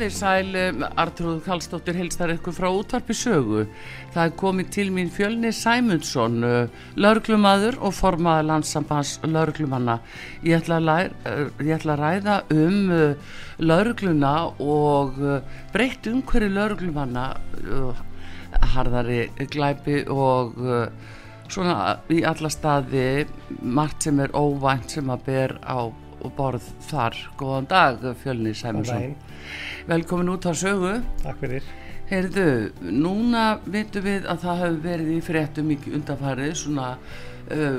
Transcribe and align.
Komðið 0.00 0.14
sæl, 0.16 0.54
Artrúð 0.96 1.40
Kallstóttir 1.44 1.98
helstar 1.98 2.30
ykkur 2.32 2.54
frá 2.56 2.70
útvarpi 2.72 3.12
sögu. 3.12 3.66
Það 4.14 4.22
er 4.22 4.32
komið 4.40 4.70
til 4.72 4.86
mín 4.96 5.10
fjölni 5.12 5.50
Sæmundsson, 5.52 6.38
laurglumadur 6.96 7.76
og 7.84 7.92
formaður 7.98 8.48
landsambans 8.48 9.18
laurglumanna. 9.28 9.98
Læra, 10.40 10.96
ég 11.60 11.76
ætla 11.76 11.98
að 11.98 12.00
ræða 12.00 12.38
um 12.48 12.80
laurgluna 13.60 14.34
og 14.56 15.20
breytt 15.76 16.08
umhverju 16.08 16.48
laurglumanna, 16.56 17.28
harðari 18.72 19.26
glæpi 19.52 20.06
og 20.08 20.56
svona 21.44 21.98
í 22.08 22.24
alla 22.24 22.48
staði 22.48 23.26
margt 23.60 24.08
sem 24.08 24.24
er 24.24 24.32
óvænt 24.32 24.96
sem 24.96 25.12
að 25.12 25.28
ber 25.28 25.60
á 25.60 25.92
borð 26.36 26.66
þar. 26.90 27.16
Góðan 27.40 27.68
dag 27.70 28.04
fjölni 28.22 28.54
Sæmundsson. 28.54 29.14
Velkomin 29.88 30.32
út 30.34 30.46
á 30.46 30.52
sögu. 30.52 31.00
Takk 31.22 31.40
fyrir. 31.40 31.70
Heyrðu, 32.10 32.72
núna 32.82 33.60
veitum 33.70 34.02
við 34.02 34.24
að 34.26 34.40
það 34.42 34.62
hefur 34.64 34.78
verið 34.82 35.10
í 35.14 35.18
fréttum 35.22 35.68
mikið 35.70 35.92
undanfarið 36.00 36.56
svona 36.58 36.86
uh, 36.96 37.76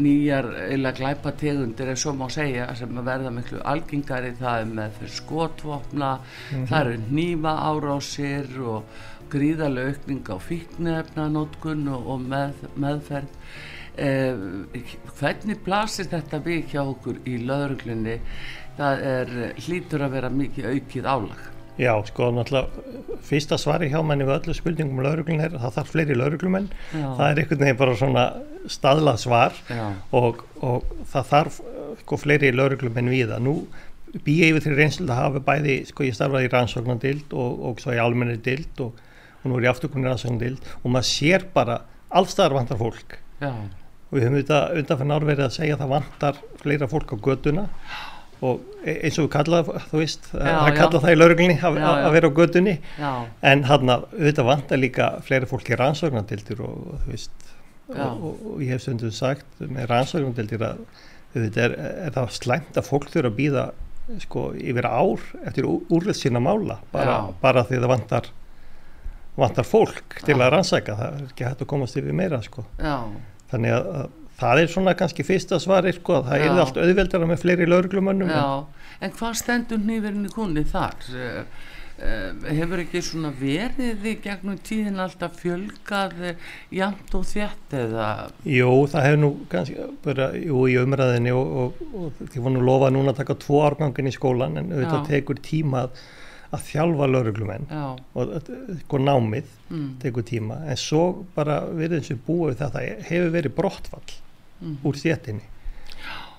nýjar 0.00 0.48
eila 0.70 0.94
glæpa 0.96 1.34
tegundir 1.36 1.90
en 1.92 2.00
svo 2.00 2.14
má 2.16 2.24
segja 2.32 2.70
sem 2.78 2.96
að 2.96 3.10
verða 3.10 3.34
miklu 3.36 3.60
algengari 3.68 4.32
það 4.38 4.62
er 4.62 4.72
með 4.78 4.96
fyrir 5.00 5.14
skotvopna, 5.18 6.10
mm 6.16 6.56
-hmm. 6.56 6.66
það 6.70 6.80
eru 6.80 6.96
nýma 7.20 7.52
árásir 7.68 8.58
og 8.64 9.04
gríðarlega 9.30 9.92
aukning 9.92 10.24
á 10.24 10.36
fíknefnanótkun 10.48 11.88
og, 11.88 12.06
og 12.06 12.20
með, 12.20 12.68
meðferð. 12.76 13.28
Uh, 13.96 14.66
hvernig 15.16 15.62
blasir 15.64 16.08
þetta 16.10 16.42
við 16.44 16.74
hjá 16.74 16.82
okkur 16.84 17.22
í 17.24 17.38
löðruglunni? 17.48 18.20
það 18.76 19.04
er 19.10 19.36
hlýtur 19.66 20.04
að 20.04 20.16
vera 20.16 20.32
mikið 20.32 20.72
aukið 20.74 21.06
álag. 21.08 21.44
Já, 21.76 21.92
sko, 22.08 22.30
náttúrulega 22.32 23.18
fyrsta 23.26 23.58
svari 23.60 23.90
hjá 23.92 23.98
manni 24.04 24.24
við 24.24 24.38
öllu 24.38 24.54
spurningum 24.56 24.96
um 24.96 25.04
lauruglun 25.04 25.42
er 25.44 25.56
það 25.60 25.74
þarf 25.74 25.90
fleiri 25.92 26.14
lauruglumenn 26.16 26.70
það 26.94 27.24
er 27.26 27.40
einhvern 27.42 27.60
veginn 27.60 27.80
bara 27.82 27.96
svona 28.00 28.22
staðlað 28.72 29.18
svar 29.20 29.58
og, 30.16 30.40
og 30.64 30.86
það 31.12 31.28
þarf 31.32 31.58
sko 32.00 32.18
fleiri 32.22 32.54
lauruglumenn 32.54 33.12
við 33.12 33.34
það. 33.34 33.44
Nú 33.44 34.22
býja 34.24 34.48
yfir 34.52 34.64
því 34.64 34.76
reynslu 34.78 35.08
að 35.10 35.20
hafa 35.20 35.44
bæði, 35.50 35.78
sko 35.90 36.06
ég 36.06 36.16
starfaði 36.16 36.48
í 36.48 36.52
rannsóknardild 36.54 37.36
og, 37.36 37.64
og 37.68 37.82
svo 37.84 37.92
í 37.92 38.00
almenni 38.00 38.38
dild 38.40 38.84
og, 38.86 39.02
og 39.42 39.50
nú 39.50 39.58
er 39.58 39.68
ég 39.68 39.74
afturkunni 39.74 40.08
rannsóknardild 40.08 40.70
og 40.80 40.94
maður 40.94 41.10
sér 41.10 41.48
bara 41.52 41.82
allstaðar 42.08 42.56
vantar 42.62 42.80
fólk. 42.80 43.18
Já. 43.42 43.52
Og 44.06 44.18
við 44.18 44.26
höfum 44.26 44.36
þetta 44.40 44.60
undanfæðan 44.80 45.16
árverið 45.16 45.46
að 45.46 45.56
segja 45.56 45.76
að 45.76 45.82
það 45.82 45.94
vantar 45.94 46.44
fleira 46.60 46.90
fólk 46.90 47.14
á 47.14 47.16
göduna 47.26 47.64
og 48.44 48.84
eins 48.84 49.16
og 49.16 49.26
við 49.26 49.32
kallaðum 49.32 49.86
þú 49.90 50.00
veist, 50.02 50.28
það 50.30 50.70
kalla 50.76 51.00
það 51.02 51.14
í 51.14 51.18
lauruglunni 51.18 51.56
að, 51.64 52.06
vera 52.14 52.30
á 52.30 52.36
gödunni 52.36 52.74
já. 53.00 53.10
en 53.50 53.64
hann 53.70 53.92
að 53.94 54.06
auðvitað 54.12 54.48
vantar 54.50 54.82
líka 54.82 55.08
fleiri 55.24 55.48
fólki 55.50 55.78
rannsóknardildur 55.80 56.62
og, 56.66 56.76
og 56.92 57.02
þú 57.04 57.14
veist 57.14 57.52
og, 57.96 58.26
og, 58.28 58.54
ég 58.60 58.74
hef 58.74 58.84
stundum 58.84 59.14
sagt 59.14 59.62
með 59.64 59.88
rannsóknardildur 59.92 60.66
að 60.68 60.84
þetta 61.36 61.64
er, 61.64 61.76
er 62.06 62.16
það 62.16 62.34
slæmt 62.36 62.78
að 62.78 62.88
fólk 62.90 63.08
þurfa 63.12 63.32
að 63.32 63.38
býða 63.40 63.66
sko 64.22 64.48
yfir 64.54 64.86
ár 64.86 65.22
eftir 65.48 65.66
úrveld 65.66 66.16
sína 66.16 66.42
mála 66.42 66.78
bara, 66.92 67.22
bara 67.42 67.64
því 67.66 67.80
það 67.80 67.92
vantar 67.94 68.28
vantar 69.36 69.66
fólk 69.68 70.20
til 70.24 70.36
að 70.38 70.52
rannsæka 70.54 70.96
það 70.96 71.08
er 71.08 71.24
ekki 71.30 71.46
hægt 71.46 71.64
að 71.64 71.70
komast 71.72 71.98
yfir 71.98 72.14
meira 72.16 72.38
sko. 72.44 72.64
Já. 72.80 72.96
Þannig 73.52 73.76
að, 73.76 73.90
að 74.00 74.14
það 74.40 74.62
er 74.62 74.72
svona 74.72 74.96
kannski 74.98 75.24
fyrsta 75.26 75.60
svar 75.62 75.88
sko, 75.96 76.20
það 76.26 76.42
Já. 76.42 76.48
er 76.48 76.60
allt 76.64 76.82
auðveldara 76.82 77.30
með 77.30 77.40
fleiri 77.44 77.70
lauruglumönnum 77.70 78.32
en, 78.32 78.84
en 79.00 79.16
hvað 79.16 79.40
stendur 79.40 79.80
nýverinu 79.80 80.32
kunni 80.34 80.64
þar? 80.68 80.98
Uh, 81.12 81.38
uh, 82.02 82.50
hefur 82.58 82.82
ekki 82.82 83.02
svona 83.04 83.32
verið 83.36 84.04
í 84.10 84.16
gegnum 84.24 84.58
tíðin 84.66 85.00
alltaf 85.02 85.38
fjölgað 85.40 86.34
jamt 86.74 87.16
og 87.16 87.24
þjætt 87.30 87.78
eða? 87.80 88.10
Jú, 88.44 88.70
það 88.92 89.08
hefur 89.08 89.22
nú 89.24 89.32
kannski 89.52 89.88
bara, 90.04 90.30
jú, 90.36 90.66
í 90.68 90.76
umræðinni 90.82 91.34
og, 91.36 91.56
og, 91.62 91.88
og 92.02 92.22
því 92.26 92.44
var 92.44 92.56
nú 92.56 92.68
lofað 92.68 92.94
núna 92.98 93.16
að 93.16 93.22
taka 93.22 93.40
tvo 93.46 93.64
árgangin 93.70 94.12
í 94.12 94.14
skólan 94.16 94.60
en 94.60 94.72
auðvitað 94.74 95.10
tekur 95.14 95.42
tímað 95.48 95.96
að 96.54 96.62
þjálfa 96.68 97.08
lauruglumenn 97.10 97.66
og 98.14 98.50
sko 98.84 99.00
námið 99.02 99.48
mm. 99.70 99.88
tekur 100.02 100.26
tíma 100.26 100.60
en 100.70 100.78
svo 100.80 101.02
bara 101.34 101.62
verið 101.66 102.00
eins 102.00 102.12
og 102.14 102.22
búið 102.26 102.60
þetta 102.62 102.84
hefur 103.08 103.34
verið 103.34 103.56
brottfall 103.56 104.14
mm. 104.60 104.76
úr 104.86 105.00
þéttinni 105.00 105.48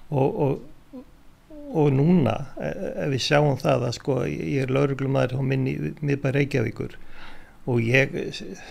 og, 0.07 0.39
og, 0.45 1.01
og 1.75 1.91
núna 1.95 2.37
e, 2.55 2.71
ef 3.03 3.11
við 3.15 3.25
sjáum 3.25 3.59
það 3.59 3.89
að 3.89 3.97
sko 3.99 4.21
ég 4.29 4.63
er 4.63 4.73
lauruglumæður 4.73 5.41
á 5.41 5.41
minni 5.43 5.75
miðbæð 5.99 6.37
Reykjavíkur 6.39 6.97
og 7.67 7.83
ég 7.83 8.15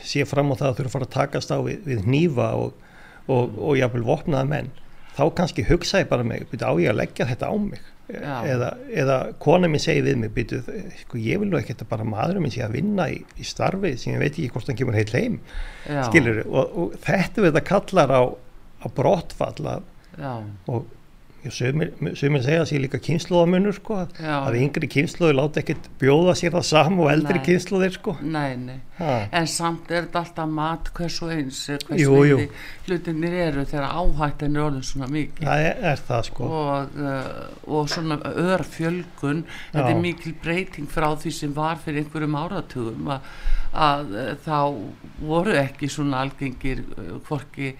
sé 0.06 0.24
fram 0.28 0.54
á 0.56 0.56
það 0.56 0.70
að 0.70 0.78
þurfa 0.80 0.88
að 0.88 0.96
fara 0.96 1.08
að 1.10 1.16
takast 1.18 1.52
á 1.52 1.58
við, 1.60 1.82
við 1.84 2.08
nýfa 2.08 2.48
og, 2.56 2.80
og 3.28 3.76
jáfnvel 3.76 4.06
vopnaða 4.08 4.48
menn 4.54 4.72
þá 5.16 5.26
kannski 5.36 5.66
hugsa 5.68 6.00
ég 6.00 6.08
bara 6.08 6.24
mig 6.24 6.48
á 6.56 6.72
ég 6.80 6.90
að 6.92 7.00
leggja 7.02 7.28
þetta 7.28 7.52
á 7.52 7.54
mig 7.60 7.84
eða, 8.08 8.70
eða 8.94 9.18
kona 9.42 9.68
minn 9.70 9.82
segi 9.82 10.04
við 10.06 10.20
mig 10.22 10.32
byrju, 10.36 10.62
sko, 11.02 11.18
ég 11.18 11.40
vil 11.42 11.50
nú 11.50 11.58
ekki 11.58 11.74
þetta 11.74 11.88
bara 11.90 12.06
maður 12.06 12.40
minn 12.44 12.54
sé 12.54 12.62
að 12.66 12.76
vinna 12.78 13.08
í, 13.10 13.20
í 13.38 13.46
starfið 13.46 13.96
sem 13.98 14.14
ég 14.14 14.22
veit 14.22 14.32
ekki 14.34 14.50
hvort 14.54 14.70
hann 14.70 14.78
kemur 14.78 14.98
heil 14.98 15.08
heim. 15.14 15.38
Skilur, 16.10 16.42
og, 16.46 16.76
og 16.82 16.98
þetta 17.06 17.42
við 17.42 17.50
þetta 17.52 17.64
kallar 17.72 18.14
á 18.14 18.22
á 18.76 18.86
brottfalla 18.92 19.80
og 20.70 20.86
Sumir 21.54 22.42
segja 22.44 22.62
að 22.62 22.68
sé 22.70 22.80
líka 22.80 23.00
kynsluðamunur 23.02 23.76
sko, 23.76 23.98
að 24.20 24.58
yngri 24.60 24.88
kynsluður 24.90 25.38
láta 25.40 25.62
ekkert 25.62 25.88
bjóða 26.00 26.34
sér 26.38 26.54
það 26.56 26.66
sam 26.70 27.00
og 27.02 27.10
eldri 27.12 27.42
kynsluðir 27.46 27.96
sko. 27.96 28.16
Nei, 28.22 28.56
nei, 28.60 28.78
ha. 28.98 29.12
en 29.30 29.48
samt 29.50 29.90
er 29.90 30.06
þetta 30.06 30.22
alltaf 30.22 30.52
mat 30.58 30.90
hversu 30.96 31.30
eins, 31.34 31.62
hversu 31.88 32.20
eini 32.22 32.48
hlutinir 32.86 33.36
eru 33.46 33.66
þegar 33.66 33.96
áhættin 34.00 34.56
er 34.56 34.64
orðin 34.66 34.86
svona 34.86 35.10
mikið. 35.12 35.44
Það 35.48 35.66
er, 35.66 35.84
er 35.92 36.02
það 36.08 36.24
sko. 36.30 36.50
Og, 36.60 36.96
uh, 37.02 37.76
og 37.76 37.92
svona 37.92 38.18
örfjölgun, 38.32 39.44
þetta 39.74 39.92
er 39.92 40.02
mikil 40.02 40.34
breyting 40.42 40.90
frá 40.90 41.10
því 41.18 41.34
sem 41.40 41.54
var 41.56 41.78
fyrir 41.82 42.04
einhverjum 42.04 42.38
áratugum 42.38 43.12
að, 43.16 43.30
að 43.86 44.16
uh, 44.16 44.32
þá 44.46 44.58
voru 45.26 45.56
ekki 45.60 45.90
svona 45.92 46.24
algengir 46.26 46.84
uh, 46.96 47.16
hvorki 47.26 47.74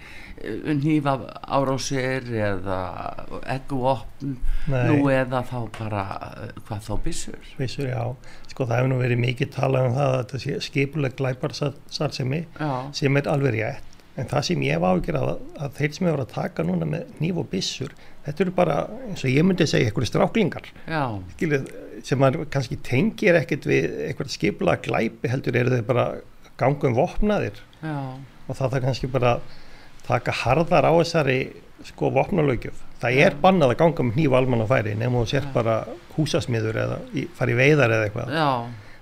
nýfa 0.77 1.15
árásir 1.57 2.27
eða 2.29 2.79
egguvopn 3.55 4.35
nú 4.69 5.09
eða 5.09 5.41
þá 5.47 5.57
bara 5.79 6.03
hvað 6.67 6.83
þá 6.87 6.93
bissur 7.05 7.51
bissur, 7.57 7.89
já, 7.89 8.03
sko 8.51 8.67
það 8.67 8.81
hefur 8.81 8.91
nú 8.91 8.99
verið 9.01 9.23
mikið 9.23 9.53
talað 9.55 9.89
um 9.89 9.97
það 9.97 10.13
að 10.13 10.17
þetta 10.21 10.41
sé 10.43 10.59
skipuleg 10.67 11.17
glæparsarðsemi 11.17 12.41
sem 12.97 13.21
er 13.21 13.31
alveg 13.33 13.57
rétt. 13.57 13.93
En 14.17 14.25
það 14.25 14.45
sem 14.47 14.61
ég 14.65 14.79
hef 14.79 14.85
ágjörð 14.87 15.19
að, 15.21 15.41
að 15.61 15.73
þeir 15.77 15.91
sem 15.93 16.07
hefur 16.09 16.21
að 16.23 16.31
taka 16.31 16.63
núna 16.65 16.87
með 16.89 17.19
nýf 17.21 17.37
og 17.37 17.51
bissur 17.51 17.91
þetta 18.25 18.43
eru 18.43 18.53
bara, 18.57 18.77
eins 19.07 19.21
og 19.23 19.29
ég 19.31 19.45
myndi 19.45 19.67
segja 19.69 19.89
eitthvað 19.91 20.09
stráklingar. 20.09 20.71
Skiluð, 21.35 21.69
sem 22.07 22.25
kannski 22.53 22.79
tengir 22.85 23.37
ekkert 23.39 23.67
við 23.69 23.85
eitthvað 24.07 24.33
skipula 24.33 24.75
glæpi 24.83 25.31
heldur 25.31 25.59
eru 25.61 25.77
þau 25.77 25.85
bara 25.87 26.07
gangum 26.57 26.97
vopnaðir. 26.97 27.61
Já. 27.77 28.17
og 28.47 28.55
það 28.57 28.75
er 28.77 28.85
kannski 28.87 29.07
bara 29.11 29.37
taka 30.07 30.35
harðar 30.43 30.87
á 30.89 30.93
þessari 30.97 31.39
sko 31.87 32.11
vopnalögjöf 32.15 32.83
það 33.01 33.21
er 33.23 33.37
bannað 33.41 33.73
að 33.73 33.79
ganga 33.83 34.05
með 34.07 34.19
nýju 34.19 34.35
almanna 34.39 34.67
færi 34.69 34.95
nefnum 34.97 35.23
þú 35.23 35.31
sér 35.31 35.49
bara 35.53 35.79
húsasmiður 36.17 36.79
eða 36.83 36.99
fara 37.37 37.53
í 37.53 37.57
veiðar 37.57 37.93
eða 37.93 38.07
eitthvað. 38.07 38.31
Já. 38.33 38.49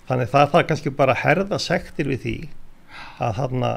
þannig 0.09 0.31
það 0.33 0.49
þarf 0.55 0.71
kannski 0.71 0.95
bara 0.97 1.15
að 1.15 1.21
herða 1.23 1.59
sektir 1.63 2.09
við 2.11 2.25
því 2.25 2.35
að 3.23 3.37
þarna 3.39 3.71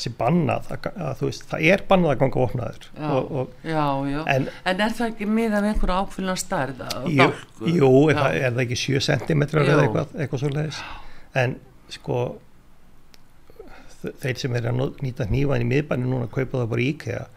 sé 0.00 0.10
bannað 0.16 0.68
að, 0.72 0.86
að 0.96 1.22
veist, 1.26 1.42
það 1.50 1.64
er 1.74 1.82
bannað 1.88 2.14
að 2.14 2.20
ganga 2.22 2.40
vopnaður 2.40 2.86
og, 3.10 3.32
og, 3.40 3.50
já, 3.66 3.82
já. 4.08 4.20
En, 4.32 4.46
en 4.70 4.84
er 4.86 4.94
það 4.96 5.10
ekki 5.10 5.28
miða 5.28 5.60
með 5.60 5.74
einhverju 5.74 5.96
áfylgna 5.98 6.36
starð 6.40 6.80
jú, 7.12 7.26
jú 7.68 7.90
er, 8.08 8.20
það, 8.20 8.36
er 8.38 8.54
það 8.54 8.62
ekki 8.64 8.78
7 8.80 9.02
cm 9.10 9.44
eða 9.50 9.82
eitthvað, 9.84 10.14
eitthvað 10.16 10.42
svo 10.44 10.52
leiðis 10.54 10.80
en 11.42 11.58
sko 11.92 12.22
þeir 14.00 14.40
sem 14.40 14.56
er 14.56 14.70
að 14.70 14.80
nýta 15.04 15.26
nývan 15.30 15.64
í 15.64 15.68
miðbænum 15.68 16.14
núna 16.14 16.30
kaupa 16.32 16.62
það 16.62 16.72
bara 16.72 16.84
í 16.84 16.88
IKEA. 16.94 17.28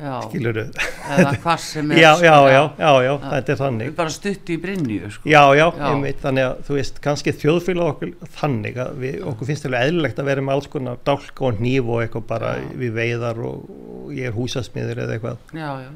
Skilur 0.00 0.56
eða 0.56 1.32
hvað 1.42 1.58
sem 1.60 1.90
er 1.92 1.98
já, 2.00 2.08
já, 2.24 2.32
já, 2.48 2.60
já, 2.80 2.90
já 3.04 3.10
þetta 3.20 3.52
er 3.52 3.58
þannig. 3.60 3.90
Bara 3.98 4.12
stutt 4.14 4.52
í 4.52 4.56
brinju 4.62 5.10
sko. 5.12 5.28
já, 5.28 5.42
já, 5.58 5.64
einmitt, 5.90 6.22
þannig 6.22 6.46
að 6.46 6.62
þú 6.68 6.76
veist 6.78 7.00
kannski 7.04 7.34
þjóðfélag 7.36 7.90
okkur 7.92 8.30
þannig 8.38 8.78
að 8.80 8.94
við, 9.02 9.18
okkur 9.28 9.50
finnst 9.50 9.66
þetta 9.66 9.82
eðlilegt 9.84 10.22
að 10.22 10.30
vera 10.30 10.44
með 10.46 10.56
alls 10.56 10.70
konar 10.72 11.02
dálk 11.04 11.42
og 11.44 11.60
nýf 11.60 11.90
og 11.90 12.00
eitthvað 12.04 12.24
bara 12.32 12.54
já. 12.62 12.70
við 12.80 12.94
veiðar 12.96 13.42
og, 13.50 13.66
og 13.98 14.14
ég 14.16 14.30
er 14.30 14.38
húsasmiður 14.38 15.02
eða 15.04 15.18
eitthvað. 15.18 15.44
Já, 15.52 15.68
já. 15.84 15.90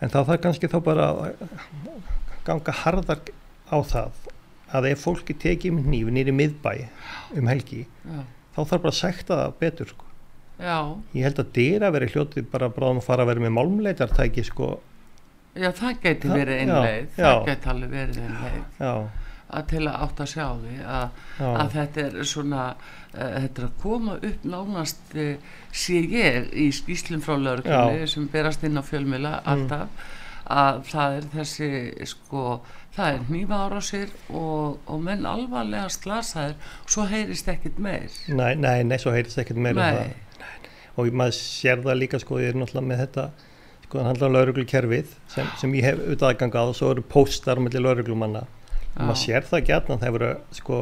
en 0.00 0.14
þá 0.14 0.18
þarf 0.22 0.42
kannski 0.46 0.72
þá 0.72 0.78
bara 0.88 1.10
ganga 2.48 2.76
harðar 2.84 3.20
á 3.68 3.78
það 3.84 4.24
að 4.76 4.88
ef 4.94 5.04
fólki 5.04 5.36
tekið 5.36 5.84
nýf 5.84 6.08
nýri 6.14 6.32
miðbæ 6.34 6.72
um 7.36 7.52
helgi 7.52 7.84
þá 8.56 8.60
þarf 8.64 8.82
bara 8.82 8.94
að 8.94 9.00
sekta 9.02 9.40
það 9.44 9.56
betur 9.60 9.92
sko 9.92 10.06
Já. 10.56 10.96
Ég 11.12 11.26
held 11.26 11.40
að 11.42 11.52
dýra 11.52 11.92
veri 11.92 12.08
hljótið 12.08 12.48
bara 12.52 12.70
bráðum 12.72 13.02
að 13.02 13.08
fara 13.10 13.24
að 13.26 13.32
vera 13.32 13.44
með 13.44 13.54
málmleitartæki 13.58 14.44
sko. 14.46 14.70
Já 15.56 15.68
það 15.76 16.00
geti 16.02 16.30
verið 16.32 16.62
einleið, 16.62 17.06
það 17.16 17.38
geti 17.50 17.70
alveg 17.72 17.92
verið 17.92 18.18
einleið 18.24 19.22
að 19.46 19.66
til 19.70 19.82
að 19.86 19.98
átt 20.02 20.20
að 20.24 20.30
sjá 20.32 20.46
því 20.58 20.76
að, 20.90 21.18
að 21.46 21.68
þetta 21.76 22.02
er 22.02 22.16
svona, 22.26 22.62
uh, 22.74 23.34
þetta 23.36 23.62
er 23.62 23.66
að 23.68 23.76
koma 23.82 24.16
upp 24.18 24.46
nánast 24.50 25.14
uh, 25.14 25.52
sé 25.70 26.00
ég 26.02 26.48
í 26.50 26.66
skýslum 26.74 27.22
frá 27.24 27.36
lögurkunni 27.38 28.08
sem 28.10 28.26
berast 28.32 28.66
inn 28.66 28.80
á 28.80 28.82
fjölmila 28.84 29.36
mm. 29.38 29.52
alltaf 29.52 29.86
mm. 29.86 30.24
Að 30.52 30.82
það 30.90 31.16
er 31.16 31.30
þessi 31.32 31.70
sko, 32.12 32.44
það 32.96 33.16
er 33.16 33.24
nýma 33.32 33.62
ára 33.66 33.80
sér 33.84 34.12
og, 34.30 34.78
og 34.86 35.02
menn 35.02 35.26
alvarlega 35.26 35.88
slasaður, 35.92 36.54
svo 36.86 37.06
heyrist 37.10 37.50
ekkit 37.50 37.80
meir. 37.82 38.14
Nei, 38.28 38.54
nei, 38.54 38.78
nei, 38.86 38.98
svo 39.02 39.14
heyrist 39.14 39.42
ekkit 39.42 39.60
meir 39.60 39.80
um 39.80 40.14
og 40.96 41.12
maður 41.12 41.36
sér 41.36 41.82
það 41.84 41.98
líka 42.00 42.20
sko, 42.22 42.38
ég 42.40 42.54
er 42.54 42.56
náttúrulega 42.56 42.88
með 42.88 43.02
þetta 43.02 43.24
sko, 43.86 43.98
það 43.98 44.06
handlar 44.08 44.30
um 44.30 44.36
lauruglukerfið 44.36 45.10
sem, 45.32 45.50
sem 45.60 45.74
ég 45.76 45.88
hef 45.90 46.00
auðvitað 46.00 46.30
aðgang 46.30 46.56
á 46.56 46.62
og 46.62 46.78
svo 46.78 46.92
eru 46.94 47.04
póstar 47.04 47.60
mellir 47.60 47.84
lauruglumanna 47.84 48.46
og 48.46 49.02
maður 49.02 49.20
sér 49.20 49.44
það 49.50 49.66
gætna 49.68 49.98
það 50.00 50.18
eru 50.20 50.30
sko 50.56 50.80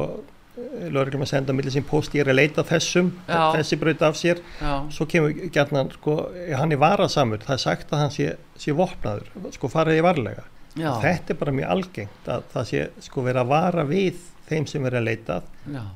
lauruglumann 0.55 1.27
senda 1.27 1.53
millir 1.55 1.73
sín 1.73 1.83
post, 1.87 2.13
ég 2.15 2.23
er 2.23 2.31
að 2.31 2.39
leita 2.39 2.63
þessum 2.67 3.11
Já. 3.27 3.51
þessi 3.57 3.77
bröyti 3.81 4.05
af 4.07 4.15
sér 4.19 4.41
Já. 4.61 4.73
svo 4.93 5.07
kemur 5.11 5.33
gætna, 5.51 5.85
sko, 5.97 6.17
hann 6.55 6.71
er 6.71 6.79
varasamur 6.79 7.43
það 7.43 7.57
er 7.57 7.63
sagt 7.65 7.91
að 7.91 8.03
hann 8.03 8.13
sé, 8.15 8.29
sé 8.59 8.75
vopnaður 8.75 9.27
sko 9.55 9.71
fariði 9.71 10.05
varlega 10.05 10.45
Já. 10.75 10.93
þetta 11.03 11.33
er 11.33 11.39
bara 11.41 11.55
mjög 11.55 11.73
algengt 11.75 12.31
að 12.31 12.47
það 12.53 12.69
sé 12.71 12.85
sko 13.09 13.25
vera 13.27 13.43
að 13.43 13.51
vara 13.51 13.85
við 13.89 14.23
þeim 14.47 14.67
sem 14.69 14.87
er 14.87 14.97
að 14.99 15.07
leita 15.09 15.41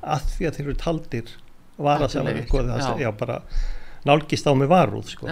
að 0.02 0.30
því 0.36 0.50
að 0.50 0.60
þeir 0.60 0.66
eru 0.66 0.78
taldir 0.84 1.34
varasamur 1.80 2.42
sko, 2.48 2.96
já 3.00 3.12
bara 3.16 3.42
nálgist 4.08 4.48
á 4.48 4.52
með 4.56 4.72
varúð 4.72 5.14
sko. 5.14 5.28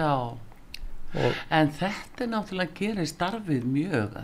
en 1.50 1.70
þetta 1.76 2.24
er 2.24 2.32
náttúrulega 2.32 2.76
gerir 2.76 3.08
starfið 3.08 3.64
mjög 3.64 4.18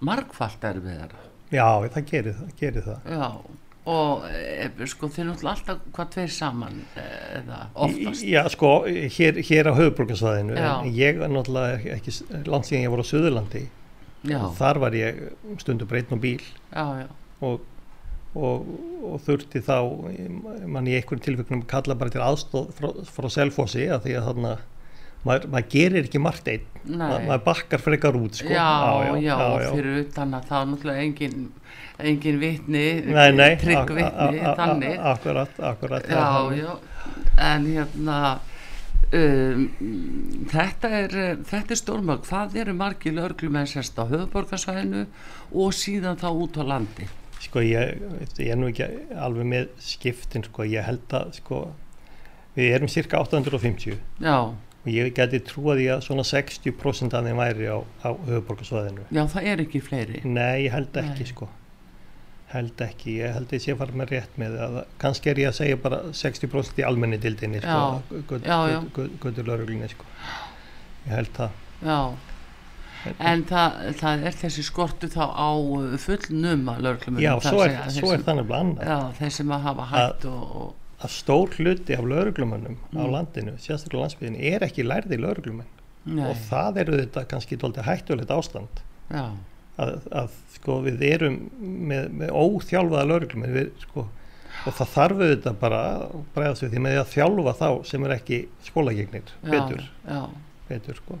margfalt 0.00 0.64
erfiðar 0.64 1.16
já 1.52 1.66
það 1.92 2.06
gerir 2.08 2.36
það, 2.38 2.54
gerir 2.58 2.86
það. 2.86 3.10
Já, 3.12 3.28
og 3.90 4.26
e, 4.30 4.68
sko 4.90 5.08
þeir 5.10 5.28
náttúrulega 5.30 5.54
alltaf 5.56 5.80
hvað 5.96 6.12
tveir 6.14 6.34
saman 6.36 6.78
eða 7.38 7.58
oftast. 7.74 8.26
Já 8.28 8.42
sko 8.52 8.72
hér, 8.86 9.40
hér 9.48 9.70
á 9.70 9.72
höfuborgarsvæðinu 9.78 10.58
en 10.58 10.92
ég 10.94 11.18
náttúrulega 11.22 11.96
ekki 11.96 12.16
landsíðan 12.46 12.86
ég 12.86 12.94
voru 12.94 13.06
á 13.06 13.10
Suðurlandi. 13.10 13.66
Og 14.38 14.54
þar 14.54 14.78
var 14.84 14.94
ég 14.94 15.18
stundu 15.58 15.88
breytn 15.90 16.14
og 16.14 16.22
bíl. 16.22 16.42
Já, 16.70 17.08
og 17.42 17.64
og, 18.38 18.68
og 19.04 19.20
þurfti 19.26 19.62
þá 19.64 19.76
mann 20.70 20.88
í 20.88 20.96
einhverjum 20.96 21.24
tilfellum 21.26 21.64
kalla 21.68 21.96
bara 21.98 22.12
til 22.12 22.22
aðstóð 22.24 22.70
frá, 22.78 22.88
frá 23.04 23.28
selfossi 23.32 23.88
að 23.92 24.06
því 24.06 24.14
að 24.18 24.28
þarna 24.30 24.52
maður, 25.26 25.48
maður 25.54 25.66
gerir 25.72 26.06
ekki 26.06 26.20
margt 26.22 26.52
einn. 26.52 26.68
Ma, 26.82 27.08
maður 27.22 27.42
bakkar 27.46 27.82
frekar 27.82 28.16
út 28.18 28.40
sko. 28.40 28.50
já, 28.50 28.70
já, 29.06 29.12
já, 29.22 29.34
já, 29.62 29.68
fyrir 29.70 29.98
utan 30.02 30.32
að 30.34 30.48
það 30.48 30.62
er 30.62 30.70
náttúrulega 30.72 31.04
engin, 31.06 31.44
engin 32.10 32.40
vitni 32.42 32.86
trygg 33.62 33.92
vitni 33.98 34.40
þannig. 34.58 34.96
akkurat, 35.12 35.60
akkurat 35.70 36.08
já, 36.10 36.72
en 37.52 37.68
hérna 37.68 38.16
um, 39.12 39.62
þetta 40.50 40.90
er 40.98 41.14
þetta 41.48 41.76
er 41.76 41.80
stórmög, 41.80 42.26
hvað 42.26 42.58
eru 42.64 42.74
margi 42.76 43.14
löglumenn 43.14 43.70
sérst 43.70 44.02
á 44.02 44.04
höfuborgarsvæðinu 44.10 45.04
og 45.54 45.76
síðan 45.76 46.18
þá 46.18 46.28
út 46.32 46.58
á 46.58 46.64
landi? 46.74 47.06
Sko 47.42 47.62
ég, 47.62 48.02
ég 48.38 48.52
er 48.54 48.58
nú 48.58 48.68
ekki 48.70 48.90
alveg 49.18 49.48
með 49.54 49.70
skiptin 49.82 50.46
sko, 50.46 50.66
ég 50.66 50.86
held 50.86 51.14
að 51.14 51.38
sko 51.38 51.62
við 52.56 52.74
erum 52.76 52.90
cirka 52.90 53.22
850 53.22 53.96
Já. 54.22 54.36
Og 54.82 54.90
ég 54.90 55.12
geti 55.14 55.40
trúið 55.46 55.80
því 55.80 55.88
að 55.94 56.04
svona 56.08 56.26
60% 56.26 57.16
af 57.18 57.26
þeim 57.26 57.42
væri 57.42 57.68
á, 57.70 57.78
á 58.02 58.10
höfuborgarsvæðinu. 58.28 59.06
Já 59.14 59.22
það 59.34 59.50
er 59.52 59.64
ekki 59.66 59.82
fleiri. 59.84 60.22
Nei 60.26 60.64
ég 60.66 60.74
held 60.74 60.98
ekki 61.02 61.26
Nei. 61.26 61.30
sko, 61.30 61.48
held 62.52 62.82
ekki, 62.88 63.14
ég 63.20 63.36
held 63.36 63.46
að 63.46 63.58
ég 63.58 63.64
sé 63.66 63.76
að 63.76 63.84
fara 63.84 64.00
með 64.02 64.16
rétt 64.16 64.42
með 64.42 64.58
það, 64.58 64.80
kannski 65.04 65.32
er 65.32 65.42
ég 65.44 65.52
að 65.52 65.58
segja 65.60 65.78
bara 65.86 66.02
60% 66.22 66.82
í 66.82 66.86
almenni 66.88 67.20
dildinni 67.22 67.62
sko, 67.62 68.26
guttur 69.22 69.48
lauruglinni 69.48 69.90
sko, 69.92 70.10
ég 71.06 71.16
held 71.20 71.34
það. 71.38 71.58
Já 71.86 71.98
en 73.02 73.42
það, 73.48 73.78
það 73.98 74.26
er 74.28 74.36
þessi 74.38 74.64
skortu 74.66 75.08
þá 75.10 75.24
á 75.34 75.50
uh, 75.58 75.94
fullnum 76.00 76.68
að 76.70 76.84
lögurklumur 76.86 77.24
já, 77.24 77.32
svo 77.42 77.64
er, 77.64 77.74
svo 77.90 78.12
er 78.14 78.22
þannig 78.26 78.46
bland 78.50 78.82
þeir 79.18 79.34
sem 79.38 79.54
að 79.54 79.66
hafa 79.66 79.88
hætt 79.90 80.26
og, 80.30 80.54
og 80.60 80.81
að 81.02 81.14
stór 81.14 81.54
hluti 81.58 81.96
af 81.96 82.04
lauruglumunum 82.06 82.76
mm. 82.78 82.98
á 82.98 83.04
landinu, 83.10 83.54
sérstaklega 83.60 84.06
landsbygðinu 84.06 84.42
er 84.52 84.66
ekki 84.66 84.86
lærði 84.86 85.18
lauruglumun 85.20 85.70
og 86.26 86.38
það 86.48 86.82
eru 86.82 86.98
þetta 86.98 87.24
kannski 87.30 87.58
tóltið 87.60 87.86
hættulegt 87.86 88.34
ástand. 88.34 88.82
Að, 89.12 89.92
að 90.12 90.34
sko 90.56 90.78
við 90.84 91.04
erum 91.08 91.38
með, 91.60 92.08
með 92.20 92.34
óþjálfaða 92.36 93.08
lauruglumun 93.08 93.72
sko, 93.82 94.06
og 94.66 94.78
það 94.78 94.94
þarf 94.94 95.22
auðvitað 95.22 95.58
bara 95.62 95.82
bregðast 96.34 96.66
við 96.66 96.74
því 96.74 96.84
með 96.86 97.00
að 97.00 97.12
þjálfa 97.16 97.54
þá 97.58 97.68
sem 97.88 98.06
er 98.06 98.16
ekki 98.18 98.40
skólagegnir 98.66 99.36
betur, 99.46 99.84
betur 100.68 100.98
sko. 101.00 101.20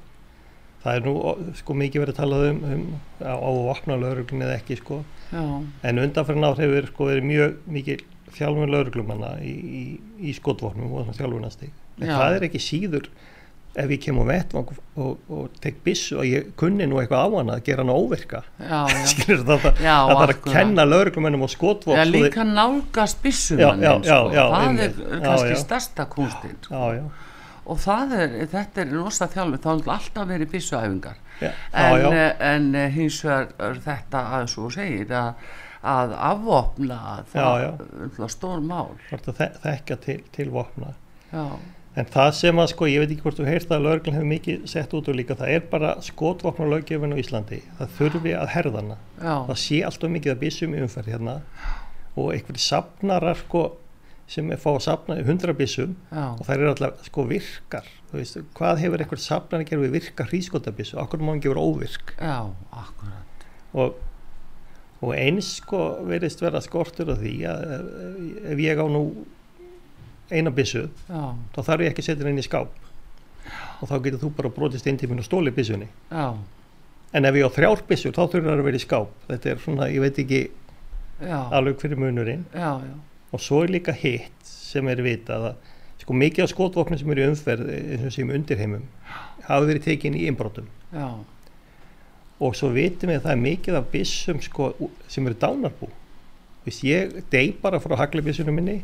Það 0.82 0.96
er 0.98 1.04
nú 1.06 1.14
sko 1.54 1.74
mikið 1.78 2.02
verið 2.02 2.16
að 2.16 2.18
tala 2.18 2.38
um, 2.50 2.62
um 2.66 2.86
á, 3.22 3.34
á 3.38 3.50
opna 3.70 3.96
lauruglun 4.02 4.42
eða 4.42 4.56
ekki 4.58 4.80
sko. 4.80 5.02
Já. 5.32 5.40
en 5.88 6.00
undanferðin 6.02 6.44
áhrif 6.44 6.72
verið 6.74 6.90
sko 6.90 7.06
verið 7.08 7.24
mjög 7.24 7.52
mikið 7.72 8.02
þjálfun 8.36 8.72
lauruglumanna 8.72 9.34
í, 9.44 9.52
í, 9.52 9.84
í 10.28 10.34
skotvofnum 10.36 10.92
og 11.00 11.12
Já. 12.00 12.16
það 12.16 12.36
er 12.36 12.46
ekki 12.48 12.60
síður 12.62 13.08
ef 13.72 13.88
ég 13.88 14.00
kem 14.04 14.18
á 14.20 14.24
vettvang 14.28 14.68
og, 14.68 14.80
og, 15.00 15.20
og 15.32 15.60
tek 15.64 15.78
bissu 15.84 16.18
og 16.20 16.28
ég 16.28 16.50
kunni 16.60 16.84
nú 16.88 16.98
eitthvað 17.00 17.24
á 17.24 17.28
hana 17.38 17.56
að 17.56 17.64
gera 17.70 17.84
hana 17.84 17.96
óvirka. 17.96 18.42
Skilur 19.12 19.44
það 19.48 19.62
það, 19.64 19.80
þarf 19.80 20.34
að 20.34 20.48
kenna 20.50 20.86
lauruglumennum 20.88 21.46
og 21.46 21.52
skotvofn 21.52 22.00
Já 22.00 22.04
líka 22.08 22.44
nálgast 22.48 23.22
bissumannin 23.24 24.04
sko. 24.04 24.20
það 24.36 24.82
er 24.86 24.96
kannski 25.24 25.60
stærsta 25.62 26.08
kunstinn 26.12 26.58
sko. 26.66 26.84
Og 27.62 27.78
það 27.78 28.16
er, 28.18 28.36
þetta 28.50 28.82
er 28.82 28.94
rosa 28.98 29.28
þjálfi 29.30 29.62
þá 29.62 29.68
er 29.72 29.90
alltaf 29.96 30.28
verið 30.28 30.52
byssuæfingar 30.52 31.20
ja, 31.42 31.52
en, 31.72 31.98
já, 32.00 32.08
já. 32.14 32.30
en 32.52 32.70
hins 32.94 33.20
vegar 33.26 33.82
þetta 33.84 34.24
að 34.38 34.48
svo 34.54 34.70
segir 34.72 35.12
að, 35.18 35.44
að 35.82 36.16
afvopna 36.30 37.02
það 37.32 37.68
er 37.68 38.32
stór 38.32 38.64
mál. 38.64 38.96
Þekka 39.12 40.00
til, 40.06 40.18
til 40.34 40.50
vopna. 40.54 40.94
En 41.92 42.08
það 42.08 42.30
sem 42.38 42.60
að 42.62 42.70
sko 42.72 42.86
ég 42.88 43.02
veit 43.02 43.10
ekki 43.12 43.24
hvort 43.26 43.36
þú 43.36 43.46
heyrst 43.50 43.72
að 43.74 43.84
lögurinn 43.84 44.16
hefur 44.16 44.30
mikið 44.30 44.62
sett 44.70 44.94
út 44.96 45.10
og 45.12 45.16
líka 45.18 45.36
það 45.36 45.50
er 45.52 45.66
bara 45.68 45.90
skotvopna 46.04 46.68
löggefin 46.70 47.12
á 47.12 47.20
Íslandi. 47.20 47.58
Það 47.76 47.96
þurfi 47.98 48.32
að 48.38 48.52
herðana 48.54 48.96
já. 49.18 49.34
það 49.50 49.58
sé 49.60 49.80
alltaf 49.84 50.14
mikið 50.14 50.32
að 50.32 50.40
byssum 50.46 50.76
í 50.76 50.80
umferð 50.86 51.12
hérna. 51.12 51.36
Og 52.16 52.32
einhverjir 52.32 52.64
sapnarar 52.64 53.40
sko 53.42 53.66
sem 54.32 54.48
er 54.52 54.60
fá 54.60 54.70
að 54.72 54.84
sapna 54.86 55.18
í 55.20 55.24
hundra 55.26 55.52
bissum 55.56 55.92
og 56.12 56.40
þær 56.46 56.54
eru 56.54 56.70
alltaf 56.72 57.02
sko 57.08 57.24
virkar. 57.28 57.88
Veist, 58.12 58.38
hvað 58.56 58.80
hefur 58.82 59.02
eitthvað 59.02 59.24
sapnan 59.24 59.64
að 59.64 59.70
gera 59.70 59.84
við 59.84 59.94
virka 59.96 60.26
hrískotabissu, 60.28 60.96
okkur 61.00 61.20
má 61.22 61.32
hann 61.32 61.42
gefur 61.44 61.60
óvirk? 61.60 62.14
Já, 62.16 62.48
akkurat. 62.76 63.46
Og, 63.72 63.98
og 65.00 65.14
eins 65.16 65.54
sko 65.60 65.82
verist 66.08 66.44
vera 66.44 66.60
skortur 66.64 67.12
af 67.14 67.20
því 67.22 67.34
að 67.48 67.76
ef 68.52 68.64
ég 68.64 68.80
á 68.80 68.86
nú 68.92 69.04
eina 70.32 70.52
bissu 70.54 70.86
Já. 71.08 71.22
þá 71.52 71.60
þarf 71.60 71.84
ég 71.84 71.92
ekki 71.92 72.04
að 72.04 72.08
setja 72.08 72.24
henni 72.24 72.36
inn 72.36 72.44
í 72.44 72.48
skáp. 72.48 72.80
Og 73.82 73.88
þá 73.90 73.96
getur 74.04 74.20
þú 74.22 74.32
bara 74.38 74.52
brotist 74.54 74.88
inn 74.88 75.00
til 75.00 75.10
minn 75.10 75.20
og 75.20 75.26
stóli 75.28 75.52
bissunni 75.52 75.88
Já. 76.12 76.32
en 77.12 77.28
ef 77.28 77.36
ég 77.36 77.48
á 77.48 77.56
þrjár 77.56 77.84
bissur 77.88 78.14
þá 78.16 78.22
þurfur 78.24 78.48
það 78.48 78.60
að 78.60 78.68
vera 78.70 78.80
í 78.80 78.84
skáp. 78.86 79.16
Þetta 79.28 79.52
er 79.52 79.64
svona, 79.64 79.88
ég 79.92 80.04
veit 80.04 80.20
ekki 80.24 80.42
alveg 81.22 81.80
fyrir 81.80 82.00
munurinn. 82.00 82.46
Já, 82.52 82.76
já 82.80 82.94
og 83.32 83.40
svo 83.42 83.62
er 83.64 83.72
líka 83.72 83.94
hitt 83.96 84.48
sem 84.48 84.88
er 84.88 85.02
vitað 85.04 85.52
að 85.52 85.70
sko 86.02 86.16
mikið 86.18 86.44
af 86.44 86.50
skotvopnum 86.50 86.98
sem 86.98 87.12
eru 87.14 87.28
umferð 87.30 87.68
eins 87.72 88.06
og 88.08 88.14
sem 88.14 88.30
undirheimum 88.34 88.84
hafa 89.46 89.66
verið 89.68 89.84
tekinn 89.86 90.18
í 90.18 90.26
innbrotum. 90.30 90.68
Já. 90.92 91.08
og 92.42 92.56
svo 92.58 92.72
vitum 92.74 93.12
við 93.12 93.20
að 93.20 93.26
það 93.26 93.32
er 93.32 93.42
mikið 93.42 93.76
af 93.78 93.90
bissum 93.92 94.40
sko 94.42 94.72
sem 95.08 95.26
eru 95.26 95.38
dánarbú. 95.38 95.88
Vist, 96.62 96.84
ég 96.86 97.24
deg 97.30 97.56
bara 97.62 97.80
frá 97.82 97.96
haglibissunum 97.98 98.54
minni 98.54 98.76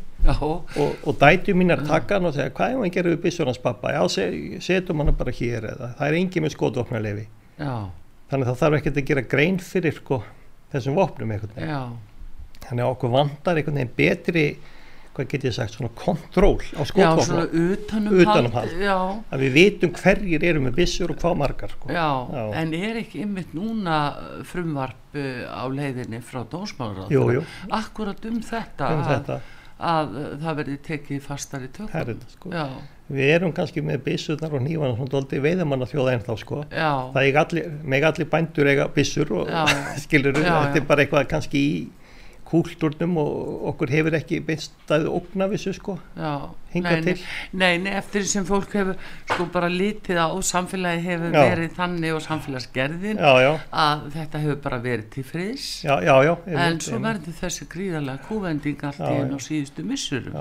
og, 0.75 0.95
og 1.07 1.13
dætu 1.19 1.53
mínar 1.55 1.79
takkan 1.87 2.25
og 2.27 2.33
segja 2.35 2.51
hvað 2.51 2.73
er 2.73 2.79
maður 2.79 2.89
að 2.89 2.95
gera 2.97 3.13
við 3.13 3.21
bissunans 3.23 3.61
pappa 3.63 3.93
já, 3.95 4.01
setjum 4.59 4.99
hann 4.99 5.13
bara 5.15 5.31
hér 5.31 5.67
eða 5.69 5.93
það 5.95 6.07
er 6.09 6.17
engi 6.19 6.43
með 6.43 6.55
skotvopnarlefi 6.57 7.23
þannig 7.59 8.43
að 8.43 8.49
það 8.49 8.59
þarf 8.63 8.77
ekki 8.79 8.91
að 8.91 9.07
gera 9.11 9.23
grein 9.31 9.61
fyrir 9.63 9.95
sko, 9.95 10.19
þessum 10.73 10.99
vopnum 10.99 11.31
þannig 12.65 12.85
að 12.85 12.91
okkur 12.95 13.15
vandar 13.15 13.59
einhvern 13.61 13.81
veginn 13.81 13.95
betri 13.97 14.45
hvað 15.19 15.29
get 15.33 15.45
ég 15.49 15.55
sagt, 15.55 15.75
svona 15.75 15.91
kontról 15.97 16.57
á 16.79 16.81
skotvopna 16.87 17.23
Já, 17.23 17.27
svona 17.27 17.45
utanum, 17.49 18.17
utanum 18.23 18.55
hald, 18.55 18.75
hald. 18.83 19.21
að 19.33 19.43
við 19.43 19.55
vitum 19.57 19.93
hverjir 19.97 20.45
eru 20.51 20.63
með 20.63 20.77
bissur 20.79 21.13
og 21.13 21.19
hvað 21.21 21.39
margar 21.41 21.73
sko. 21.73 21.91
já, 21.91 22.07
já, 22.31 22.43
en 22.61 22.73
er 22.77 23.01
ekki 23.03 23.23
ymmit 23.25 23.55
núna 23.57 23.99
frumvarp 24.47 25.17
uh, 25.19 25.43
á 25.49 25.63
leiðinni 25.67 26.21
frá 26.23 26.43
dónsmálar 26.47 27.11
akkurat 27.81 28.29
um 28.29 28.39
þetta, 28.45 28.93
um 28.95 29.03
þetta. 29.09 29.41
Að, 29.79 30.15
að 30.19 30.39
það 30.45 30.57
verði 30.61 30.79
tekið 30.87 31.21
fastar 31.25 31.67
í 31.67 31.69
tökum 31.75 32.23
sko. 32.35 32.55
við 33.09 33.35
erum 33.35 33.53
kannski 33.55 33.83
með 33.83 34.03
bissurnar 34.07 34.55
og 34.55 34.63
nývan 34.63 34.93
og 34.93 35.03
svona 35.03 35.43
veiðamanna 35.43 35.87
þjóða 35.89 36.17
ennþá 36.17 36.39
sko. 36.45 36.65
það 36.71 37.23
er 37.25 37.43
allir, 37.43 37.71
með 37.83 38.11
allir 38.13 38.31
bændur 38.31 38.71
eiga 38.71 38.89
bissur 38.93 39.39
og 39.41 39.55
skilur, 40.05 40.37
þetta 40.37 40.77
er 40.79 40.85
bara 40.87 41.03
eitthvað 41.07 41.31
kannski 41.33 41.63
í 41.63 41.79
kúltúrnum 42.49 43.17
og 43.21 43.65
okkur 43.73 43.91
hefur 43.93 44.15
ekki 44.17 44.39
beinstaðið 44.45 45.09
ógnavissu 45.13 45.73
sko. 45.77 45.95
Já, 46.17 46.49
hinga 46.73 46.95
nei, 46.95 47.03
til. 47.05 47.25
Nei, 47.61 47.71
nei, 47.83 47.91
eftir 47.99 48.25
sem 48.29 48.45
fólk 48.47 48.73
hefur 48.73 48.97
sko 49.29 49.47
bara 49.53 49.69
litið 49.69 50.17
á 50.17 50.27
samfélagi 50.49 51.03
hefur 51.05 51.35
já. 51.35 51.41
verið 51.43 51.75
þannig 51.77 52.15
og 52.17 52.23
samfélagsgerðin 52.25 53.21
já, 53.21 53.31
já. 53.45 53.51
að 53.85 54.05
þetta 54.17 54.43
hefur 54.45 54.61
bara 54.65 54.81
verið 54.85 55.09
til 55.15 55.25
friðs. 55.29 55.67
En 55.85 56.81
svo 56.83 57.01
verður 57.05 57.37
þessi 57.43 57.69
gríðarlega 57.69 58.25
kúvending 58.25 58.85
allt 58.89 59.03
í 59.05 59.11
enn 59.19 59.35
og 59.37 59.45
síðustu 59.45 59.85
missur 59.85 60.31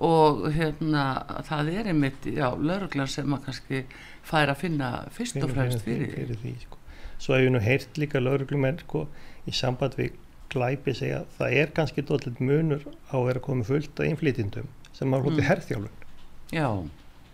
og 0.00 0.46
hérna 0.54 1.04
það 1.44 1.74
er 1.74 1.90
einmitt, 1.92 2.24
já, 2.24 2.46
lauruglar 2.56 3.10
sem 3.12 3.36
að 3.36 3.42
kannski 3.50 3.82
fær 4.24 4.48
að 4.48 4.62
finna 4.62 4.88
fyrst 5.12 5.36
og 5.44 5.52
fremst 5.52 5.84
fyrir, 5.84 6.14
fyrir 6.14 6.40
því. 6.40 6.54
sko. 6.64 6.78
Svo 7.20 7.36
hefur 7.36 7.52
nú 7.52 7.60
heyrt 7.60 8.00
líka 8.00 8.22
lauruglumenn 8.22 8.80
sko 8.80 9.04
í 9.44 9.52
samband 9.52 9.98
við 10.00 10.16
glæpi 10.50 10.94
segja 10.96 11.22
að 11.22 11.34
það 11.38 11.58
er 11.62 11.74
kannski 11.76 12.04
doldið 12.06 12.40
munur 12.44 12.86
á 13.10 13.16
að 13.18 13.26
vera 13.30 13.44
komið 13.44 13.72
fullt 13.72 14.00
af 14.00 14.08
innflytjendum 14.10 14.70
sem 14.96 15.12
har 15.14 15.26
hótið 15.26 15.42
mm. 15.42 15.48
herþjálun 15.50 16.88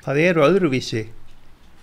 það 0.07 0.21
eru 0.23 0.45
öðruvísi 0.47 1.07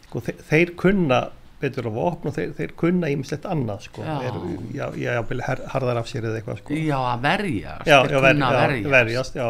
sko, 0.07 0.21
þeir, 0.23 0.43
þeir 0.49 0.75
kunna 0.79 1.21
betur 1.63 1.87
á 1.87 1.91
vopn 1.95 2.29
og 2.29 2.35
þeir, 2.35 2.53
þeir 2.57 2.73
kunna 2.79 3.09
ímislegt 3.11 3.45
annað 3.49 3.85
sko, 3.87 4.03
já, 4.05 4.15
er, 4.27 4.39
já, 4.75 4.85
já, 4.99 5.11
her, 5.47 5.61
harðar 5.73 6.01
af 6.01 6.09
sér 6.11 6.27
eða 6.27 6.41
eitthvað 6.41 6.59
sko. 6.59 6.75
Já, 6.75 6.97
að 6.99 7.21
verjast 7.23 7.87
Já, 7.87 7.97
að 8.03 8.25
verjast, 8.27 8.89
verjast 8.95 9.37
já, 9.39 9.45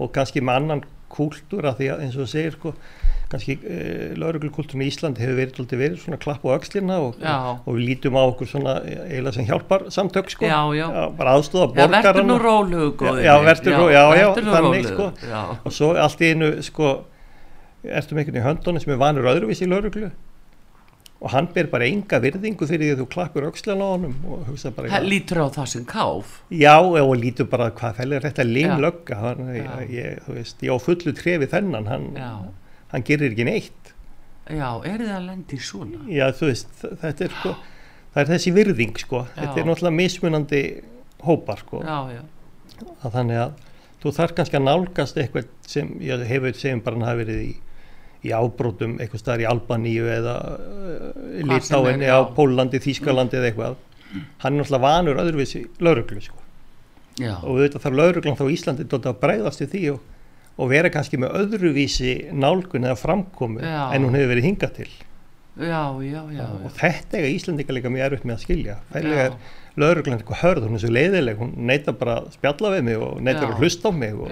og 0.00 0.10
kannski 0.16 0.42
með 0.42 0.62
annan 0.62 0.82
kúltúr 1.10 1.70
að 1.70 1.80
því 1.80 1.92
að 1.94 2.02
eins 2.06 2.18
og 2.18 2.30
segir 2.30 2.56
sko 2.56 2.74
kannski 3.30 3.54
eh, 3.62 4.14
lauruglukultúrun 4.18 4.82
í 4.82 4.88
Íslandi 4.90 5.22
hefur 5.22 5.36
verið, 5.38 5.74
verið 5.78 6.00
svona 6.02 6.18
klapp 6.20 6.46
á 6.46 6.50
axlina 6.56 6.96
og, 7.04 7.20
og, 7.22 7.60
og 7.62 7.76
við 7.76 7.84
lítum 7.86 8.18
á 8.18 8.22
okkur 8.26 8.50
svona 8.50 8.72
eiginlega 8.82 9.36
sem 9.36 9.46
hjálpar 9.46 9.86
samtök 9.94 10.32
sko, 10.34 10.48
já, 10.50 10.58
já. 10.74 10.86
Já, 10.90 11.04
bara 11.20 11.36
aðstóða 11.38 11.68
borgarna. 11.70 12.00
Já, 12.00 12.08
verður 12.08 12.26
nú 12.26 12.38
rólu 12.42 12.88
Já, 13.22 13.34
verður 13.46 13.76
nú, 13.78 13.86
já, 13.94 14.02
já, 14.18 14.26
þannig 14.40 14.90
sko. 14.90 15.12
Og 15.62 15.76
svo 15.76 15.92
allt 15.94 16.24
í 16.26 16.32
einu 16.34 16.50
sko 16.66 16.90
ertum 17.86 18.20
einhvern 18.20 18.40
í 18.40 18.44
höndunni 18.44 18.82
sem 18.82 18.92
er 18.96 19.00
vanur 19.00 19.30
öðruvís 19.30 19.62
í 19.62 19.70
lauruglu 19.70 20.10
og 21.20 21.34
hann 21.34 21.50
ber 21.52 21.66
bara 21.68 21.84
enga 21.84 22.16
virðingu 22.22 22.64
fyrir 22.64 22.86
því 22.86 22.92
að 22.94 23.00
þú 23.02 23.06
klappur 23.12 23.46
aukslan 23.50 23.82
á 23.84 23.88
honum 23.92 24.14
og 24.24 24.46
hugsa 24.48 24.70
bara 24.72 24.88
það 24.88 25.08
lítur 25.08 25.42
á 25.44 25.46
það 25.52 25.66
sem 25.74 25.82
káf? 25.88 26.38
Já 26.48 26.76
og 26.80 27.12
lítur 27.20 27.48
bara 27.52 27.68
hvað 27.76 27.98
fælir 28.00 28.24
þetta 28.24 28.46
limlögga? 28.48 29.34
Ég, 29.92 30.22
ég 30.32 30.72
á 30.72 30.76
fullu 30.80 31.12
trefi 31.16 31.48
þennan 31.52 31.90
hann 31.92 32.08
já 32.16 32.32
hann 32.92 33.06
gerir 33.06 33.32
ekki 33.32 33.46
neitt. 33.48 33.92
Já, 34.50 34.68
er 34.82 35.04
það 35.04 35.16
að 35.16 35.26
lendi 35.28 35.60
svona? 35.62 36.00
Já, 36.10 36.26
þú 36.34 36.48
veist, 36.50 36.72
þetta 36.82 37.26
er 37.26 37.36
sko 37.38 37.54
það 38.10 38.22
er 38.22 38.30
þessi 38.34 38.52
virðing 38.54 39.00
sko. 39.00 39.24
Já. 39.24 39.40
þetta 39.40 39.62
er 39.62 39.68
náttúrulega 39.68 39.96
mismunandi 39.96 40.62
hópar 41.24 41.64
sko. 41.64 41.82
Já, 41.86 41.98
já. 42.16 42.22
að 43.04 43.16
þannig 43.16 43.42
að 43.44 43.58
þú 44.00 44.14
þarf 44.16 44.36
kannski 44.38 44.58
að 44.58 44.66
nálgast 44.66 45.20
eitthvað 45.20 45.50
sem 45.68 45.90
ég 46.02 46.24
hefur 46.30 46.56
segjum 46.56 46.84
bara 46.84 46.98
hann 46.98 47.08
hafi 47.10 47.24
verið 47.24 47.42
í, 47.44 47.50
í 48.26 48.34
ábrótum 48.34 48.96
eitthvað 48.98 49.24
starf 49.24 49.44
í 49.44 49.48
Albaníu 49.48 50.08
eða 50.10 50.36
uh, 50.56 51.08
Litáinni 51.50 52.10
á 52.10 52.18
Pólandi, 52.34 52.82
Þískalandi 52.82 53.38
eða 53.38 53.50
eitthvað. 53.52 53.80
Hann 54.42 54.56
er 54.56 54.58
náttúrulega 54.58 54.86
vanur 54.86 55.20
öðruvísi 55.22 55.66
lauruglu 55.84 56.22
sko. 56.24 56.38
Og 57.20 57.60
þetta 57.60 57.82
þarf 57.82 57.98
lauruglan 57.98 58.38
þá 58.38 58.46
Íslandi 58.48 58.86
að 58.96 59.20
bregðast 59.20 59.62
í 59.62 59.68
því 59.70 59.82
og 59.92 60.08
og 60.58 60.72
vera 60.72 60.90
kannski 60.92 61.20
með 61.20 61.36
öðruvísi 61.44 62.16
nálgun 62.32 62.88
eða 62.88 62.98
framkomu 63.00 63.62
já. 63.62 63.92
en 63.94 64.04
hún 64.06 64.18
hefur 64.18 64.32
verið 64.34 64.48
hingað 64.50 64.74
til. 64.80 64.90
Já, 65.60 65.82
já, 66.00 66.20
og 66.46 66.70
þetta 66.78 67.18
er 67.18 67.28
Íslandika 67.28 67.74
líka 67.74 67.90
mjög 67.92 68.06
erfitt 68.06 68.26
með 68.28 68.36
að 68.36 68.44
skilja. 68.46 68.76
Fælega 68.92 69.24
er 69.26 69.34
lauruglan 69.80 70.20
eitthvað 70.20 70.42
hörð 70.44 70.66
hún 70.68 70.78
er 70.78 70.82
svo 70.84 70.92
leiðileg, 70.94 71.40
hún 71.40 71.54
neytar 71.68 71.96
bara 72.00 72.20
að 72.22 72.30
spjalla 72.38 72.74
við 72.76 72.84
mig 72.86 73.00
og 73.02 73.18
neytar 73.24 73.50
að 73.50 73.60
hlusta 73.60 73.90
á 73.90 73.92
mig 73.94 74.14
og... 74.16 74.30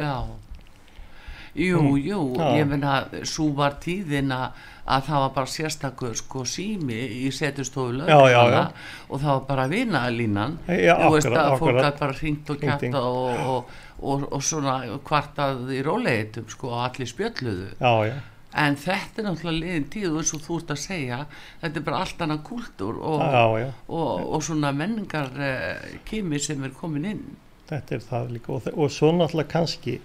Jú, 1.59 1.81
mm. 1.83 1.97
jú, 2.07 2.21
ég 2.55 2.71
finna 2.71 2.95
svo 3.27 3.49
var 3.59 3.81
tíðin 3.83 4.31
að 4.35 5.09
það 5.09 5.25
var 5.25 5.33
bara 5.35 5.51
sérstakur 5.53 6.15
sko 6.17 6.45
sími 6.49 7.01
í 7.27 7.33
setustofu 7.35 7.99
löguna 7.99 8.63
og 9.09 9.19
það 9.19 9.33
var 9.33 9.45
bara 9.51 9.67
vinalínan. 9.73 10.57
Þú 10.69 11.13
veist 11.17 11.29
að 11.35 11.59
fólk 11.61 11.83
að 11.83 11.93
bara 11.99 12.19
hringt 12.23 12.55
og 12.55 12.63
kætta 12.63 13.03
og, 13.03 13.45
og 13.53 13.77
og, 13.99 14.27
og 14.33 14.43
svona 14.45 14.81
kvartað 15.07 15.71
í 15.75 15.79
róleitum 15.87 16.49
sko 16.51 16.73
og 16.73 16.85
allir 16.89 17.11
spjölluðu. 17.11 17.71
Já, 17.81 17.93
já. 18.09 18.17
en 18.59 18.79
þetta 18.81 19.21
er 19.21 19.27
náttúrulega 19.27 19.59
liðin 19.59 19.89
tíð 19.93 20.09
og 20.11 20.21
eins 20.23 20.35
og 20.35 20.45
þú 20.45 20.61
ert 20.61 20.71
að 20.73 20.81
segja 20.83 21.19
þetta 21.63 21.81
er 21.81 21.87
bara 21.89 22.03
allt 22.05 22.23
annað 22.25 22.45
kúltur 22.49 23.01
og, 23.11 23.25
já, 23.61 23.67
og, 23.87 24.13
og 24.37 24.47
svona 24.47 24.73
menningar 24.75 25.35
uh, 25.37 25.91
kimi 26.09 26.41
sem 26.43 26.65
er 26.65 26.75
komin 26.77 27.11
inn. 27.13 27.27
Þetta 27.69 27.99
er 27.99 28.07
það 28.07 28.33
líka 28.39 28.55
og 28.57 28.95
svo 28.95 29.13
náttúrulega 29.13 29.53
kannski 29.53 29.99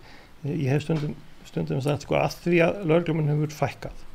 ég 0.43 0.67
hef 0.67 0.83
stundum, 0.83 1.15
stundum 1.53 1.81
sagt 1.86 2.07
sko 2.07 2.17
að 2.17 2.38
því 2.43 2.60
að 2.65 2.83
lögurglum 2.89 3.29
hefur 3.29 3.57
fækkað 3.62 4.05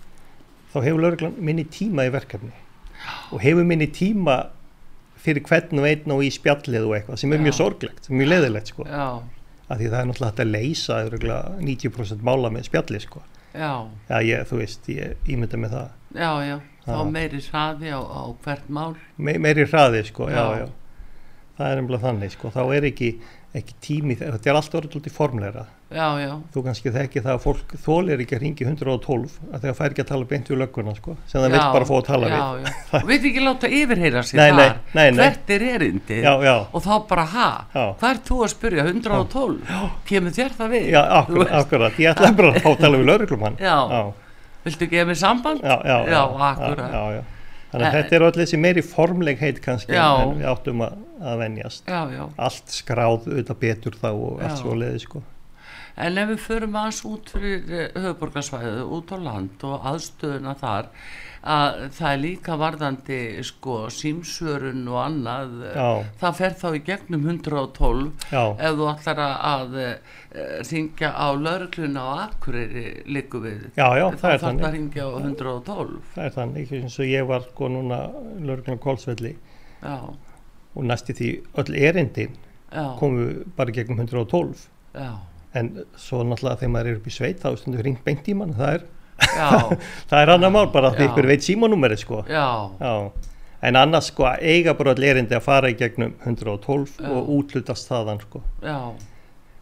þá 0.75 0.79
hefur 0.83 1.03
lögurglum 1.05 1.41
minni 1.49 1.65
tíma 1.71 2.09
í 2.09 2.13
verkefni 2.13 2.55
og 3.33 3.43
hefur 3.45 3.67
minni 3.69 3.89
tíma 3.95 4.39
fyrir 5.23 5.45
hvern 5.47 5.83
og 5.83 5.89
einn 5.89 6.15
og 6.15 6.23
í 6.25 6.31
spjallið 6.35 6.87
og 6.87 6.95
eitthvað 6.99 7.21
sem 7.23 7.35
er 7.35 7.43
mjög 7.43 7.57
sorglegt, 7.59 8.09
mjög 8.11 8.31
leðilegt 8.33 8.73
sko. 8.73 8.87
Já. 8.87 9.07
Að 9.69 9.81
því 9.83 9.89
það 9.93 9.99
er 9.99 10.09
náttúrulega 10.09 10.31
hægt 10.31 10.43
að 10.45 10.53
leysa 10.55 10.99
90% 11.61 12.25
mála 12.25 12.51
með 12.55 12.69
spjalli 12.71 13.01
sko. 13.05 13.23
já, 13.53 13.73
já 14.09 14.19
ég, 14.23 14.45
þú 14.49 14.61
veist, 14.61 14.89
ég 14.93 15.31
ímynda 15.33 15.59
með 15.61 15.75
það. 15.75 15.89
Já, 16.15 16.31
já, 16.47 16.57
þá 16.85 16.99
meiri 17.11 17.41
hraði 17.49 17.91
á, 17.93 18.01
á 18.01 18.23
hvert 18.45 18.69
mál. 18.69 18.93
Me, 19.17 19.35
meiri 19.43 19.67
hraði, 19.67 20.05
sko, 20.09 20.29
já, 20.31 20.39
já, 20.39 20.63
já. 20.63 20.69
Það 21.59 21.73
er 21.73 21.83
umlað 21.83 22.05
þannig, 22.07 22.35
sko, 22.37 22.53
þá 22.55 22.63
er 22.77 22.87
ekki 22.93 23.11
ekki 23.59 23.77
tími, 23.83 24.17
þetta 24.21 24.53
er 24.53 24.59
alltaf 24.61 24.79
orðið 24.79 25.13
formleira 25.13 25.67
já, 25.89 26.21
já. 26.21 26.33
þú 26.53 26.63
kannski 26.67 26.91
þekki 26.93 27.23
það 27.25 27.35
að 27.35 27.41
fólk 27.45 27.73
þólir 27.81 28.23
ekki 28.23 28.37
að 28.37 28.43
ringi 28.43 28.67
112 28.67 29.37
að 29.49 29.63
það 29.63 29.77
fær 29.79 29.95
ekki 29.95 30.05
að 30.05 30.11
tala 30.11 30.29
beint 30.29 30.51
við 30.53 30.61
lögguna 30.61 30.95
sko, 30.99 31.15
sem 31.31 31.41
það 31.41 31.55
vil 31.55 31.63
bara 31.63 31.89
fá 31.89 31.95
að 31.97 32.05
tala 32.09 32.29
já, 32.33 32.43
við. 32.59 33.07
við 33.09 33.29
ekki 33.31 33.45
láta 33.47 33.71
yfirheyra 33.79 34.25
sér 34.29 34.43
nei, 34.43 34.51
þar. 34.59 34.77
nei, 34.93 35.07
nei, 35.07 35.23
hvert 35.23 35.55
er 35.57 35.65
erindi 35.71 36.21
og 36.29 36.77
þá 36.85 36.93
bara 37.09 37.25
ha, 37.33 37.49
hvað 37.73 38.11
er 38.11 38.21
þú 38.29 38.43
að 38.45 38.53
spyrja 38.53 38.87
112, 38.91 39.81
kemur 40.11 40.37
þér 40.37 40.55
það 40.61 40.77
við? 40.77 40.93
Já, 40.93 41.01
akkurat, 41.63 41.99
ég 42.05 42.13
ætla 42.13 42.33
bara 42.43 42.53
að 42.53 42.61
fá 42.67 42.71
að 42.75 42.85
tala 42.85 43.01
við 43.01 43.11
lögglumann 43.15 43.59
viltu 44.69 44.91
gefa 44.91 45.09
mér 45.09 45.17
samband? 45.17 45.65
Já, 45.65 46.21
akkurat. 46.21 47.35
Þannig 47.69 47.85
að 47.85 47.95
þetta 47.99 48.17
er 48.17 48.23
allir 48.25 48.41
þessi 48.41 48.59
meiri 48.61 48.83
formlegheit 48.85 49.59
kannski 49.61 49.97
en 49.97 50.39
við 50.39 50.47
áttum 50.49 50.85
að, 50.87 51.01
að 51.21 51.43
venjast. 51.43 51.91
Allt 51.93 52.73
skráð 52.73 53.27
auðvitað 53.29 53.59
betur 53.61 53.99
þá 54.01 54.09
og 54.13 54.41
allt 54.41 54.63
svo 54.63 54.77
leiði 54.77 55.03
sko 55.05 55.21
En 55.99 56.19
ef 56.21 56.29
við 56.31 56.43
förum 56.45 56.77
aðeins 56.79 57.01
út 57.09 57.33
fyrir 57.35 57.73
eh, 57.75 57.89
höfuborgarsvæðu, 57.99 58.85
út 58.99 59.11
á 59.11 59.17
land 59.19 59.65
og 59.67 59.89
aðstöðuna 59.91 60.55
þar 60.61 60.93
að 61.49 61.77
það 61.95 62.13
er 62.13 62.21
líka 62.23 62.57
varðandi 62.59 63.19
sko 63.47 63.77
símsörun 63.95 64.83
og 64.91 64.99
annað 65.05 65.53
já. 65.71 65.89
það 66.21 66.39
fer 66.41 66.57
þá 66.61 66.67
í 66.69 66.81
gegnum 66.89 67.29
112 67.31 68.09
já. 68.33 68.43
ef 68.59 68.79
þú 68.79 68.89
ætlar 68.93 69.23
að 69.25 69.77
ringja 70.71 71.13
á 71.15 71.29
laurugluna 71.39 72.07
og 72.09 72.23
akkurir 72.27 72.75
líku 73.07 73.43
við. 73.45 73.69
Já, 73.79 73.87
það 74.19 74.49
að 74.51 74.75
ringja 74.75 75.07
á 75.07 75.11
112 75.23 75.95
það 76.17 76.25
er 76.27 76.37
þannig, 76.37 76.75
eins 76.83 76.99
og 76.99 77.13
ég 77.13 77.31
var 77.31 77.47
sko 77.47 77.71
núna 77.73 78.03
laurugluna 78.43 78.83
Kólsvelli 78.83 79.35
og 79.89 80.85
næsti 80.85 81.15
því 81.17 81.33
öll 81.63 81.81
erindin 81.89 82.39
komu 82.99 83.31
bara 83.57 83.73
gegnum 83.75 84.03
112 84.03 84.69
en 85.57 85.71
svo 85.97 86.23
náttúrulega 86.27 86.61
þegar 86.63 86.73
maður 86.75 86.91
er 86.93 87.01
upp 87.01 87.09
í 87.09 87.15
sveit 87.15 87.43
þá 87.43 87.51
stundur 87.57 87.87
ringt 87.87 88.05
beint 88.05 88.29
í 88.29 88.37
mann. 88.37 88.55
Það 88.59 88.75
er 88.75 88.87
það 90.11 90.21
er 90.21 90.33
annar 90.35 90.53
mál 90.55 90.69
bara 90.73 90.93
því 90.95 91.09
ykkur 91.09 91.27
veit 91.27 91.47
símanúmeri 91.47 91.99
sko. 91.99 92.23
Já. 92.31 92.71
Já. 92.79 93.11
en 93.69 93.77
annars 93.77 94.13
sko 94.13 94.29
eiga 94.39 94.75
bara 94.79 94.93
allir 94.95 95.17
erindi 95.17 95.35
að 95.35 95.47
fara 95.49 95.71
í 95.73 95.75
gegnum 95.79 96.13
112 96.23 97.01
Já. 97.01 97.09
og 97.11 97.33
útlutast 97.39 97.91
þaðan 97.91 98.21
sko. 98.23 98.43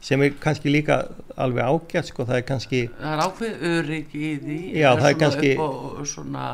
Sem 0.06 0.22
er 0.22 0.34
kannski 0.38 0.70
líka 0.70 0.98
alveg 1.40 1.64
ágætt 1.64 2.10
sko. 2.12 2.26
Það 2.28 2.36
er 2.36 2.44
kannski 2.50 2.82
það 2.98 3.14
er 3.14 3.24
ákveð 3.24 3.64
örygg 3.70 4.12
í 4.14 4.34
því. 4.42 4.58
Já, 4.76 4.90
það 5.00 5.08
er 5.08 5.18
kannski 5.22 5.54
svona 6.12 6.50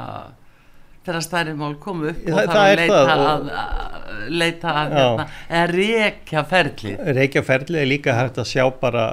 þegar 1.02 1.26
stærri 1.26 1.54
mál 1.59 1.76
komu 1.82 2.12
upp 2.12 2.30
og 2.30 2.52
það 2.52 2.71
er 2.71 2.80
leita 2.82 3.02
það. 3.09 3.26
að, 3.26 3.52
að 3.62 4.25
leita 4.42 4.73
að 4.73 4.97
hérna, 4.97 5.28
eða 5.49 5.66
reykja 5.73 6.44
ferli 6.52 6.97
reykja 7.18 7.44
ferli 7.47 7.82
er 7.82 7.90
líka 7.90 8.16
hægt 8.16 8.40
að 8.42 8.50
sjá 8.52 8.64
bara 8.82 9.06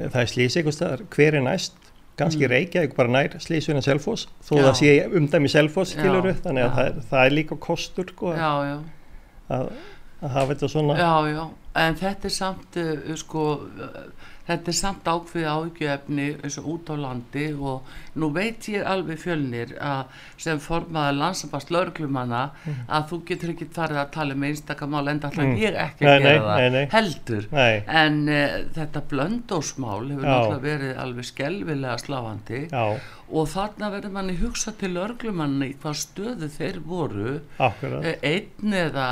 það 0.00 0.20
er 0.22 0.32
slísi 0.34 0.64
hver 0.64 1.38
er 1.40 1.44
næst? 1.44 1.76
Kannski 2.20 2.44
mm. 2.44 2.52
reykja, 2.52 2.82
ekki 2.84 2.96
bara 2.98 3.12
nær 3.14 3.36
slísuna 3.40 3.80
selfos 3.84 4.26
þó 4.44 4.58
já. 4.58 4.64
það 4.66 4.74
sé 4.80 4.90
umdæmi 5.20 5.50
selfos 5.52 5.94
skiluru 5.94 6.34
þannig 6.44 6.66
að 6.66 6.74
það 6.74 6.88
er, 6.90 6.98
það 7.12 7.22
er 7.22 7.36
líka 7.36 7.56
kostur 7.64 8.10
sko, 8.12 8.34
já, 8.36 8.50
já. 8.68 8.74
Að, 9.56 9.70
að 10.20 10.34
hafa 10.34 10.52
þetta 10.52 10.70
svona. 10.74 10.96
Já, 11.00 11.30
já, 11.32 11.40
en 11.84 11.96
þetta 12.02 12.28
er 12.28 12.34
samt 12.34 12.80
uh, 12.82 13.14
sko 13.22 13.46
þetta 14.50 14.72
er 14.72 14.76
samt 14.76 15.10
ákveði 15.10 15.46
ágjöfni 15.46 16.28
eins 16.40 16.58
og 16.60 16.68
út 16.74 16.90
á 16.90 16.94
landi 16.98 17.46
og 17.54 17.90
nú 18.20 18.30
veit 18.34 18.68
ég 18.72 18.86
alveg 18.86 19.20
fjölnir 19.22 19.76
að 19.78 20.24
sem 20.40 20.60
formaði 20.62 21.18
landsambast 21.20 21.70
laurglumanna 21.74 22.42
mm. 22.50 22.80
að 22.88 23.06
þú 23.12 23.20
getur 23.30 23.54
ekki 23.54 23.70
farið 23.76 24.02
að 24.02 24.12
tala 24.16 24.34
með 24.34 24.40
um 24.40 24.48
einstakamál 24.50 25.04
en 25.12 25.22
það 25.22 25.40
mm. 25.44 25.54
ég 25.60 25.80
ekki 25.84 26.08
nei, 26.08 26.12
að 26.12 26.26
gera 26.26 26.40
nei, 26.40 26.50
það 26.50 26.76
nei, 26.76 26.82
heldur 26.96 27.48
en 28.00 28.20
uh, 28.26 28.58
þetta 28.80 29.04
blöndósmál 29.14 30.02
hefur 30.10 30.26
náttúrulega 30.26 30.66
verið 30.66 31.00
alveg 31.06 31.30
skelvilega 31.30 31.96
sláandi 32.04 32.66
Já 32.70 32.84
og 33.30 33.46
þarna 33.50 33.90
verður 33.92 34.14
manni 34.14 34.34
hugsa 34.40 34.72
til 34.78 34.96
örglumanni 34.98 35.70
hvað 35.80 35.98
stöðu 36.00 36.48
þeir 36.50 36.80
voru 36.86 37.34
Akkurat. 37.62 38.06
Eh, 38.06 38.24
einn 38.26 38.74
eða 38.74 39.06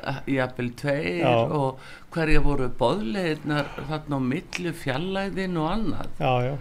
eh, 0.00 0.20
jafnvel 0.36 0.70
tveir 0.80 1.20
já. 1.22 1.30
og 1.30 1.84
hverja 2.14 2.42
voru 2.44 2.70
boðleirnar 2.80 3.70
þarna 3.88 4.18
á 4.18 4.28
millu 4.32 4.74
fjallæðin 4.76 5.60
og 5.60 5.68
annað? 5.70 6.16
Já, 6.18 6.32
já. 6.48 6.54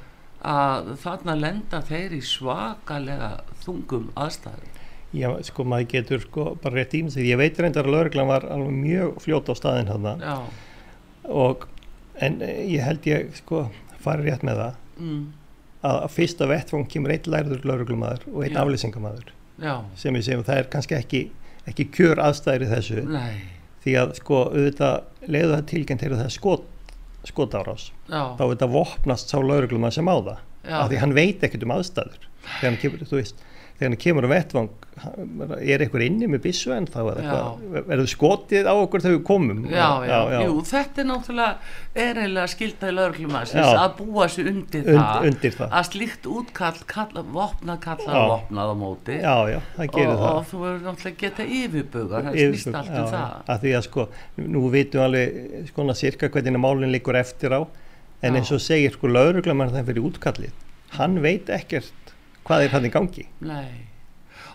að 0.54 0.92
þarna 1.04 1.38
lenda 1.40 1.82
þeir 1.90 2.16
í 2.20 2.22
svakalega 2.26 3.32
þungum 3.66 4.12
aðstæði 4.16 4.76
Já, 5.10 5.32
sko 5.42 5.64
maður 5.66 5.88
getur 5.90 6.22
sko 6.22 6.44
bara 6.62 6.78
rétt 6.78 6.94
ímið 6.94 7.16
því 7.18 7.24
ég 7.32 7.40
veit 7.42 7.58
reyndar 7.58 7.88
að 7.90 7.98
örglan 8.04 8.30
var 8.30 8.44
alveg 8.46 8.76
mjög 8.78 9.16
fljóta 9.24 9.56
á 9.58 9.60
staðin 9.60 9.90
hann 9.90 10.06
og 11.30 11.66
en 12.20 12.42
eh, 12.46 12.64
ég 12.76 12.86
held 12.86 13.08
ég 13.10 13.34
sko 13.40 13.66
farið 14.04 14.30
rétt 14.30 14.46
með 14.48 14.64
það. 14.64 14.80
Mm. 15.00 15.22
Að 15.90 16.08
fyrsta 16.12 16.48
vettfóng 16.50 16.88
kemur 16.92 17.14
einn 17.14 17.30
lærður 17.32 17.64
lauruglumæður 17.68 18.26
og 18.34 18.42
einn 18.44 18.58
aflýsingamæður 18.60 19.36
sem 20.00 20.16
við 20.16 20.26
segjum 20.28 20.44
það 20.48 20.62
er 20.62 20.68
kannski 20.74 20.96
ekki, 20.98 21.22
ekki 21.72 21.86
kjör 21.96 22.22
aðstæðir 22.24 22.66
í 22.66 22.70
þessu. 22.74 23.04
Nei. 23.08 23.59
Því 23.90 23.96
að 24.04 24.14
sko 24.22 24.44
auðvitað 24.54 25.28
leiðu 25.28 25.56
það 25.56 25.66
tilkynnt 25.74 26.06
til 26.06 26.14
það 26.14 26.30
skot, 26.38 26.94
skotárás. 27.28 27.90
Þá 28.10 28.44
auðvitað 28.46 28.76
vopnast 28.78 29.34
sá 29.34 29.38
lauruglumæður 29.42 29.98
sem 30.00 30.14
á 30.14 30.18
það. 30.30 30.46
Já. 30.60 30.76
af 30.84 30.90
því 30.92 30.98
hann 31.00 31.14
veit 31.16 31.44
ekkert 31.46 31.64
um 31.64 31.72
aðstæður 31.72 32.26
þegar 32.60 32.66
hann 32.66 32.78
kemur, 32.82 33.04
þú 33.08 33.16
veist 33.16 33.44
þegar 33.80 33.94
hann 33.94 34.00
kemur 34.04 34.28
á 34.28 34.30
vettvang 34.34 34.70
er 35.64 35.84
eitthvað 35.84 36.04
inni 36.04 36.28
með 36.28 36.42
bissu 36.44 36.74
en 36.76 36.88
þá 36.90 36.98
er 37.14 37.20
það 37.88 38.02
skotið 38.12 38.68
á 38.68 38.74
okkur 38.76 39.04
þegar 39.06 39.16
við 39.16 39.24
komum? 39.30 39.62
Já, 39.72 39.88
já, 40.04 40.18
já, 40.34 40.40
jú, 40.44 40.58
þetta 40.68 41.02
er 41.04 41.08
náttúrulega 41.08 42.04
er 42.04 42.20
eiginlega 42.20 42.52
skiltaði 42.54 42.96
lögurklumars 42.98 43.56
að 43.62 43.96
búa 44.02 44.28
sér 44.34 44.52
undir, 44.52 44.84
Und, 44.84 45.00
það, 45.00 45.30
undir 45.32 45.56
það. 45.56 45.74
Að 45.80 45.90
slíkt 45.94 46.30
útkall 46.36 46.84
kalla, 46.92 47.26
vopnað 47.40 47.82
kalla 47.88 48.28
vopnað 48.34 48.74
á 48.74 48.76
móti. 48.84 49.20
Og, 49.24 50.00
og 50.20 50.48
þú 50.52 50.64
verður 50.66 50.88
náttúrulega 50.90 51.20
geta 51.24 51.48
yfirbuga 51.48 52.24
það 52.28 52.40
snýst 52.44 52.80
allt 52.82 52.96
um 52.96 53.12
það. 53.16 53.36
Að 53.56 53.62
því 53.66 53.76
að 53.80 53.86
sko, 53.88 54.10
nú 54.44 54.66
vitum 54.76 55.06
alveg 55.08 55.70
skona 55.72 55.96
cirka 55.96 56.32
hvernig 56.34 56.60
málinn 56.60 56.92
líkur 56.92 57.20
eftir 57.20 57.56
á. 57.56 57.62
En 58.20 58.36
eins 58.36 58.50
og 58.52 58.60
segir 58.60 58.92
sko 58.92 59.08
lögurklumar 59.08 59.72
það 59.72 59.94
fyrir 59.94 60.10
útkallið 60.10 60.66
hann 60.98 61.20
veit 61.22 61.50
ekkert 61.54 61.92
hvað 62.48 62.66
er 62.66 62.76
hann 62.76 62.88
í 62.90 62.92
gangi? 62.94 63.26
Nei. 63.46 63.86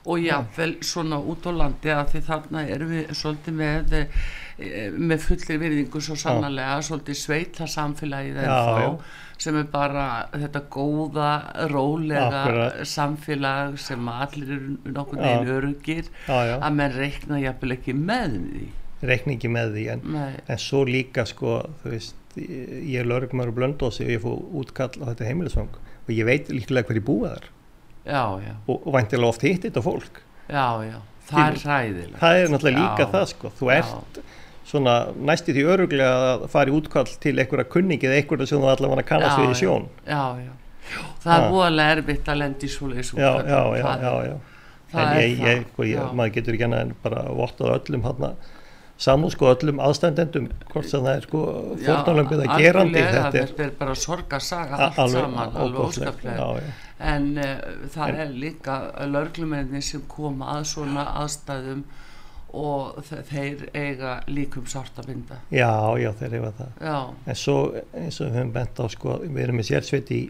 Og 0.04 0.20
jáfnvel 0.20 0.74
svona 0.84 1.16
út 1.16 1.46
á 1.48 1.52
landi 1.56 1.92
að 1.94 2.10
því 2.12 2.20
þarna 2.26 2.62
erum 2.68 2.90
við 2.92 3.12
svolítið 3.16 3.54
með 3.56 3.94
eh, 4.00 4.90
með 4.92 5.22
fullir 5.24 5.60
virðingu 5.62 6.02
svo 6.04 6.16
sannarlega 6.20 6.82
svolítið 6.84 7.20
sveitla 7.22 7.68
samfélagið 7.72 8.42
en 8.42 8.50
þá 8.52 9.40
sem 9.44 9.56
er 9.58 9.66
bara 9.72 10.04
þetta 10.30 10.60
góða, 10.70 11.30
rólega 11.72 12.42
Akkurat. 12.42 12.84
samfélag 12.86 13.78
sem 13.82 14.08
allir 14.08 14.52
eru 14.56 14.76
nokkur 14.94 15.20
neginn 15.20 15.50
örugir 15.56 16.10
að 16.28 16.68
menn 16.76 16.94
reikna 16.94 17.40
jáfnvel 17.42 17.74
ekki 17.78 17.96
með 17.98 18.36
því. 18.44 18.68
Reikna 19.04 19.34
ekki 19.34 19.50
með 19.52 19.74
því 19.74 19.86
en, 19.96 20.04
en 20.46 20.62
svo 20.62 20.84
líka 20.88 21.26
sko 21.28 21.58
þú 21.82 21.96
veist 21.96 22.38
ég 22.38 23.00
er 23.00 23.08
laurugumar 23.08 23.50
og 23.50 23.58
blöndósi 23.58 24.06
og 24.06 24.14
ég 24.14 24.22
fóð 24.22 24.46
útkall 24.60 24.94
á 25.02 25.04
þetta 25.12 25.28
heimilisvang 25.28 25.76
og 26.04 26.14
ég 26.14 26.26
veit 26.28 26.50
líklega 26.52 26.88
hverju 26.90 27.04
búa 27.04 27.34
þar. 27.34 27.44
já, 27.44 27.50
já. 27.50 27.53
Og, 28.66 28.86
vantilega 28.94 29.32
oft 29.32 29.44
hitt 29.46 29.66
þetta 29.66 29.82
fólk. 29.84 30.22
Já, 30.48 30.66
já, 30.84 30.96
það 31.30 31.44
er 31.44 31.60
ræðilegt 31.64 32.18
það 32.20 32.40
er 32.40 32.50
náttúrulega 32.52 32.82
líka 32.82 33.10
það 33.14 33.28
sko. 33.32 33.52
Þú 33.60 33.70
ert 33.78 34.18
svona 34.64 34.96
næstu 35.30 35.54
því 35.56 35.64
öruglega 35.74 36.32
að 36.34 36.48
fara 36.52 36.72
í 36.72 36.74
útkall 36.74 37.08
til 37.20 37.36
einhverja 37.38 37.68
kunningi 37.72 38.08
eða 38.08 38.20
einhverja 38.20 38.50
sem 38.50 38.60
þú 38.64 38.72
allavega 38.72 39.06
kannast 39.08 39.40
við 39.40 39.54
í 39.54 39.60
sjón. 39.60 39.86
Já, 40.08 40.24
já, 40.40 40.52
það 41.24 41.36
er 41.36 41.46
búinlega 41.52 41.96
erfitt 41.98 42.28
að 42.32 42.42
lendi 42.42 42.72
svo 42.72 42.90
leiðis 42.90 43.14
já, 43.16 43.30
já, 43.44 43.60
já, 43.80 44.12
já 44.28 44.36
en 44.94 45.16
ég, 45.18 45.40
ég, 45.42 45.64
sko, 45.72 45.86
ég 45.88 46.12
maður 46.16 46.36
getur 46.38 46.56
ekki 46.56 46.68
en 46.68 46.92
bara 47.02 47.24
vottað 47.34 47.72
öllum 47.78 48.04
hann 48.06 48.28
að 48.30 48.50
samúð 49.04 49.34
sko 49.34 49.48
öllum 49.50 49.80
aðstændendum 49.82 50.48
hvort 50.70 50.86
sem 50.90 51.02
það 51.02 51.16
er 51.16 51.24
sko 51.26 51.40
fórnálömpið 51.82 52.42
að 52.44 52.60
gerandi 52.62 53.02
þetta 53.02 53.40
er, 53.40 53.54
er 53.66 53.72
bara 53.80 53.96
sorgarsaga 53.98 54.78
allt 54.86 55.00
saman, 55.16 55.56
alveg 55.64 55.80
óskaplega 55.88 56.46
en 57.04 57.28
uh, 57.36 57.52
það 57.92 58.22
er 58.24 58.32
líka 58.32 58.78
lörglumenni 59.10 59.82
sem 59.84 60.04
koma 60.08 60.54
að 60.56 60.68
svona 60.72 61.06
aðstæðum 61.22 61.84
og 62.54 63.00
þeir 63.28 63.64
eiga 63.74 64.20
líkum 64.30 64.66
sárt 64.70 64.98
að 65.02 65.10
binda. 65.10 65.40
Já, 65.50 65.70
já, 65.98 66.12
þeir 66.20 66.36
eiga 66.38 66.52
það. 66.60 66.72
Já. 66.86 66.98
en 67.26 67.38
svo 67.40 67.58
eins 67.98 68.20
og 68.20 68.28
við 68.28 68.38
höfum 68.38 68.54
bent 68.54 68.78
á 68.78 68.84
sko, 68.94 69.16
við 69.24 69.42
erum 69.42 69.58
með 69.58 69.70
sérsveit 69.72 70.12
í 70.14 70.22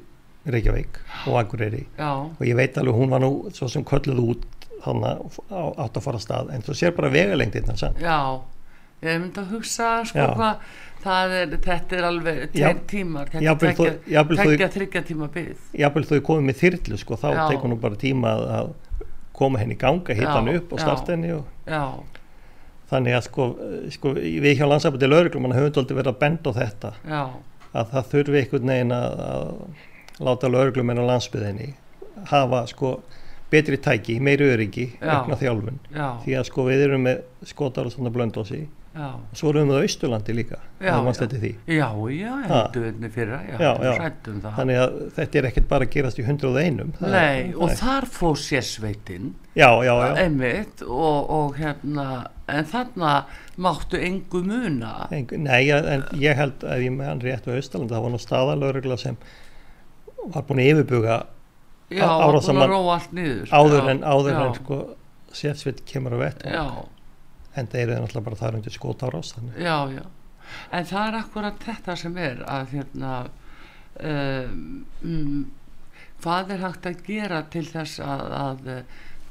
Reykjavík 0.45 0.99
og 1.31 1.39
Akureyri. 1.41 1.85
Og 2.01 2.43
ég 2.45 2.57
veit 2.57 2.81
alveg 2.81 2.97
hún 2.97 3.13
var 3.13 3.23
nú 3.25 3.31
svo 3.55 3.69
sem 3.73 3.85
kölluð 3.85 4.25
út 4.25 4.49
hann 4.85 5.05
átt 5.05 5.97
að 5.97 6.03
fara 6.05 6.21
að 6.21 6.25
stað. 6.27 6.51
En 6.53 6.65
þú 6.65 6.77
sér 6.77 6.97
bara 6.97 7.13
vegalengdinn 7.13 7.71
já. 8.01 8.19
Ég 9.05 9.21
myndi 9.21 9.41
að 9.41 9.53
hugsa 9.53 9.89
sko 10.09 10.27
hvað 10.39 10.61
er, 11.05 11.55
þetta 11.65 11.99
er 11.99 12.09
alveg 12.09 12.41
tveir 12.55 12.81
tímar 12.91 13.31
þetta 13.33 13.55
er 13.75 14.35
tekja 14.41 14.71
þryggja 14.79 15.05
tíma 15.11 15.29
byggð 15.35 15.79
jábel 15.85 16.05
þú 16.09 16.19
er 16.19 16.27
komið 16.31 16.49
með 16.51 16.61
þyrlu 16.63 17.01
sko 17.03 17.21
þá 17.21 17.29
tekur 17.51 17.73
nú 17.73 17.79
bara 17.83 18.01
tíma 18.01 18.35
að 18.61 18.75
koma 19.35 19.59
henni 19.59 19.75
í 19.75 19.81
ganga, 19.81 20.15
hitta 20.15 20.37
henni 20.39 20.59
upp 20.61 20.75
og 20.75 20.83
starta 20.83 21.15
henni 21.15 21.33
og 21.35 21.49
þannig 22.91 23.17
að 23.17 23.27
sko, 23.27 23.49
sko 23.95 24.13
við 24.15 24.61
hjá 24.61 24.69
landsafandi 24.69 25.09
lauruglum 25.09 25.49
hann 25.49 25.57
höfum 25.57 25.83
aldrei 25.83 25.99
verið 25.99 26.13
að 26.13 26.21
benda 26.21 26.53
á 26.55 26.59
þetta. 26.61 26.93
Já. 27.09 27.23
að 27.75 27.91
það 27.91 28.11
þurfi 28.13 28.41
einhvern 28.41 28.71
veginn 28.71 28.95
að, 28.95 29.23
að 29.25 30.25
láta 30.29 30.51
lauruglum 30.53 30.93
en 30.93 31.03
á 31.03 31.05
landsbyðinni 31.11 31.69
hafa 32.31 32.61
sko 32.71 32.95
betri 33.51 33.79
tæki, 33.79 34.19
meiri 34.23 34.47
öryggi, 34.51 34.87
aukna 35.03 35.39
þjálfun. 35.39 35.81
Því 36.25 36.37
að 36.39 36.47
sko 36.49 36.67
við 36.69 36.87
erum 36.89 37.05
með 37.07 37.21
skotar 37.47 37.89
og 37.89 37.95
svona 37.95 38.13
blöndósi 38.15 38.65
og 38.95 39.39
svo 39.39 39.51
erum 39.51 39.71
við 39.73 39.81
á 39.83 39.87
Ísturlandi 39.89 40.35
líka 40.37 40.59
já, 40.79 40.93
já. 40.95 40.99
já, 41.67 41.89
já, 42.15 42.35
heldur 42.47 42.85
fyrra 43.15 43.41
já, 43.49 43.57
þannig 44.59 44.79
að 44.85 44.99
þetta 45.17 45.41
er 45.41 45.49
ekkert 45.51 45.69
bara 45.73 45.89
að 45.89 45.95
gerast 45.97 46.21
í 46.23 46.27
hundrað 46.29 46.61
einum 46.63 46.93
Nei, 47.03 47.51
er, 47.51 47.57
og 47.59 47.75
þar 47.81 48.07
fóð 48.15 48.37
sérsveitin. 48.45 49.33
Einmitt 50.23 50.85
og, 50.87 51.33
og 51.35 51.59
hérna 51.59 52.07
en 52.51 52.71
þarna 52.71 53.13
máttu 53.67 53.99
engu 53.99 54.45
muna. 54.47 54.95
Engu, 55.15 55.39
Nei, 55.43 55.63
en 55.75 56.07
ég 56.21 56.39
held 56.39 56.63
að 56.63 56.87
ég 56.87 56.95
meðan 56.95 57.23
rétt 57.25 57.51
á 57.51 57.59
Ísturlandi 57.59 57.97
það 57.97 58.07
var 58.07 58.15
nú 58.15 58.23
staðalögrugla 58.23 59.01
sem 59.01 59.19
var 60.25 60.47
búin 60.47 60.63
að 60.63 60.71
yfirbuga 60.73 61.23
áráðsamann 61.91 62.79
áður 63.51 63.91
en 63.91 64.05
áður 64.07 64.35
en 64.39 64.59
sko 64.63 64.83
sérsveit 65.35 65.83
kemur 65.89 66.15
á 66.15 66.19
vett 66.23 66.45
og 66.47 66.85
en 67.55 67.71
það 67.71 67.81
eru 67.81 67.97
náttúrulega 67.97 68.27
bara 68.29 68.41
þar 68.43 68.59
undir 68.61 68.75
skótárás 68.75 69.35
já, 69.59 69.77
já, 69.95 70.05
en 70.71 70.89
það 70.91 71.09
er 71.09 71.19
akkurat 71.21 71.67
þetta 71.67 71.97
sem 72.01 72.17
er 72.21 72.45
að 72.51 72.75
hérna 72.75 73.13
um, 74.01 75.51
hvað 76.25 76.55
er 76.55 76.65
hægt 76.65 76.89
að 76.89 77.03
gera 77.07 77.43
til 77.53 77.67
þess 77.69 78.01
að, 78.03 78.25
að 78.41 78.71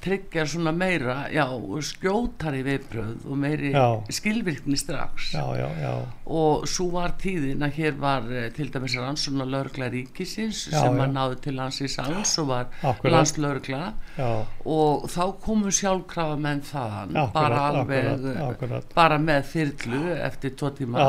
tryggja 0.03 0.43
svona 0.49 0.71
meira 0.75 1.15
já, 1.31 1.45
skjótari 1.87 2.63
viðbröð 2.65 3.27
og 3.29 3.37
meiri 3.39 3.71
Já. 3.73 3.85
skilvirkni 4.11 4.77
strax 4.79 5.29
já, 5.33 5.93
og 6.27 6.65
svo 6.69 6.89
var 6.97 7.15
tíðin 7.21 7.63
að 7.63 7.77
hér 7.79 7.95
var 8.01 8.27
eh, 8.31 8.49
til 8.55 8.67
dæmis 8.73 8.97
rannsóna 8.99 9.47
lögregla 9.47 9.87
ríkisins 9.93 10.65
sem 10.67 10.97
já. 10.99 11.05
að 11.05 11.15
náði 11.15 11.39
til 11.45 11.55
hans 11.61 11.79
í 11.83 11.89
sáls 11.91 12.35
og 12.43 12.49
var 12.51 12.67
Akkurat. 12.81 13.15
landslögregla 13.15 13.81
já, 14.17 14.29
og 14.65 15.07
þá 15.13 15.23
komu 15.45 15.71
sjálfkrafa 15.71 16.35
menn 16.39 16.63
þaðan 16.67 17.15
Akkurat, 17.23 17.33
bara 17.37 17.63
alveg 17.69 18.11
akkurat, 18.11 18.43
akkurat. 18.49 18.93
bara 18.95 19.21
með 19.23 19.49
þyrlu 19.53 20.03
eftir 20.19 20.57
tvo 20.59 20.73
tíma 20.75 21.07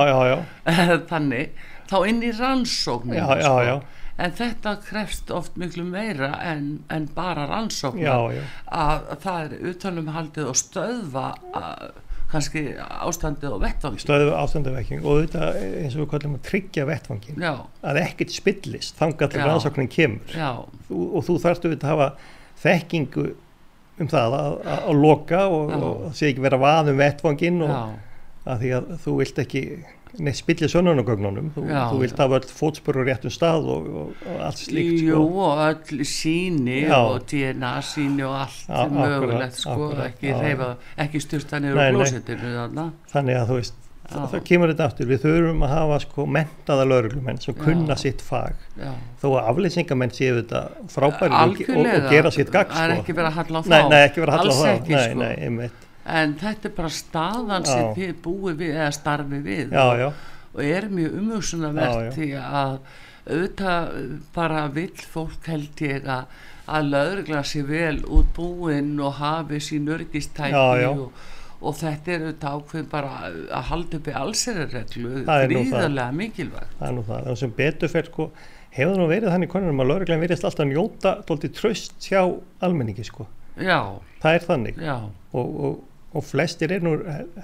þannig, 1.10 1.52
þá 1.90 1.98
inn 2.08 2.22
í 2.22 2.32
já, 2.34 3.54
já. 3.66 3.76
En 4.20 4.34
þetta 4.38 4.76
krefst 4.84 5.30
oft 5.34 5.58
miklu 5.60 5.84
meira 5.88 6.34
en, 6.46 6.84
en 6.92 7.08
bara 7.14 7.48
rannsókn 7.50 8.02
já. 8.04 8.14
að 8.70 9.12
það 9.24 9.38
er 9.44 9.70
utanum 9.72 10.10
haldið 10.14 10.50
og 10.52 10.58
stöðva 10.58 11.26
að, 11.58 12.00
kannski 12.30 12.64
ástandið 12.78 13.56
og 13.56 13.62
vettvangi 13.62 14.02
stöðu 14.02 14.34
ástandavekking 14.38 15.02
og 15.06 15.24
þetta 15.24 15.50
eins 15.82 15.96
og 15.96 16.04
við 16.04 16.10
kallum 16.14 16.38
að 16.38 16.44
tryggja 16.50 16.86
vettvangin 16.90 17.42
já, 17.42 17.52
að 17.82 18.00
ekkert 18.04 18.34
spillist 18.34 18.98
þangað 19.00 19.34
til 19.34 19.44
rannsóknin 19.44 19.90
kemur. 19.92 20.38
Þú, 20.88 21.02
og 21.10 21.26
þú 21.26 21.38
þarfst 21.42 21.68
auðvitað 21.68 21.90
að 21.90 21.94
hafa 21.94 22.32
þekkingu 22.64 23.26
um 23.94 24.10
það 24.10 24.38
að, 24.38 24.54
að, 24.62 24.78
að 24.78 25.02
loka 25.04 25.44
og, 25.50 25.74
og 25.74 26.06
sé 26.18 26.30
ekki 26.30 26.42
vera 26.42 26.58
vað 26.62 26.90
um 26.90 27.02
vettvangin 27.02 27.62
og 27.66 27.76
að 28.44 28.62
því 28.62 28.72
að 28.78 28.88
þú 29.04 29.18
vilt 29.20 29.38
ekki 29.44 29.62
neitt 30.22 30.38
spilli 30.38 30.68
sönnunagögnunum 30.70 31.50
þú, 31.54 31.64
þú 31.66 32.00
vilt 32.02 32.20
hafa 32.22 32.38
öll 32.40 32.50
fótspörur 32.58 33.08
réttum 33.08 33.32
stað 33.34 33.70
og, 33.74 33.86
og, 34.02 34.26
og 34.30 34.42
allt 34.48 34.60
slíkt 34.62 35.04
Jú, 35.04 35.20
sko. 35.20 35.46
og 35.46 35.62
öll 35.68 36.04
síni 36.08 36.80
Já. 36.84 36.98
og 36.98 37.24
DNA 37.30 37.72
síni 37.86 38.26
og 38.26 38.36
allt 38.44 38.66
Já, 38.68 38.82
mögulegt 38.90 39.32
akkurat, 39.34 39.56
sko, 39.60 39.78
akkurat, 39.78 40.04
ekki 40.12 40.34
reyfa, 40.40 40.68
ekki 41.06 41.24
styrta 41.24 41.62
niður 41.62 41.80
Nei, 41.80 41.88
klósettinu 41.96 42.52
þarna. 42.58 42.86
Þannig 43.14 43.40
að 43.40 43.50
þú 43.50 43.58
veist 43.60 43.80
það, 44.04 44.26
það 44.34 44.42
kemur 44.50 44.72
þetta 44.72 44.88
aftur, 44.90 45.08
við 45.10 45.22
þurfum 45.24 45.64
að 45.64 45.72
hafa 45.74 46.00
sko 46.04 46.26
mentaða 46.36 46.88
lauruglumenn 46.90 47.40
sem 47.42 47.56
kunna 47.58 47.96
sitt 48.00 48.24
fag. 48.24 48.58
Þó 49.22 49.28
að 49.32 49.48
afleysingamenn 49.52 50.12
séu 50.14 50.36
þetta 50.42 50.66
frábæri 50.92 51.40
og, 51.40 51.64
og, 51.64 51.88
og 51.94 52.10
gera 52.12 52.34
sitt 52.34 52.52
gagn 52.54 52.74
það 52.74 52.84
er 52.84 52.94
sko. 52.94 53.04
ekki 53.04 53.16
verið 53.18 53.30
að 53.30 53.38
halla 53.40 53.58
á 53.58 53.62
þá. 53.64 54.36
Alls 54.38 54.62
ekki, 54.74 55.00
nei, 55.18 55.70
sko. 55.70 55.83
En 56.04 56.36
þetta 56.40 56.68
er 56.68 56.76
bara 56.76 56.92
staðan 56.92 57.68
sem 57.68 57.92
þið 57.96 58.14
búið 58.24 58.58
við 58.60 58.74
eða 58.76 58.90
starfi 58.94 59.40
við 59.44 59.72
já, 59.72 59.86
já, 60.00 60.08
og 60.54 60.64
er 60.64 60.88
mjög 60.92 61.20
umhugsunarvert 61.20 62.16
því 62.16 62.32
að 62.40 62.74
auðvitað 63.24 63.94
bara 64.34 64.66
vill 64.74 65.06
fólk 65.14 65.48
held 65.48 65.80
ég 65.80 66.10
að 66.12 66.42
að 66.64 66.90
lögregla 66.94 67.44
sér 67.44 67.68
vel 67.68 68.00
út 68.08 68.32
búinn 68.36 68.96
og 69.04 69.18
hafi 69.18 69.60
sín 69.62 69.88
já. 70.80 70.88
og, 70.90 71.24
og 71.60 71.76
þetta 71.76 72.14
er 72.14 72.24
auðvitað 72.24 72.58
ákveð 72.58 72.90
bara 72.92 73.12
að 73.28 73.70
halda 73.70 74.00
upp 74.00 74.08
í 74.08 74.16
er 75.28 75.28
það. 75.28 75.46
gríðarlega 75.50 76.18
mikilvægt. 76.20 76.76
Það 76.78 76.88
er 76.88 76.96
nú 76.96 77.06
það, 77.08 77.24
það 77.28 77.40
sem 77.42 77.56
betur 77.58 77.92
fer 77.92 78.10
sko, 78.10 78.28
hefur 78.78 79.00
nú 79.00 79.08
verið 79.12 79.34
þannig 79.34 79.52
konunum 79.52 79.84
að 79.84 79.90
lauruglan 79.92 80.24
verðist 80.24 80.48
alltaf 80.48 80.70
njóta 80.70 81.16
tóltið 81.28 81.56
tröst 81.60 82.08
hjá 82.08 82.22
almenningi 82.64 83.08
sko, 83.10 83.28
já, 83.60 83.80
það 84.24 84.38
er 84.38 84.48
þannig. 84.48 84.80
Já, 84.80 84.96
og, 85.34 85.58
og, 85.68 85.82
og 86.14 86.22
flestir 86.22 86.72
er 86.74 86.84
nú 86.84 86.94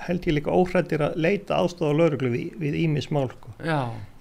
held 0.06 0.28
ég 0.28 0.36
líka 0.36 0.54
óhrættir 0.54 1.02
að 1.02 1.16
leita 1.20 1.58
aðstofa 1.58 1.96
lauruglu 1.96 2.30
við, 2.32 2.52
við 2.60 2.78
ímis 2.84 3.10
mál 3.10 3.26
sko. 3.32 3.54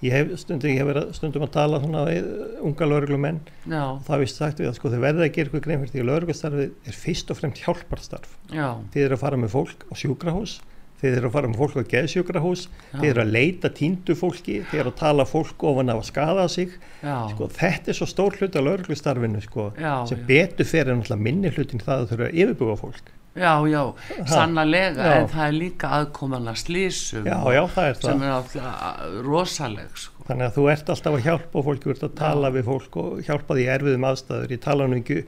ég 0.01 0.15
hef 0.15 0.33
stundum, 0.41 0.71
ég 0.73 0.81
hef 0.81 0.89
verið 0.89 1.11
stundum 1.17 1.45
að 1.45 1.53
tala 1.57 1.81
svona 1.83 2.05
við 2.07 2.31
unga 2.65 2.89
lauruglumenn 2.89 3.43
og 3.69 4.01
það 4.07 4.25
vist 4.25 4.41
sagt 4.41 4.63
við 4.63 4.71
að 4.71 4.79
sko 4.79 4.93
þau 4.93 4.99
verða 5.05 5.27
að 5.27 5.35
gera 5.35 5.49
eitthvað 5.51 5.67
grein 5.67 5.83
fyrir 5.83 5.93
því 5.93 6.03
að 6.03 6.09
lauruglustarfið 6.09 6.89
er 6.89 6.99
fyrst 7.03 7.29
og 7.29 7.39
fremst 7.39 7.63
hjálparstarf. 7.65 8.35
Já, 8.49 8.67
þið 8.95 9.05
eru 9.05 9.19
að 9.19 9.23
fara 9.27 9.41
með 9.43 9.55
fólk 9.55 9.85
á 9.85 9.93
sjúkrahús 10.01 10.59
þið 10.99 11.13
eru 11.15 11.29
að 11.29 11.35
fara 11.37 11.49
með 11.49 11.61
fólk 11.61 11.77
á 11.79 11.91
geðsjúkrahús 11.93 12.63
þið 12.89 13.05
eru 13.09 13.21
að 13.23 13.29
leita 13.37 13.69
tíndu 13.71 14.15
fólki 14.19 14.57
þið 14.67 14.81
eru 14.81 14.91
að 14.91 14.97
tala 14.99 15.25
fólk 15.29 15.63
ofan 15.69 15.93
af 15.93 16.01
að 16.01 16.09
skada 16.09 16.47
sig. 16.51 16.73
Sko, 16.99 17.47
þetta 17.55 17.93
er 17.93 17.99
svo 18.01 18.07
stór 18.09 18.35
hlut 18.35 18.57
af 18.59 18.65
lauruglustarfinu 18.65 19.43
sko, 19.45 19.69
sem 20.09 20.19
já. 20.19 20.25
betur 20.27 20.67
fyrir 20.67 20.91
náttúrulega 20.91 21.27
minni 21.29 21.53
hlutin 21.55 21.85
það 21.85 22.03
að 22.03 22.09
þau 22.09 22.17
eru 22.17 22.27
að 22.27 22.41
yfirbúa 22.43 22.75
fólk 22.81 23.13
já, 23.39 23.53
já, 23.71 23.83
sannarlega 24.29 25.05
Já. 25.05 25.11
en 25.17 25.29
það 25.33 25.45
er 25.45 25.57
líka 25.57 25.91
aðkoman 25.99 26.51
að 26.51 26.57
slísum 26.63 27.29
já, 27.29 27.37
já, 27.55 27.61
er 27.85 28.01
sem 28.03 28.25
er 28.25 28.33
alltaf 28.37 29.05
rosaleg 29.25 30.01
sko. 30.03 30.25
þannig 30.29 30.49
að 30.49 30.57
þú 30.57 30.65
ert 30.73 30.91
alltaf 30.95 31.19
að 31.19 31.29
hjálpa 31.29 31.63
fólki 31.69 31.87
þú 31.87 31.95
ert 31.95 32.09
að 32.09 32.17
tala 32.19 32.51
við 32.55 32.67
fólk 32.69 32.99
og 33.03 33.23
hjálpa 33.27 33.55
því 33.55 33.63
í 33.63 33.71
erfiðum 33.75 34.09
aðstæður. 34.09 34.53
Ég 34.53 34.61
tala 34.65 34.89
nú 34.89 34.99
ekki 34.99 35.23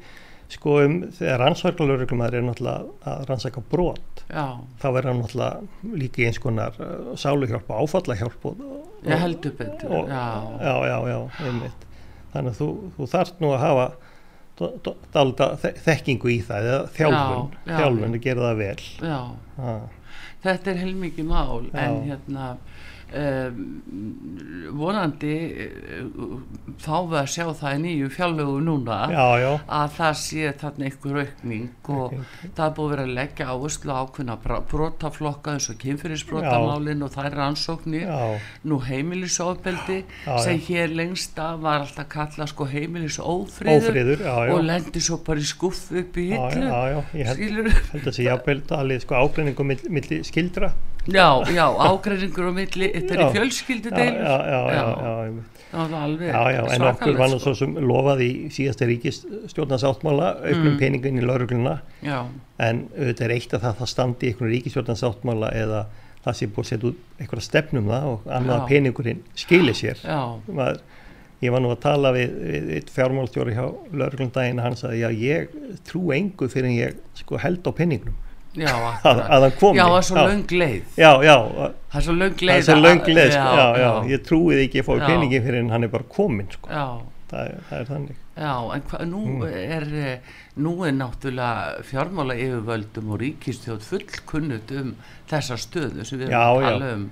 sko 0.51 0.77
um 0.83 0.97
þegar 1.15 1.39
rannsaklarlauruglum 1.45 2.23
er 2.25 2.37
náttúrulega 2.43 3.07
að 3.07 3.21
rannsaka 3.29 3.63
brot 3.71 4.23
já, 4.27 4.45
þá 4.81 4.87
verður 4.89 5.09
hann 5.11 5.21
náttúrulega 5.23 5.95
líka 6.01 6.21
í 6.21 6.27
eins 6.27 6.41
konar 6.43 6.75
uh, 6.83 7.13
sáluhjálp 7.19 7.71
og 7.71 7.85
áfallahjálp 7.85 8.47
og, 8.49 8.63
og, 8.67 8.89
ég 9.07 9.21
heldur 9.23 9.55
betur 9.59 9.95
og, 10.01 10.11
já, 10.11 10.25
já, 10.59 10.75
já, 10.91 10.97
já, 11.13 11.19
einmitt. 11.47 11.87
Þannig 12.31 12.53
að 12.53 12.59
þú, 12.59 12.69
þú 12.97 13.07
þarft 13.11 13.43
nú 13.43 13.53
að 13.55 13.63
hafa 13.65 13.85
dalda 15.13 15.47
þekkingu 15.61 16.31
í 16.33 16.37
það 16.45 16.67
eða 16.71 16.83
þjálfun, 16.97 17.49
Já, 17.51 17.71
já, 17.71 17.77
þjálfun 17.79 18.17
að 18.17 18.23
gera 18.27 18.45
það 18.47 18.61
vel. 18.61 18.85
Já, 19.01 19.19
ha, 19.57 19.75
þetta 20.45 20.71
er 20.73 20.81
heilmikið 20.85 21.29
mál 21.31 21.65
en 21.73 21.97
hérna 22.09 22.49
um, 23.11 24.71
vonandi 24.77 25.35
uh, 25.51 26.35
fáum 26.81 27.09
við 27.11 27.19
að 27.21 27.29
sjá 27.33 27.45
það 27.61 27.75
í 27.75 27.81
nýju 27.85 28.09
fjárlögu 28.15 28.59
núna. 28.65 28.99
Já, 29.11 29.25
já, 29.41 29.49
að 29.79 29.95
það 29.97 30.13
sé 30.21 30.53
þarna 30.61 30.87
einhver 30.89 31.19
aukning 31.25 31.69
og 31.91 32.03
Aukning. 32.07 32.53
það 32.57 32.65
er 32.65 32.75
búið 32.77 32.85
að 32.87 32.93
vera 32.95 33.05
að 33.07 33.15
leggja 33.19 33.49
áherslu 33.51 33.91
á 33.91 33.99
ákveðna 34.01 34.37
brotaflokka 34.71 35.55
eins 35.55 35.69
og 35.71 35.79
kynfyrirsbrotamálin 35.81 37.05
og 37.05 37.13
þær 37.15 37.37
rannsóknir. 37.41 38.07
Já, 38.07 38.51
nú 38.67 38.79
heimilisofbeldi 38.85 39.99
sem 40.43 40.61
hér 40.67 40.95
lengst 40.95 41.39
af 41.41 41.59
var 41.61 41.85
alltaf 41.85 42.09
kallað 42.11 42.51
sko 42.51 42.67
heimilisófriður 42.71 44.25
og 44.55 44.63
lendi 44.65 45.03
svo 45.03 45.19
bara 45.25 45.41
í 45.41 45.47
skuff 45.47 45.91
upp 45.91 46.17
í 46.21 46.29
hillu 46.31 47.03
ég 47.17 47.27
held, 47.27 47.71
held 47.91 48.07
að 48.07 48.15
sé 48.15 48.25
jafnvel 48.27 48.61
talið 48.69 49.05
sko 49.05 49.21
milli 49.67 50.21
skildra 50.27 50.71
já, 51.07 51.27
já, 51.49 51.65
ágreiningur 51.87 52.45
og 52.51 52.53
milli 52.59 52.91
þetta 52.93 53.13
er 53.15 53.21
í 53.21 53.25
Já. 53.25 53.31
fjölskyldu 53.37 53.89
já, 53.89 53.95
deilur 53.97 54.21
já, 54.21 54.37
já, 54.51 54.61
já, 54.75 54.85
já, 55.01 55.31
var 55.71 55.95
alveg 56.03 56.27
já, 56.29 56.41
já, 56.51 56.61
en 56.75 56.81
okkur 56.91 57.17
var 57.17 57.29
nú 57.31 57.39
sko. 57.39 57.45
svo 57.45 57.53
sem 57.61 57.73
lofað 57.79 58.21
í 58.21 58.31
síðasta 58.53 58.85
ríkistjórnarsáttmála 58.91 60.27
auknum 60.45 60.71
Mm. 60.73 60.77
peningin 60.79 61.17
í 61.19 61.25
laurugluna 61.25 61.81
já, 62.03 62.25
en 62.59 62.87
auðvitað 62.97 63.25
er 63.25 63.31
eitt 63.35 63.53
að 63.53 63.61
það, 63.65 63.75
það 63.81 63.89
standi 63.95 64.25
í 64.25 64.29
einhvern 64.31 64.51
ríkistjórnarsáttmála 64.55 65.51
eða 65.57 65.85
það 66.25 66.35
sé 66.37 66.47
búið 66.47 66.65
að 66.65 66.69
setja 66.69 66.89
út 66.91 66.97
einhverja 67.19 67.45
stefnum 67.47 67.87
það 67.89 68.03
og 68.11 68.25
annað 68.29 68.55
Já. 68.55 68.61
að 68.61 68.67
peningurinn 68.69 69.21
skilir 69.35 69.73
sér 69.79 69.97
já, 70.05 70.19
Maður, 70.47 70.81
ég 71.41 71.51
var 71.55 71.61
nú 71.65 71.71
að 71.73 71.79
tala 71.81 72.11
við, 72.13 72.35
við 72.51 72.69
eitt 72.77 72.91
fjármálstjóri 72.93 73.55
hjá 73.57 73.65
lauruglundaginn 73.91 74.59
hann 74.61 74.75
sagði 74.77 74.99
já 75.01 75.09
ég 75.09 75.47
trú 75.89 76.11
engu 76.13 76.47
fyrir 76.51 76.69
en 76.69 76.77
ég 76.77 76.99
sko 77.17 77.39
held 77.41 77.65
á 77.65 77.71
peningnum 77.73 78.13
já 78.55 78.71
að, 78.75 79.05
að 79.21 79.41
hann 79.45 79.53
komi. 79.59 79.77
Já, 79.79 79.85
það 79.87 79.97
er 80.01 80.07
svo 80.09 80.23
löng 80.27 80.51
leið. 80.61 80.83
Já, 80.97 81.11
já, 81.23 81.35
það 81.91 81.99
er 81.99 82.05
svo 82.07 82.15
það 82.17 82.41
leið 82.49 82.63
svo 82.67 82.73
að- 82.75 82.83
löng 82.85 83.05
leið 83.07 83.31
sko, 83.31 83.53
já, 83.55 83.63
já, 83.63 83.85
já, 83.85 83.91
ég 84.11 84.25
trúið 84.27 84.61
ekki 84.65 84.81
að 84.81 84.87
fá 84.89 84.93
Já. 84.97 85.05
peningin 85.07 85.43
fyrir 85.45 85.59
en 85.63 85.69
hann 85.69 85.83
er 85.87 85.87
bara 85.93 86.03
komin 86.17 86.49
sko. 86.51 86.69
það, 87.31 87.45
er, 87.47 87.61
það 87.69 87.79
er 87.79 87.85
þannig. 87.91 88.15
Já, 88.41 88.53
en 88.75 88.81
hva, 88.89 88.99
nú 89.05 89.21
Mm. 89.21 89.43
er 89.47 89.83
eh, 90.01 90.19
nú 90.57 90.73
er 90.87 90.91
náttúrulega 90.91 91.83
fjármála 91.87 92.35
yfirvöldum 92.35 93.11
og 93.13 93.19
ríkistjóð 93.21 93.81
fullkunnut 93.87 94.71
um 94.81 94.95
þessa 95.29 95.55
stöðu 95.59 96.05
sem 96.05 96.19
við 96.19 96.27
erum 96.27 96.41
að 96.41 96.65
tala 96.67 96.93
um. 96.95 97.09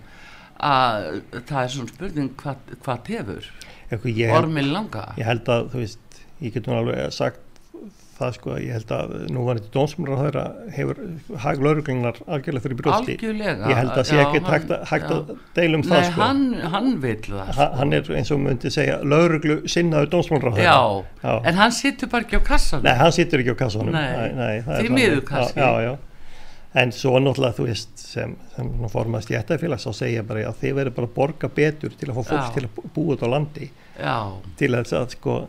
Að 0.60 1.22
það 1.48 1.64
er 1.64 1.70
svona 1.72 1.88
spurning 1.94 2.30
hvað, 2.36 2.56
hvað 2.84 3.04
tefur. 3.08 3.46
Ormin 4.36 4.74
langa 4.74 5.06
ég 5.18 5.26
held 5.26 5.48
að 5.50 5.70
þú 5.72 5.80
veist, 5.86 6.20
ég 6.44 6.54
get 6.54 6.68
nú 6.68 6.76
alveg 6.78 7.14
sagt 7.16 7.40
það 8.20 8.34
sko, 8.36 8.56
ég 8.60 8.72
held 8.76 8.92
að 8.96 9.14
nú 9.32 9.44
var 9.48 9.60
þetta 9.60 9.72
dómsmur 9.76 10.10
að 10.14 10.58
hefur 10.76 10.98
hag 11.46 11.62
lauruglunar 11.64 12.20
algjörlega 12.28 12.64
fyrir 12.66 12.80
brjósti. 12.82 13.16
Algjörlega 13.16 13.70
ég 13.72 13.80
held 13.80 13.94
að 13.96 14.04
sé 14.10 14.20
ekki 14.24 14.42
hægt, 14.50 14.74
að- 14.76 14.84
hægt 14.92 15.14
að 15.16 15.32
deilum 15.56 15.82
Nei, 15.86 15.90
það 15.90 16.04
sko. 16.12 16.22
hann, 16.22 16.44
hann 16.76 16.90
vill 17.02 17.16
það 17.30 17.54
Ha- 17.60 17.70
hann 17.80 17.94
er 17.94 18.02
eins 18.20 18.32
og 18.36 18.40
myndi 18.44 18.70
segja 18.76 19.00
lauruglu 19.04 19.58
sinnaður 19.68 20.10
dómsmálráð 20.18 20.62
já, 20.64 20.76
Já. 21.24 21.34
en 21.46 21.56
hann 21.56 21.72
sittur 21.72 22.10
bara 22.10 22.24
ekki 22.28 22.38
á 22.38 22.44
kassan 22.44 22.84
Nei, 22.84 22.94
hann 22.94 23.12
situr 23.12 23.40
ekki 23.40 23.56
á 23.56 23.60
kassanum. 23.64 23.94
Því 23.94 24.90
miður 24.94 25.22
kannski. 25.26 25.60
já, 25.60 25.72
já. 25.88 25.98
En 26.76 26.92
svo 26.94 27.18
náttúrulega 27.18 27.56
þú 27.58 27.66
veist 27.66 27.98
sem, 27.98 28.36
sem 28.56 28.68
formast 28.94 29.32
í 29.32 29.38
ættafélags 29.40 29.88
þá 29.88 29.94
segja 29.98 30.22
bara 30.24 30.44
að 30.52 30.60
þið 30.62 30.76
verður 30.78 30.94
bara 31.00 31.08
að 31.08 31.14
borga 31.16 31.50
betur 31.50 31.96
til 31.98 32.10
að 32.12 32.20
fá 32.20 32.24
fólk 32.30 32.44
Já. 32.44 32.54
til 32.54 32.64
að 32.68 32.70
bú- 32.76 32.90
búa 32.94 33.16
út 33.16 33.24
á 33.26 33.28
landi. 33.34 33.70
Já, 33.98 34.18
til 34.56 34.70
að 34.78 35.10
sko 35.16 35.48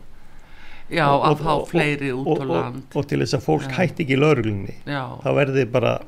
já, 0.91 1.05
og- 1.07 1.25
að 1.25 1.31
og- 1.31 1.41
fá 1.45 1.51
og- 1.55 1.67
fleiri 1.71 2.11
út 2.11 2.27
og, 2.27 2.37
á 2.37 2.41
og, 2.41 2.49
land. 2.55 2.83
og 2.95 3.07
til 3.07 3.19
þess 3.23 3.37
að 3.39 3.45
fólk 3.47 3.67
Já. 3.69 3.75
hætti 3.79 4.05
ekki 4.05 4.17
lauruglunni 4.19 4.75
þá 4.85 5.29
verði 5.39 5.65
bara 5.71 5.99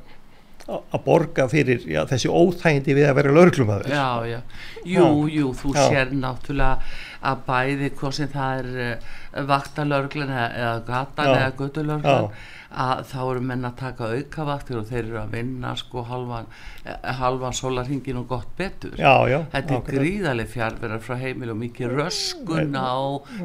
að 0.67 1.01
borga 1.03 1.47
fyrir 1.51 1.81
já, 1.91 2.05
þessi 2.07 2.29
óþægindi 2.31 2.93
við 2.95 3.09
að 3.09 3.15
vera 3.19 3.31
lögurklumöður 3.35 3.89
Já, 3.91 4.23
já, 4.29 4.39
jú, 4.87 5.07
jú, 5.27 5.49
þú 5.59 5.73
sér 5.75 6.13
náttúrulega 6.15 6.77
að 7.23 7.41
bæði 7.47 7.89
sem 8.15 8.27
það 8.31 8.59
er 8.59 8.69
uh, 8.93 9.43
vaktalörglan 9.49 10.31
eða 10.31 10.85
gatan 10.87 11.33
eða 11.33 11.51
göttulörglan 11.59 12.29
að 12.73 13.03
þá 13.12 13.19
eru 13.21 13.43
menn 13.49 13.67
að 13.69 13.75
taka 13.83 14.09
aukavaktir 14.17 14.79
og 14.79 14.88
þeir 14.89 15.03
eru 15.03 15.19
að 15.21 15.36
vinna 15.38 15.75
sko 15.79 16.03
halvan, 16.09 16.49
eh, 16.86 17.12
halvan 17.19 17.53
solarhingin 17.53 18.19
og 18.23 18.27
gott 18.31 18.49
betur. 18.57 18.97
Já, 18.97 19.27
já, 19.29 19.39
þetta 19.53 19.77
er 19.77 19.86
gríðarlega 19.91 20.53
fjárverðar 20.55 21.05
frá 21.05 21.15
heimil 21.21 21.53
og 21.53 21.62
mikið 21.62 21.95
röskun 21.99 22.75
á 22.75 22.97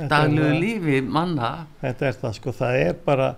dagluðu 0.08 0.58
lífi 0.62 1.04
manna. 1.04 1.52
Þetta 1.84 2.10
er 2.10 2.20
það 2.24 2.36
sko, 2.40 2.56
það 2.62 2.82
er 2.86 2.98
bara 3.04 3.30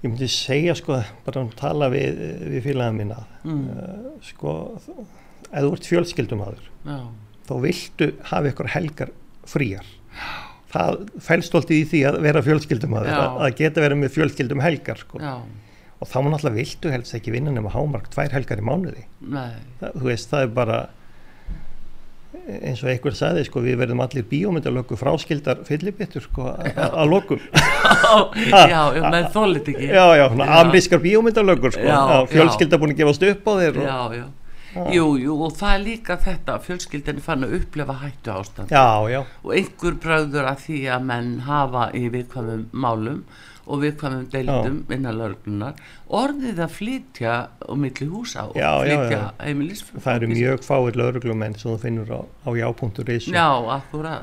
ég 0.00 0.08
myndi 0.08 0.28
segja 0.32 0.74
sko 0.78 0.98
bara 1.26 1.42
að 1.44 1.56
tala 1.60 1.90
við, 1.92 2.20
við 2.54 2.62
félagin 2.64 3.00
mína 3.02 3.18
mm. 3.44 3.64
uh, 3.68 4.12
sko 4.24 4.54
eða 5.50 5.66
þú 5.66 5.72
ert 5.76 5.88
fjölskyldumadur 5.90 6.70
þá 7.48 7.54
viltu 7.64 8.12
hafa 8.30 8.52
ykkur 8.52 8.70
helgar 8.76 9.12
fríar 9.48 9.88
það 10.70 11.00
fælstóltið 11.26 11.80
í 11.80 11.88
því 11.90 12.04
að 12.10 12.20
vera 12.26 12.44
fjölskyldumæður 12.46 13.10
að, 13.16 13.40
að 13.46 13.58
geta 13.58 13.84
verið 13.84 14.00
með 14.04 14.14
fjölskyldum 14.18 14.62
helgar 14.64 15.02
sko. 15.02 15.20
og 16.00 16.08
þá 16.08 16.16
náttúrulega 16.24 16.56
viltu 16.56 16.94
helst 16.94 17.16
ekki 17.18 17.34
vinna 17.34 17.52
nema 17.52 17.72
hámark 17.74 18.08
tvær 18.14 18.32
helgar 18.32 18.62
í 18.62 18.64
mánuði. 18.64 19.04
Það, 19.80 19.98
þú 19.98 20.06
veist 20.06 20.30
það 20.32 20.46
er 20.46 20.56
bara 20.56 20.78
eins 22.40 22.80
og 22.84 22.88
einhver 22.88 23.14
sagði 23.18 23.42
sko 23.44 23.60
við 23.64 23.76
verðum 23.82 24.00
allir 24.04 24.24
bíómyndalöku 24.30 24.96
fráskildar 24.96 25.60
fyllibittur 25.66 26.24
sko 26.24 26.54
að 26.54 27.10
lokum. 27.10 27.42
Já, 28.70 28.92
já, 28.94 29.02
með 29.10 29.28
þólit 29.34 29.68
ekki. 29.72 29.88
Já, 29.90 30.04
já, 30.18 30.24
amrískar 30.60 31.00
bíómyndalökur 31.02 31.74
sko 31.74 32.00
fjölskylda 32.30 32.78
búin 32.80 32.94
að 32.94 33.02
gefast 33.02 33.26
upp 33.26 33.50
á 33.50 33.52
þér 33.60 33.80
já, 33.80 33.98
já 34.20 34.24
Jú, 34.70 35.06
jú, 35.18 35.36
og 35.42 35.54
það 35.58 35.72
er 35.74 35.84
líka 35.84 36.16
þetta 36.22 36.56
að 36.56 36.66
fjölskyldinni 36.68 37.22
fann 37.24 37.46
að 37.46 37.56
upplefa 37.58 37.96
hættu 38.04 38.34
ástand 38.34 38.74
já, 38.74 38.86
já. 39.10 39.20
og 39.42 39.54
einhver 39.56 39.96
bráður 40.02 40.50
að 40.52 40.66
því 40.66 40.82
að 40.94 41.06
menn 41.10 41.30
hafa 41.46 41.88
í 41.96 42.04
viðkvæmum 42.14 42.68
málum 42.70 43.24
og 43.70 43.82
viðkvæmum 43.84 44.28
deildum 44.30 44.78
innan 44.94 45.18
lörglunar 45.18 45.82
orðið 46.20 46.62
að 46.64 46.76
flytja 46.76 47.34
á 47.50 47.72
milli 47.78 48.08
húsa 48.10 48.46
og 48.50 48.58
já, 48.58 48.70
flytja 48.82 49.20
heimilisfjölk 49.40 50.06
Það 50.06 50.20
eru 50.20 50.30
mjög 50.34 50.64
fáir 50.66 51.00
lörglumenn 51.02 51.58
sem 51.58 51.72
þú 51.72 51.76
finnur 51.84 52.14
á, 52.14 52.20
á 52.46 52.50
já.is 52.58 53.28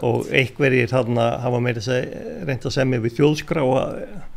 og 0.08 0.32
einhverjir 0.32 0.92
þarna 0.92 1.30
hafa 1.44 1.62
meira 1.64 2.00
reynd 2.48 2.68
að 2.68 2.76
semja 2.80 3.04
við 3.04 3.20
þjóðskrá 3.20 3.68
og 3.68 4.36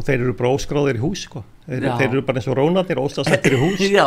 og 0.00 0.06
þeir 0.06 0.22
eru 0.24 0.32
bara 0.38 0.52
óskráðir 0.56 0.96
í 0.96 1.02
hús 1.02 1.26
sko. 1.28 1.42
þeir, 1.66 1.84
þeir 2.00 2.06
eru 2.08 2.22
bara 2.26 2.40
eins 2.40 2.48
og 2.48 2.56
rónarnir 2.58 3.00
óstasettir 3.02 3.56
í 3.56 3.60
hús. 3.60 3.84
Já, 3.90 4.06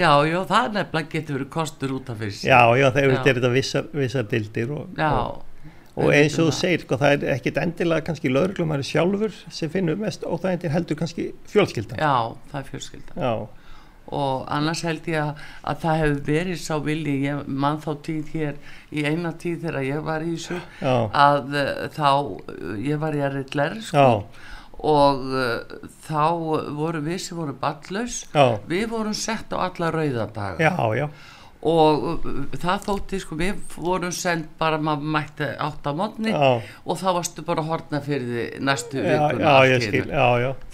já, 0.00 0.10
já, 0.26 0.40
það 0.50 0.68
nefnilega 0.76 1.12
getur 1.14 1.38
verið 1.38 1.48
kostur 1.54 1.94
út 1.96 2.10
af 2.12 2.20
fyrst. 2.20 2.44
Já, 2.48 2.60
já, 2.80 2.88
þeir 2.96 3.06
eru 3.06 3.22
þetta 3.28 3.52
vissar, 3.54 3.88
vissar 3.94 4.28
dildir 4.30 4.74
og, 4.74 5.00
og, 5.06 5.40
og 5.94 6.12
eins 6.16 6.36
og 6.40 6.50
þú 6.50 6.58
segir 6.58 6.84
sko, 6.86 6.98
það 7.00 7.16
er 7.16 7.34
ekkit 7.38 7.62
endilega 7.62 8.06
kannski 8.10 8.32
lögurglumari 8.32 8.86
sjálfur 8.86 9.40
sem 9.54 9.72
finnur 9.72 9.98
mest 10.02 10.26
og 10.28 10.42
það 10.44 10.68
er 10.68 10.76
heldur 10.76 11.00
kannski 11.02 11.30
fjölskyldan. 11.52 12.02
Já, 12.02 12.14
það 12.52 12.62
er 12.62 12.70
fjölskyldan. 12.74 13.26
Og 14.12 14.42
annars 14.52 14.82
held 14.84 15.06
ég 15.08 15.22
að, 15.22 15.42
að 15.70 15.76
það 15.84 16.00
hefur 16.02 16.22
verið 16.26 16.56
sá 16.60 16.72
vilji, 16.84 17.14
ég 17.22 17.46
mann 17.48 17.78
þá 17.80 17.92
tíð 18.04 18.32
hér 18.34 18.58
í 18.92 19.04
eina 19.06 19.30
tíð 19.40 19.62
þegar 19.62 19.86
ég 19.86 20.02
var 20.04 20.24
í 20.26 20.34
þessu 20.34 20.58
að 20.82 21.54
uh, 21.56 21.70
þá 21.94 22.08
ég 22.82 23.00
var 23.00 23.16
í 23.16 23.22
að 23.24 23.38
reyðlega 23.38 23.86
sko 23.86 24.08
og 24.82 25.28
uh, 25.30 25.76
þá 26.02 26.24
voru 26.74 27.02
við 27.04 27.20
sem 27.22 27.38
voru 27.38 27.54
ballaus 27.58 28.24
við 28.70 28.88
vorum 28.90 29.14
sett 29.14 29.54
á 29.54 29.62
alla 29.68 29.92
rauðadaga 29.94 30.58
já, 30.58 30.74
já. 30.98 31.04
og 31.70 32.06
uh, 32.10 32.26
það 32.58 32.88
þótti 32.88 33.20
sko 33.22 33.38
við 33.38 33.60
vorum 33.76 34.14
sendt 34.16 34.50
bara 34.58 34.80
maður 34.82 35.14
mætti 35.14 35.50
átt 35.54 35.86
á 35.86 35.92
mótni 35.94 36.34
og 36.34 36.98
þá 36.98 37.06
varstu 37.20 37.46
bara 37.46 37.62
hortna 37.68 38.02
fyrir 38.02 38.26
því 38.26 38.46
næstu 38.66 39.06
vikuna 39.06 39.54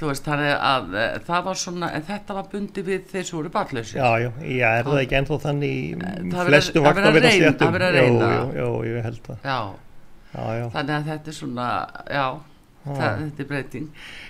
þú 0.01 0.13
veist 0.15 0.29
þannig 0.31 0.55
að 0.57 0.91
uh, 0.97 1.09
það 1.29 1.47
var 1.51 1.63
svona 1.67 1.93
en 1.99 2.09
þetta 2.09 2.41
var 2.41 2.53
bundi 2.55 2.89
við 2.89 3.09
þeir 3.13 3.29
sem 3.29 3.41
voru 3.43 3.57
ballaus 3.61 3.93
já 3.93 4.09
já, 4.25 4.31
ég 4.41 4.69
er 4.73 4.89
það 4.89 5.03
ekki 5.05 5.21
ennþá 5.21 5.43
þannig 5.45 6.07
flestu 6.49 6.87
vakna 6.87 7.13
við 7.13 7.29
að 7.29 7.37
setja 7.37 7.57
það 7.61 7.77
verið 7.77 7.89
að 7.89 8.01
reyna. 8.01 8.33
Já, 8.57 8.69
ég 8.89 9.05
held 9.05 9.27
það. 9.29 9.49
Þannig 10.73 10.95
að 10.95 11.07
þetta 11.09 11.31
er 11.33 11.37
svona 11.37 11.67
já 12.09 12.25
það, 12.97 13.23
þetta 13.23 13.43
er 13.45 13.49
breyting. 13.53 13.89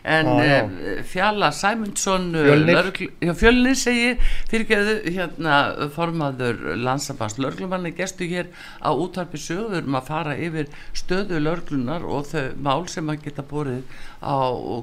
En 0.09 0.31
uh, 0.33 1.03
Fjalla 1.09 1.51
Sæmundsson 1.55 2.29
eh, 2.35 3.33
fjölnir. 3.39 3.75
segir 3.79 4.19
fyrirgeðu 4.51 4.97
hérna 5.15 5.59
formaður 5.95 6.77
landsabast 6.81 7.41
lörglumanni 7.43 7.93
gestu 7.97 8.29
hér 8.31 8.51
á 8.83 8.91
útarpi 8.91 9.41
sögur 9.41 9.85
um 9.85 9.99
að 9.99 10.09
fara 10.11 10.37
yfir 10.37 10.71
stöðu 10.97 11.43
lörglunar 11.43 12.07
og 12.07 12.29
þau 12.33 12.57
mál 12.57 12.89
sem 12.89 13.09
að 13.09 13.23
geta 13.29 13.45
borið 13.47 13.85
á 14.23 14.37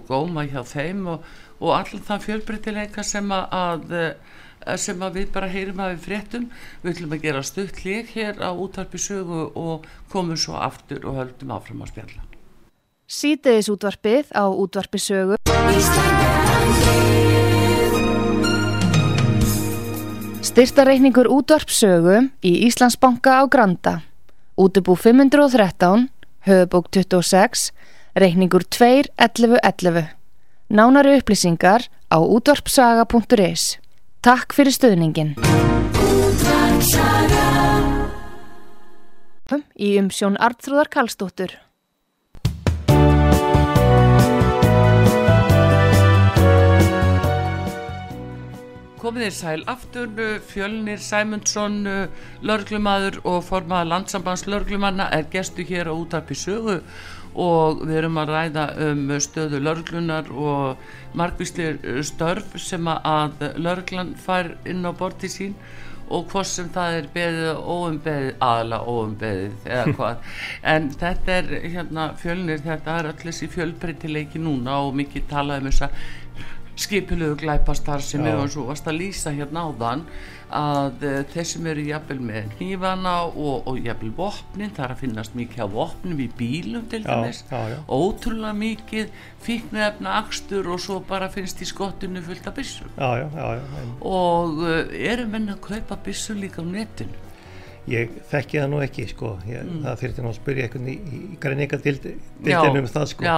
góma 0.07 0.45
hjá 0.47 0.61
þeim 0.67 1.05
og, 1.15 1.27
og 1.59 1.75
allir 1.79 2.03
það 2.05 2.25
fjölbreytileika 2.29 3.03
sem 3.03 3.31
að 3.35 3.93
eh, 3.95 4.13
sem 4.81 5.01
að 5.05 5.19
við 5.19 5.33
bara 5.35 5.51
heyrum 5.51 5.81
að 5.83 5.95
við 5.95 6.05
fréttum. 6.07 6.47
Við 6.83 6.95
ætlum 6.95 7.17
að 7.17 7.25
gera 7.27 7.43
stutt 7.45 7.83
lík 7.85 8.15
hér 8.15 8.41
á 8.41 8.49
útarpi 8.49 9.01
sögu 9.01 9.49
og 9.53 9.85
komum 10.13 10.39
svo 10.39 10.57
aftur 10.57 11.05
og 11.05 11.21
höldum 11.21 11.53
áfram 11.53 11.85
á 11.85 11.87
spjalla 11.91 12.24
Sýteðis 13.05 13.67
útvarpið 13.69 14.31
á 14.33 14.49
útvarpisögu 14.49 15.37
Styrtareikningur 20.45 21.29
útvarpsögu 21.29 22.31
í 22.41 22.51
Íslandsbanka 22.65 23.41
á 23.41 23.43
Granda. 23.45 24.01
Útubú 24.57 24.95
513 24.97 26.09
Höfubók 26.49 26.89
26 26.89 27.73
Reikningur 28.15 28.63
2.11.11 28.63 30.15
Nánari 30.73 31.17
upplýsingar 31.19 31.85
á 32.09 32.17
útvarpsaga.is 32.17 33.77
Takk 34.25 34.55
fyrir 34.55 34.73
stöðningin 34.73 35.35
Í 39.75 39.89
umsjón 40.01 40.39
Artrúðar 40.41 40.89
Kallstóttur 40.89 41.64
komið 49.05 49.27
þér 49.27 49.33
sæl 49.37 49.63
aftur 49.69 50.21
fjölnir 50.49 51.01
Sæmundsson 51.03 51.75
lörglumadur 52.41 53.19
og 53.29 53.43
formaða 53.45 53.85
landsambands 53.91 54.47
lörglumanna 54.49 55.05
er 55.13 55.27
gestu 55.29 55.61
hér 55.61 55.91
á 55.91 55.93
útarpi 55.93 56.33
sögu 56.33 56.79
og 57.35 57.83
við 57.85 57.99
erum 57.99 58.17
að 58.17 58.31
ræða 58.33 58.63
um 58.87 59.03
stöðu 59.21 59.59
lörglunar 59.61 60.31
og 60.33 60.81
margvíslir 61.13 61.77
störf 62.07 62.57
sem 62.57 62.89
að 62.89 63.45
lörglan 63.61 64.15
fær 64.17 64.55
inn 64.65 64.81
á 64.81 64.91
borti 64.97 65.29
sín 65.29 65.53
og 66.09 66.25
hvort 66.31 66.49
sem 66.49 66.73
það 66.73 66.97
er 66.97 67.13
beðið 67.13 67.47
og 67.53 67.71
óumbeðið 67.75 68.43
aðla 68.49 68.83
óumbeðið 68.89 69.69
eða 69.69 69.93
hvað. 69.99 70.35
En 70.73 70.91
þetta 70.97 71.39
er 71.39 71.55
hérna 71.75 72.11
fjölnir 72.21 72.61
þetta 72.65 72.99
er 72.99 73.13
allir 73.13 73.29
þessi 73.29 73.53
fjölbreytileiki 73.53 74.41
núna 74.41 74.81
og 74.85 74.95
mikið 74.97 75.29
talaðum 75.29 75.69
þess 75.69 75.89
að 75.89 76.05
skipilögu 76.75 77.39
glæpastar 77.39 78.03
sem 78.03 78.25
er 78.27 78.39
eins 78.39 78.55
og 78.59 78.69
varst 78.69 78.87
að 78.89 78.99
lýsa 78.99 79.31
hérna 79.35 79.67
á 79.67 79.69
þann 79.79 80.03
að 80.55 81.05
uh, 81.07 81.17
þeir 81.31 81.47
sem 81.49 81.67
eru 81.71 81.85
jafnvel 81.87 82.19
með 82.27 82.51
hnífana 82.59 83.15
og, 83.31 83.65
og 83.69 83.79
jafnvel 83.81 84.11
vopnin, 84.17 84.73
það 84.75 84.85
er 84.85 84.93
að 84.93 85.01
finnast 85.01 85.37
mikið 85.39 85.65
á 85.65 85.67
vopnum 85.73 86.21
í 86.21 86.29
bílum 86.37 86.85
til 86.91 87.01
dæmis. 87.05 87.43
ótrúlega 87.87 88.53
mikið 88.59 89.13
fíknefna 89.45 90.17
axtur 90.21 90.69
og 90.71 90.81
svo 90.83 91.01
bara 91.07 91.31
finnst 91.33 91.63
í 91.63 91.69
skottinu 91.69 92.23
fullt 92.25 92.47
af 92.51 92.57
bissum 92.59 92.91
og 94.01 94.63
uh, 94.63 94.81
eru 94.93 95.27
menn 95.31 95.53
að 95.55 95.63
kaupa 95.69 95.99
bissum 96.05 96.43
líka 96.43 96.61
á 96.61 96.65
netinu 96.65 97.24
Ég 97.85 98.13
þekki 98.31 98.57
það 98.57 98.71
nú 98.71 98.79
ekki 98.81 99.03
sko, 99.11 99.31
ég, 99.45 99.61
mm. 99.61 99.81
það 99.83 99.99
fyrir 99.99 100.25
að 100.25 100.31
spyrja 100.39 100.65
eitthvað 100.65 100.87
í, 100.89 100.95
í 100.97 101.19
grænika 101.41 101.77
dildinu 101.83 102.79
um 102.81 102.87
það 102.89 103.05
sko, 103.11 103.25
já. 103.27 103.35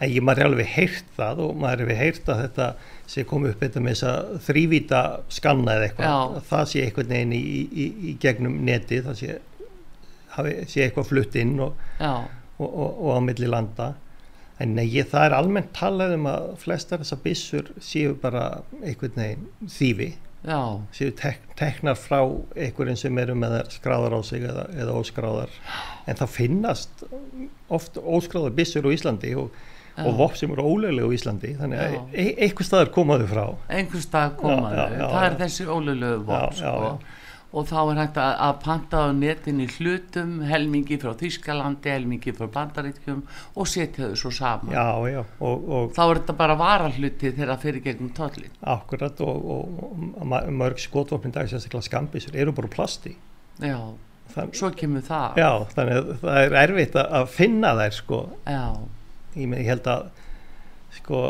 en 0.00 0.14
ég 0.14 0.24
maður 0.24 0.40
er 0.40 0.48
alveg 0.48 0.70
heyrt 0.72 1.10
það 1.18 1.42
og 1.44 1.58
maður 1.60 1.82
er 1.84 1.90
við 1.90 2.00
heyrt 2.00 2.30
að 2.32 2.40
þetta 2.46 2.68
sé 3.12 3.24
komið 3.28 3.52
upp 3.52 3.64
þetta 3.66 3.82
með 3.84 3.98
þess 3.98 4.06
að 4.08 4.30
þrývíta 4.46 5.02
skanna 5.36 5.74
eða 5.76 5.88
eitthvað, 5.90 6.38
það 6.48 6.64
sé 6.72 6.84
eitthvað 6.86 7.12
neginn 7.12 7.36
í, 7.36 7.42
í, 7.44 7.88
í 8.08 8.14
gegnum 8.24 8.56
neti, 8.70 9.02
það 9.04 9.20
sé, 9.20 9.36
hafi, 10.38 10.56
sé 10.72 10.86
eitthvað 10.86 11.10
flutt 11.10 11.36
inn 11.42 11.52
og, 11.66 11.84
og, 12.00 12.64
og, 12.70 12.88
og 12.88 13.12
á 13.12 13.20
milli 13.28 13.52
landa, 13.52 13.90
en 14.64 14.80
ég, 14.80 15.12
það 15.12 15.28
er 15.28 15.38
almennt 15.42 15.76
talað 15.76 16.16
um 16.16 16.32
að 16.32 16.48
flestar 16.64 17.04
þessar 17.04 17.22
bissur 17.28 17.70
séu 17.84 18.16
bara 18.24 18.48
eitthvað 18.80 19.20
neginn 19.20 19.70
þýfi 19.76 20.12
séu 20.96 21.12
tek, 21.16 21.42
teknar 21.58 21.98
frá 22.00 22.20
einhverjum 22.56 22.96
sem 22.96 23.18
eru 23.20 23.34
með 23.36 23.58
skráðar 23.74 24.16
á 24.16 24.20
sig 24.24 24.46
eða, 24.48 24.64
eða 24.72 24.94
óskráðar. 24.96 25.52
En 26.08 26.16
það 26.16 26.32
finnast 26.36 27.04
oft 27.68 28.00
óskráðar 28.00 28.56
bissur 28.56 28.88
á 28.88 28.90
Íslandi 28.94 29.34
og, 29.36 29.52
já. 29.96 30.04
og 30.06 30.16
vopp 30.22 30.38
sem 30.40 30.52
eru 30.54 30.64
óleglega 30.64 31.12
á 31.12 31.16
Íslandi. 31.16 31.54
Þannig 31.60 31.84
að 31.84 32.16
e 32.16 32.26
einhver 32.46 32.70
staðar 32.70 32.92
komaðu 32.94 33.28
frá. 33.30 33.44
Einhver 33.68 34.04
staðar 34.06 34.36
komaðu, 34.40 34.86
það 35.02 35.26
er 35.26 35.40
þessi 35.44 35.68
óleglegu 35.68 36.22
vopp 36.30 36.56
sko 36.56 36.92
og 37.50 37.66
þá 37.66 37.78
er 37.80 37.98
hægt 37.98 38.18
að, 38.22 38.32
að 38.46 38.52
panta 38.64 39.00
á 39.02 39.08
netin 39.16 39.62
í 39.64 39.66
hlutum 39.74 40.36
helmingi 40.46 40.98
frá 41.02 41.14
Þýskalandi 41.18 41.90
helmingi 41.90 42.34
frá 42.36 42.46
Bandaríkjum 42.54 43.24
og 43.58 43.70
setja 43.70 44.10
þau 44.10 44.20
svo 44.20 44.30
saman. 44.34 44.74
Já, 44.74 44.86
já, 45.10 45.22
og, 45.42 45.64
og 45.66 45.96
þá 45.96 46.02
er 46.04 46.20
þetta 46.20 46.36
bara 46.42 46.58
varahluti 46.60 47.32
þegar 47.32 47.54
það 47.54 47.64
fyrir 47.64 47.84
gegnum 47.88 48.12
tóllin 48.14 48.54
Akkurat 48.74 49.24
og, 49.26 49.50
og 49.50 50.54
mörg 50.60 50.78
skotvopnin 50.82 51.34
dag 51.34 51.50
sérstaklega 51.50 51.88
skambisur 51.88 52.38
eru 52.38 52.54
bara 52.54 52.70
plasti. 52.70 53.16
Já, 53.60 53.78
Þann, 54.30 54.52
svo 54.54 54.70
kemur 54.78 55.02
það. 55.02 55.40
Já, 55.40 55.50
þannig 55.74 55.96
að 55.98 56.10
það 56.22 56.40
er 56.44 56.56
erfitt 56.60 56.98
að 57.02 57.24
finna 57.34 57.72
þær 57.78 57.96
sko. 57.96 58.20
Já. 58.46 58.64
Ég, 59.34 59.54
ég 59.56 59.70
held 59.70 59.90
að 59.90 60.04
sko 61.00 61.22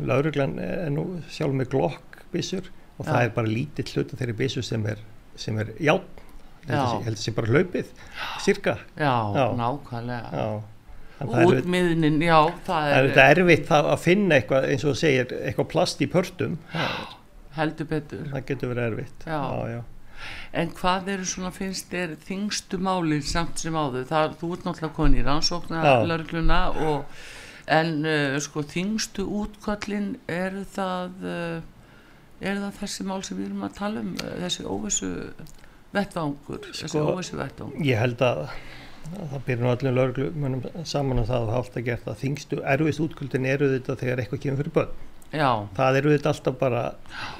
lauruglan 0.00 0.58
er 0.60 0.92
nú 0.92 1.06
sjálf 1.32 1.56
með 1.56 1.72
glokkbissur 1.74 2.68
og 2.98 3.06
já. 3.06 3.08
það 3.08 3.22
er 3.22 3.34
bara 3.36 3.52
lítið 3.52 3.94
hlutu 3.96 4.18
þeirri 4.20 4.36
bissur 4.36 4.66
sem 4.66 4.84
er 4.88 5.00
sem 5.40 5.58
er 5.62 5.72
játn 5.82 6.12
held 6.68 6.78
að 6.78 7.06
það 7.06 7.16
sé 7.22 7.34
bara 7.36 7.56
hlaupið 7.56 7.88
cirka 8.42 8.76
já, 8.94 9.14
já. 9.34 9.46
nákvæmlega. 9.58 10.44
Útmiðnin, 11.22 12.18
já 12.24 12.38
það 12.66 12.88
er 12.90 13.08
þetta 13.08 13.24
erfitt 13.36 13.72
að 13.78 13.90
finna 14.02 14.38
eitthvað 14.38 14.68
eins 14.72 14.84
og 14.90 14.98
segir 14.98 15.34
eitthvað 15.38 15.68
plast 15.70 16.02
í 16.02 16.08
pörtum. 16.10 16.56
Heldur 17.56 17.88
betur. 17.90 18.24
Það 18.32 18.46
getur 18.48 18.72
verið 18.72 18.88
erfitt. 18.88 19.26
Já. 19.28 19.40
Já, 19.70 19.80
en 20.62 20.72
hvað 20.78 21.12
eru 21.14 21.28
svona 21.28 21.52
finnst 21.54 21.94
er 21.98 22.16
þingstu 22.26 22.80
máli 22.82 23.20
samt 23.26 23.62
sem 23.62 23.76
áður? 23.76 24.08
Það, 24.10 24.34
þú 24.40 24.50
ert 24.56 24.66
náttúrulega 24.66 24.96
konið 24.98 25.22
í 25.22 25.26
rannsóknar 25.28 26.06
lörgluna 26.10 26.62
og 26.88 27.22
en 27.70 27.92
uh, 28.02 28.38
sko 28.42 28.64
þingstu 28.66 29.26
útkvallin 29.42 30.16
er 30.30 30.62
það 30.74 31.26
uh, 31.26 31.71
er 32.42 32.60
það 32.62 32.78
þessi 32.80 33.08
mál 33.08 33.20
sem 33.26 33.38
við 33.38 33.50
erum 33.50 33.66
að 33.66 33.74
tala 33.78 34.04
um 34.04 34.12
eh, 34.18 34.36
þessi 34.44 34.66
óvissu 34.68 35.10
vettvangur 35.92 36.62
sko, 36.68 36.78
þessi 36.82 37.02
óvissu 37.02 37.38
vettvangur? 37.40 37.86
ég 37.86 38.00
held 38.02 38.24
að, 38.26 38.42
að 39.12 39.32
það 39.34 39.46
byrjum 39.48 39.72
allir 39.72 39.96
löglu 39.98 40.74
saman 40.88 41.22
á 41.22 41.24
það 41.30 41.48
og 41.48 41.56
haft 41.56 41.78
að 41.78 41.88
gera 41.90 42.04
það. 42.06 42.20
Þingstu 42.26 42.60
erfiðst 42.74 43.06
útkvöldin 43.06 43.48
eru 43.54 43.72
þetta 43.76 43.98
þegar 44.02 44.22
eitthvað 44.24 44.44
kemur 44.46 44.62
fyrir 44.62 44.76
börn. 44.80 45.00
Já. 45.32 45.64
það 45.76 45.98
eru 46.02 46.12
þetta 46.12 46.32
alltaf 46.34 46.56
bara 46.60 46.80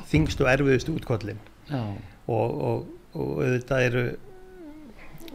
þingstu 0.09 0.47
erfiðst 0.49 0.91
útkvöldin 0.93 1.41
og, 1.73 2.29
og, 2.33 2.87
og 3.13 3.33
þetta 3.43 3.81
eru 3.85 4.05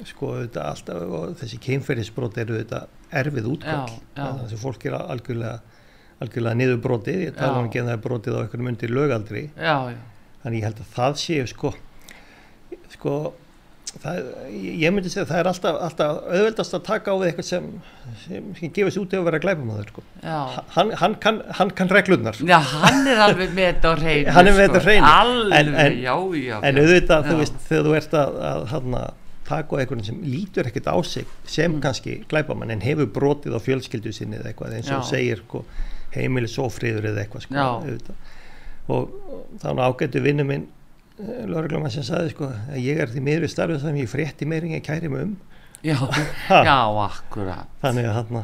sko 0.07 0.31
þetta 0.39 0.65
alltaf 0.71 1.37
þessi 1.41 1.59
keimferðisbrót 1.67 2.37
eru 2.41 2.57
þetta 2.57 2.85
erfið 3.21 3.51
útkvöld 3.53 3.93
þannig 4.17 4.55
að 4.57 4.61
fólk 4.63 4.87
er 4.89 4.97
algjörlega 4.97 5.76
algjörlega 6.23 6.57
niður 6.57 6.79
brotið, 6.85 7.25
ég 7.27 7.35
tala 7.37 7.61
um 7.61 7.67
ekki 7.67 7.81
að 7.81 7.89
það 7.89 7.97
er 7.97 8.05
brotið 8.05 8.37
á 8.37 8.39
einhvern 8.43 8.67
myndir 8.67 8.93
lögaldri 8.93 9.43
já, 9.53 9.75
já. 9.93 9.99
þannig 10.43 10.61
ég 10.61 10.69
held 10.69 10.79
að 10.81 10.95
það 10.95 11.19
séu 11.23 11.49
sko 11.51 11.73
sko 12.95 13.17
það, 14.01 14.31
ég 14.57 14.93
myndi 14.93 15.11
segja 15.11 15.25
að 15.25 15.31
það 15.31 15.41
er 15.41 15.49
alltaf, 15.51 15.77
alltaf 15.87 16.17
auðveldast 16.25 16.77
að 16.77 16.83
taka 16.87 17.13
á 17.13 17.15
því 17.17 17.29
eitthvað 17.29 17.47
sem, 17.49 17.69
sem, 18.23 18.49
sem 18.57 18.73
gefast 18.77 19.01
út 19.01 19.13
ef 19.13 19.21
að 19.21 19.29
vera 19.29 19.41
glæpamaður 19.45 19.91
sko. 19.93 20.03
hann, 20.75 20.91
hann, 21.01 21.17
kann, 21.23 21.39
hann 21.59 21.73
kann 21.77 21.93
reglurnar. 21.93 22.41
Já, 22.41 22.57
hann 22.73 23.07
er 23.09 23.23
alveg 23.27 23.53
með 23.57 23.71
þetta 23.71 23.93
á 23.93 23.95
reynu 24.01 24.35
hann 24.37 24.51
er 24.51 24.57
með 24.57 24.65
þetta 24.65 24.81
á 24.81 24.87
reynu 24.89 25.13
en, 25.61 25.71
en, 25.85 26.01
já, 26.03 26.13
en 26.57 26.81
auðvitað, 26.83 27.29
þú 27.31 27.39
veist, 27.43 27.61
þegar 27.69 27.89
þú 27.89 27.97
ert 28.01 28.19
að, 28.23 28.41
að 28.51 28.67
hann 28.73 28.99
að 29.03 29.09
taka 29.47 29.77
á 29.77 29.79
einhvern 29.79 30.03
sem 30.03 30.17
lítur 30.27 30.67
ekkert 30.67 30.89
á 30.91 30.97
sig 31.07 31.27
sem 31.47 31.69
mm. 31.71 31.83
kannski 31.83 32.17
glæpamann 32.27 32.73
en 32.73 32.83
hefur 32.83 33.07
brotið 33.15 33.55
á 33.55 33.59
fjölskyldu 33.63 34.11
sinni 34.15 34.41
eða 34.41 34.51
eitthvað 34.51 34.75
eins 34.79 34.91
og 34.91 35.05
segir 35.07 35.39
sko 35.45 35.63
heimilis 36.21 36.55
sofriður 36.57 37.09
eða 37.11 37.23
eitthvað 37.23 37.45
sko, 37.47 38.15
og, 38.87 39.15
þá 39.61 39.67
ágættu 39.83 40.23
vinnu 40.23 40.45
minn 40.47 40.65
eh, 41.19 41.43
Lörglumann 41.49 41.93
sem 41.93 42.05
saði 42.07 42.31
sko 42.33 42.49
að 42.53 42.79
ég 42.83 43.01
er 43.03 43.11
því 43.11 43.23
miður 43.25 43.51
starfið 43.51 43.83
þannig 43.83 44.01
að 44.01 44.05
ég 44.05 44.13
frétti 44.13 44.47
meiring 44.49 44.77
að 44.77 44.85
kæri 44.87 45.11
mig 45.11 45.27
um. 45.27 45.35
Já, 45.85 45.97
já, 46.69 46.79
akkurat. 47.03 47.69
Þannig 47.83 48.09
að 48.09 48.17
þarna 48.21 48.43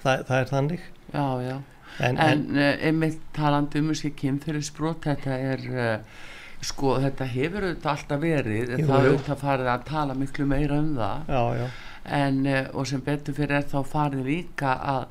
það, 0.00 0.24
það 0.30 0.36
er 0.38 0.50
þannig. 0.54 0.88
Já, 1.10 1.26
já. 1.44 1.54
En, 2.00 2.16
en, 2.16 2.20
en 2.24 2.44
uh, 2.56 2.72
einmitt 2.88 3.22
talandi 3.36 3.82
um 3.82 3.90
þessi 3.92 4.12
kynferðisbrot 4.16 5.04
þetta 5.04 5.36
er 5.50 5.64
uh, 5.74 6.20
sko 6.64 6.94
þetta 7.02 7.26
hefur 7.28 7.66
auðvitað 7.66 7.90
alltaf 7.92 8.22
verið 8.22 8.72
jú, 8.76 8.86
það 8.86 8.96
er 8.96 9.08
auðvitað 9.10 9.42
farið 9.42 9.70
að 9.74 9.86
tala 9.90 10.16
miklu 10.16 10.46
meira 10.48 10.80
um 10.80 10.90
það. 10.96 11.32
Já, 11.34 11.42
já 11.60 11.68
en 12.04 12.46
eh, 12.46 12.68
og 12.72 12.86
sem 12.88 13.02
betur 13.04 13.36
fyrir 13.36 13.58
er 13.58 13.66
þá 13.68 13.80
farið 13.86 14.24
líka 14.24 14.72
að, 14.92 15.02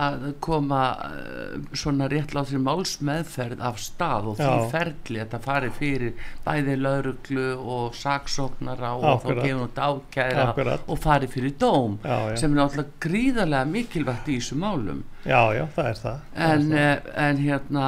að 0.00 0.24
koma 0.44 0.82
eh, 1.04 1.58
svona 1.76 2.08
réttláðsir 2.10 2.62
málsmeðferð 2.64 3.64
af 3.68 3.80
stað 3.82 4.30
og 4.32 4.38
því 4.40 4.48
já. 4.48 4.64
ferli 4.72 5.20
þetta 5.22 5.42
farið 5.44 5.76
fyrir 5.78 6.24
bæði 6.46 6.78
lauruglu 6.80 7.50
og 7.58 7.98
saksóknara 7.98 8.94
og 8.96 9.06
Akkurat. 9.12 9.42
þá 9.42 9.50
gefum 9.50 9.66
við 9.66 9.82
ákæra 9.84 10.48
Akkurat. 10.48 10.88
og 10.88 11.02
farið 11.04 11.36
fyrir 11.36 11.54
dóm 11.60 12.00
já, 12.02 12.16
já. 12.16 12.36
sem 12.40 12.50
er 12.50 12.62
náttúrulega 12.62 13.04
gríðarlega 13.06 13.72
mikilvægt 13.76 14.32
í 14.32 14.40
þessu 14.40 14.60
málum 14.64 15.06
Já, 15.28 15.50
já, 15.52 15.64
það 15.74 15.88
er 15.90 15.96
það, 15.98 16.18
það, 16.32 16.42
en, 16.46 16.68
er 16.72 16.78
það. 16.78 17.08
Eh, 17.12 17.24
en 17.28 17.40
hérna 17.42 17.86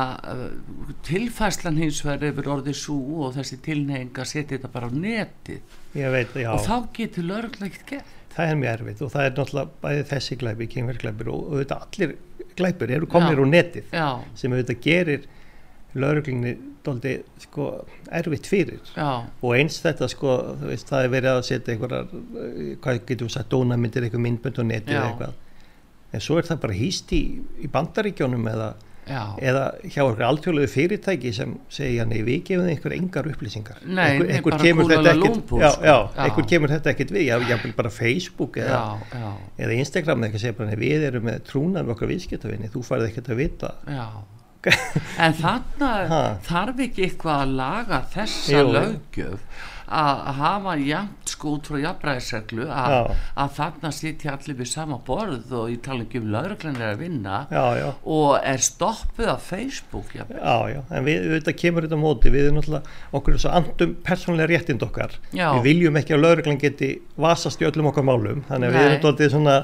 tilfæslan 1.07 1.79
hins 1.81 2.01
vegar 2.05 2.27
yfir 2.29 2.49
orðið 2.53 2.77
svo 2.77 3.25
og 3.25 3.37
þessi 3.39 3.61
tilneying 3.65 4.19
að 4.19 4.33
setja 4.35 4.59
þetta 4.59 4.73
bara 4.75 4.91
á 4.91 4.93
neti 4.93 5.61
veit, 5.95 6.35
og 6.45 6.67
þá 6.67 6.75
getur 6.99 7.31
ekkert 7.41 7.87
gert 7.89 8.20
það 8.35 8.53
er 8.53 8.59
mjög 8.61 8.73
erfitt 8.73 9.03
og 9.05 9.13
það 9.13 9.27
er 9.27 9.37
náttúrulega 9.37 9.83
bæði 9.83 10.07
þessi 10.11 10.39
glæpi, 10.41 10.71
kynverglæpir 10.75 11.31
og 11.33 11.47
auðvitað 11.51 11.85
allir 11.87 12.17
glæpir 12.59 12.95
eru 12.97 13.09
komnir 13.11 13.43
úr 13.43 13.51
netið 13.51 13.95
já. 13.95 14.09
sem 14.39 14.53
auðvitað 14.55 14.83
gerir 14.87 15.29
lauruglinni 15.99 16.55
doldi 16.87 17.17
sko 17.43 17.69
erfitt 18.15 18.47
fyrir 18.49 18.79
já. 18.95 19.27
og 19.27 19.55
eins 19.57 19.81
þetta 19.83 20.09
sko 20.11 20.37
veist, 20.63 20.89
það 20.91 21.07
er 21.07 21.15
verið 21.17 21.33
að 21.33 21.47
setja 21.49 21.75
einhverjar 21.75 22.13
hvað 22.85 23.01
getur 23.09 23.27
við 23.27 23.35
sagt, 23.35 23.51
dónamyndir, 23.53 24.07
eitthvað 24.07 24.27
myndbönd 24.27 24.63
og 24.63 24.71
netið 24.71 25.01
eitthvað 25.01 25.35
en 26.11 26.25
svo 26.25 26.39
er 26.39 26.47
það 26.49 26.63
bara 26.65 26.79
hýst 26.79 27.13
í, 27.15 27.23
í 27.63 27.71
bandaríkjónum 27.71 28.49
eða 28.51 28.71
Já. 29.11 29.23
eða 29.43 29.63
hjá 29.91 30.03
okkur 30.05 30.25
alltjóðlegu 30.29 30.71
fyrirtæki 30.71 31.33
sem 31.35 31.55
segja 31.73 32.05
nei 32.07 32.21
við 32.27 32.45
gefum 32.47 32.69
einhver 32.71 32.95
engar 32.95 33.29
upplýsingar. 33.31 33.81
Nei, 33.83 34.21
einhver, 34.23 34.59
kemur 34.63 34.93
já, 34.95 35.71
já, 35.83 35.97
einhver 36.27 36.47
kemur 36.53 36.71
þetta 36.71 36.93
ekkert 36.93 37.15
við 37.17 37.27
já, 37.27 37.57
bara 37.77 37.91
Facebook 37.91 38.61
eða, 38.63 38.83
eða 39.59 39.79
Instagram 39.81 40.23
eða 40.23 40.31
eitthvað 40.31 40.45
segja 40.45 40.59
bara 40.61 40.71
nei 40.71 40.83
við 40.85 41.09
erum 41.11 41.27
með 41.27 41.41
trúnan 41.51 41.89
við 41.89 41.97
okkar 41.97 42.13
viðskiptavinni, 42.13 42.71
þú 42.71 42.85
farið 42.87 43.11
ekkert 43.11 43.33
að 43.35 43.43
vita. 43.45 43.75
En 45.25 45.33
þannig 45.39 46.11
þarf 46.45 46.81
ekki 46.85 47.07
eitthvað 47.07 47.45
að 47.47 47.53
laga 47.57 48.01
þessa 48.13 48.65
lögjöf 48.67 49.69
að 49.91 50.21
hafa 50.39 50.75
jæmt 50.79 51.31
sko 51.33 51.55
út 51.57 51.69
frá 51.71 51.79
jafnbræðisreglu 51.83 52.67
að, 52.71 52.95
að 53.43 53.51
þarna 53.57 53.91
sitja 53.95 54.35
allir 54.37 54.59
við 54.61 54.71
sama 54.71 54.99
borð 55.07 55.55
og 55.59 55.73
ég 55.73 55.83
tala 55.85 56.05
ekki 56.05 56.21
um 56.23 56.31
lauruglanir 56.31 56.87
að 56.93 57.03
vinna 57.03 57.41
já, 57.51 57.65
já. 57.81 57.87
og 58.17 58.31
er 58.39 58.65
stoppuð 58.65 59.33
af 59.35 59.45
Facebook. 59.51 60.15
Já, 60.15 60.25
já, 60.71 60.81
en 60.95 61.07
við, 61.09 61.29
þetta 61.35 61.57
kemur 61.65 61.89
þetta 61.89 62.01
móti, 62.01 62.33
við 62.33 62.49
erum 62.49 62.61
náttúrulega 62.61 63.19
okkur 63.19 63.37
er 63.37 63.45
svo 63.45 63.55
andum 63.61 63.95
persónlega 64.07 64.51
réttind 64.55 64.87
okkar. 64.87 65.19
Við 65.35 65.63
viljum 65.67 66.01
ekki 66.01 66.17
að 66.17 66.25
lauruglan 66.25 66.63
geti 66.63 66.93
vasast 67.21 67.63
í 67.63 67.69
öllum 67.69 67.91
okkar 67.91 68.07
málum, 68.07 68.45
þannig 68.49 68.71
að 68.71 68.77
Nei. 68.77 68.81
við 68.81 68.91
erum 68.91 69.07
doldið 69.07 69.33
svona 69.35 69.61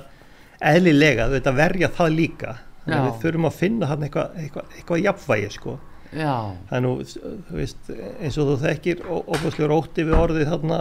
eðlilega, 0.74 1.30
þetta 1.36 1.54
verja 1.54 1.92
það 1.94 2.16
líka, 2.16 2.56
þannig 2.82 2.98
að 2.98 3.10
við 3.10 3.20
þurfum 3.26 3.50
að 3.50 3.60
finna 3.60 3.90
hann 3.92 4.06
eitthvað, 4.06 4.40
eitthvað, 4.42 4.72
eitthvað 4.80 5.06
jafnvægi 5.06 5.52
sko 5.54 5.78
það 6.16 6.78
er 6.78 6.84
nú 6.84 6.94
veist, 7.50 7.92
eins 7.92 8.38
og 8.40 8.50
þú 8.50 8.56
þekkir 8.64 9.04
óbúslega 9.06 9.70
rótti 9.72 10.06
við 10.06 10.18
orðið 10.18 10.50
þarna 10.54 10.80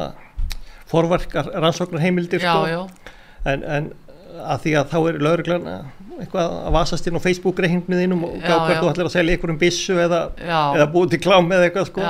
forvarkar 0.89 1.51
rannsóknar 1.53 2.03
heimildir 2.03 2.43
já, 2.43 2.51
sko. 2.53 2.65
já. 2.71 3.13
En, 3.45 3.63
en 3.63 3.93
að 4.35 4.65
því 4.65 4.73
að 4.79 4.89
þá 4.91 4.97
er 5.01 5.21
lauruglan 5.23 5.69
eitthvað 6.15 6.57
að 6.57 6.75
vasast 6.75 7.07
inn 7.07 7.19
á 7.19 7.21
Facebook 7.23 7.61
reyngnum 7.63 8.25
og 8.27 8.35
gá 8.43 8.55
hvert 8.65 8.81
þú 8.81 8.89
ætlir 8.91 9.09
að 9.09 9.15
selja 9.15 9.37
ykkur 9.37 9.53
um 9.53 9.61
bissu 9.61 9.95
eða, 9.99 10.19
eða 10.39 10.89
búið 10.91 11.15
til 11.15 11.21
klám 11.25 11.49
eða 11.55 11.69
eitthvað 11.69 11.89
sko. 11.89 12.03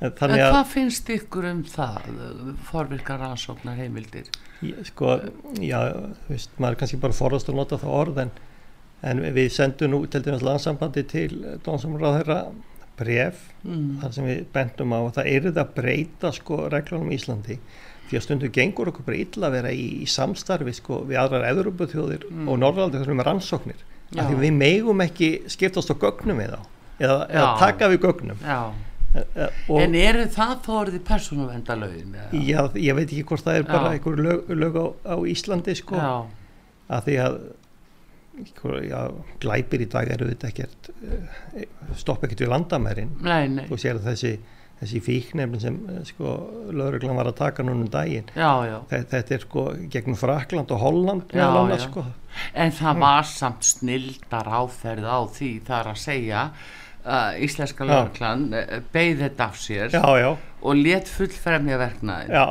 en, 0.00 0.10
en 0.12 0.34
hvað 0.40 0.72
finnst 0.72 1.12
ykkur 1.14 1.48
um 1.50 1.62
það 1.68 2.10
forvirkar 2.70 3.22
rannsóknar 3.22 3.78
heimildir 3.80 4.28
sko, 4.88 5.18
já, 5.60 5.80
veist, 6.28 6.52
maður 6.58 6.76
er 6.76 6.80
kannski 6.82 7.00
bara 7.00 7.16
forðast 7.16 7.52
að 7.52 7.58
nota 7.60 7.80
það 7.80 7.96
orð 8.00 8.22
en 8.26 8.34
en 9.06 9.22
við 9.36 9.50
sendum 9.54 9.92
nú 9.92 10.00
til 10.10 10.22
dæmis 10.24 10.44
landsambandi 10.46 11.04
til 11.10 11.30
dónsamráðherra 11.66 12.40
bref 12.96 13.42
mm. 13.62 13.98
þar 14.02 14.14
sem 14.16 14.28
við 14.28 14.46
bendum 14.54 14.94
á 14.96 15.00
að 15.00 15.12
það 15.18 15.28
er 15.32 15.48
það 15.48 15.60
að 15.62 15.74
breyta 15.76 16.32
sko 16.34 16.62
reglunum 16.72 17.12
í 17.12 17.18
Íslandi 17.18 17.58
því 18.06 18.18
að 18.18 18.24
stundum 18.24 18.54
gengur 18.54 18.90
okkur 18.92 19.06
bara 19.08 19.20
illa 19.20 19.48
að 19.48 19.56
vera 19.58 19.74
í, 19.74 19.86
í 20.02 20.08
samstarfi 20.10 20.74
sko 20.78 21.02
við 21.08 21.20
aðrar 21.20 21.46
eðuruböðþjóðir 21.50 22.26
mm. 22.30 22.48
og 22.48 22.60
norðaldi 22.62 23.02
þessum 23.02 23.22
er 23.22 23.30
rannsóknir 23.30 23.84
af 24.16 24.28
því 24.30 24.40
við 24.40 24.58
megum 24.60 25.02
ekki 25.02 25.30
skiptast 25.50 25.90
á 25.90 25.96
gögnum 25.98 26.40
eða, 26.44 26.60
eða, 27.00 27.20
eða 27.26 27.48
taka 27.62 27.90
við 27.92 28.04
gögnum 28.06 28.44
Já. 28.44 28.60
Og 29.72 29.78
en 29.80 29.94
eru 29.96 30.26
það 30.28 30.56
þóriði 30.66 30.98
persónuvendalögin? 31.06 32.16
Já, 32.36 32.58
ég 32.76 32.96
veit 32.98 33.06
ekki 33.06 33.22
hvort 33.30 33.46
það 33.46 33.60
er 33.62 33.68
bara 33.70 33.92
einhver 33.94 34.18
lög, 34.20 34.50
lög 34.52 34.76
á, 34.76 34.86
á 35.08 35.16
Íslandi 35.24 35.72
sko 35.78 35.96
Já. 35.96 36.10
að 36.92 37.08
því 37.08 37.14
að 37.24 37.38
já, 38.86 39.00
glæpir 39.42 39.84
í 39.84 39.88
dag 39.90 40.10
eru 40.12 40.28
þetta 40.32 40.50
ekkert 40.50 40.90
eh, 40.92 41.64
stoppa 41.96 42.26
ekkert 42.28 42.44
við 42.44 42.52
landamærin 42.52 43.16
og 43.66 43.80
sér 43.80 44.00
þessi, 44.04 44.34
þessi 44.80 45.02
fíknefn 45.04 45.62
sem 45.62 45.78
eh, 45.92 46.00
sko 46.08 46.36
lögreglan 46.76 47.18
var 47.18 47.30
að 47.32 47.38
taka 47.40 47.66
núna 47.66 47.86
um 47.86 47.92
daginn 47.92 48.28
já, 48.34 48.50
já. 48.68 48.78
Þetta, 48.92 49.10
þetta 49.16 49.36
er 49.38 49.46
sko 49.46 49.66
gegnum 49.96 50.18
Frakland 50.20 50.74
og 50.76 50.82
Holland 50.84 51.36
annars, 51.36 51.86
sko. 51.88 52.06
en 52.54 52.74
það 52.76 53.04
var 53.06 53.30
samt 53.30 53.70
snildar 53.70 54.50
áferð 54.60 55.08
á 55.08 55.18
því 55.38 55.52
þar 55.68 55.94
að 55.94 56.02
segja 56.04 56.48
uh, 57.06 57.38
íslenska 57.46 57.86
lögreglan 57.86 58.50
uh, 58.52 58.76
beigð 58.92 59.24
þetta 59.24 59.48
af 59.48 59.58
sér 59.62 59.94
já, 59.94 60.02
já. 60.20 60.28
og 60.66 60.82
let 60.82 61.08
fullfremja 61.10 61.78
verknaði 61.80 62.42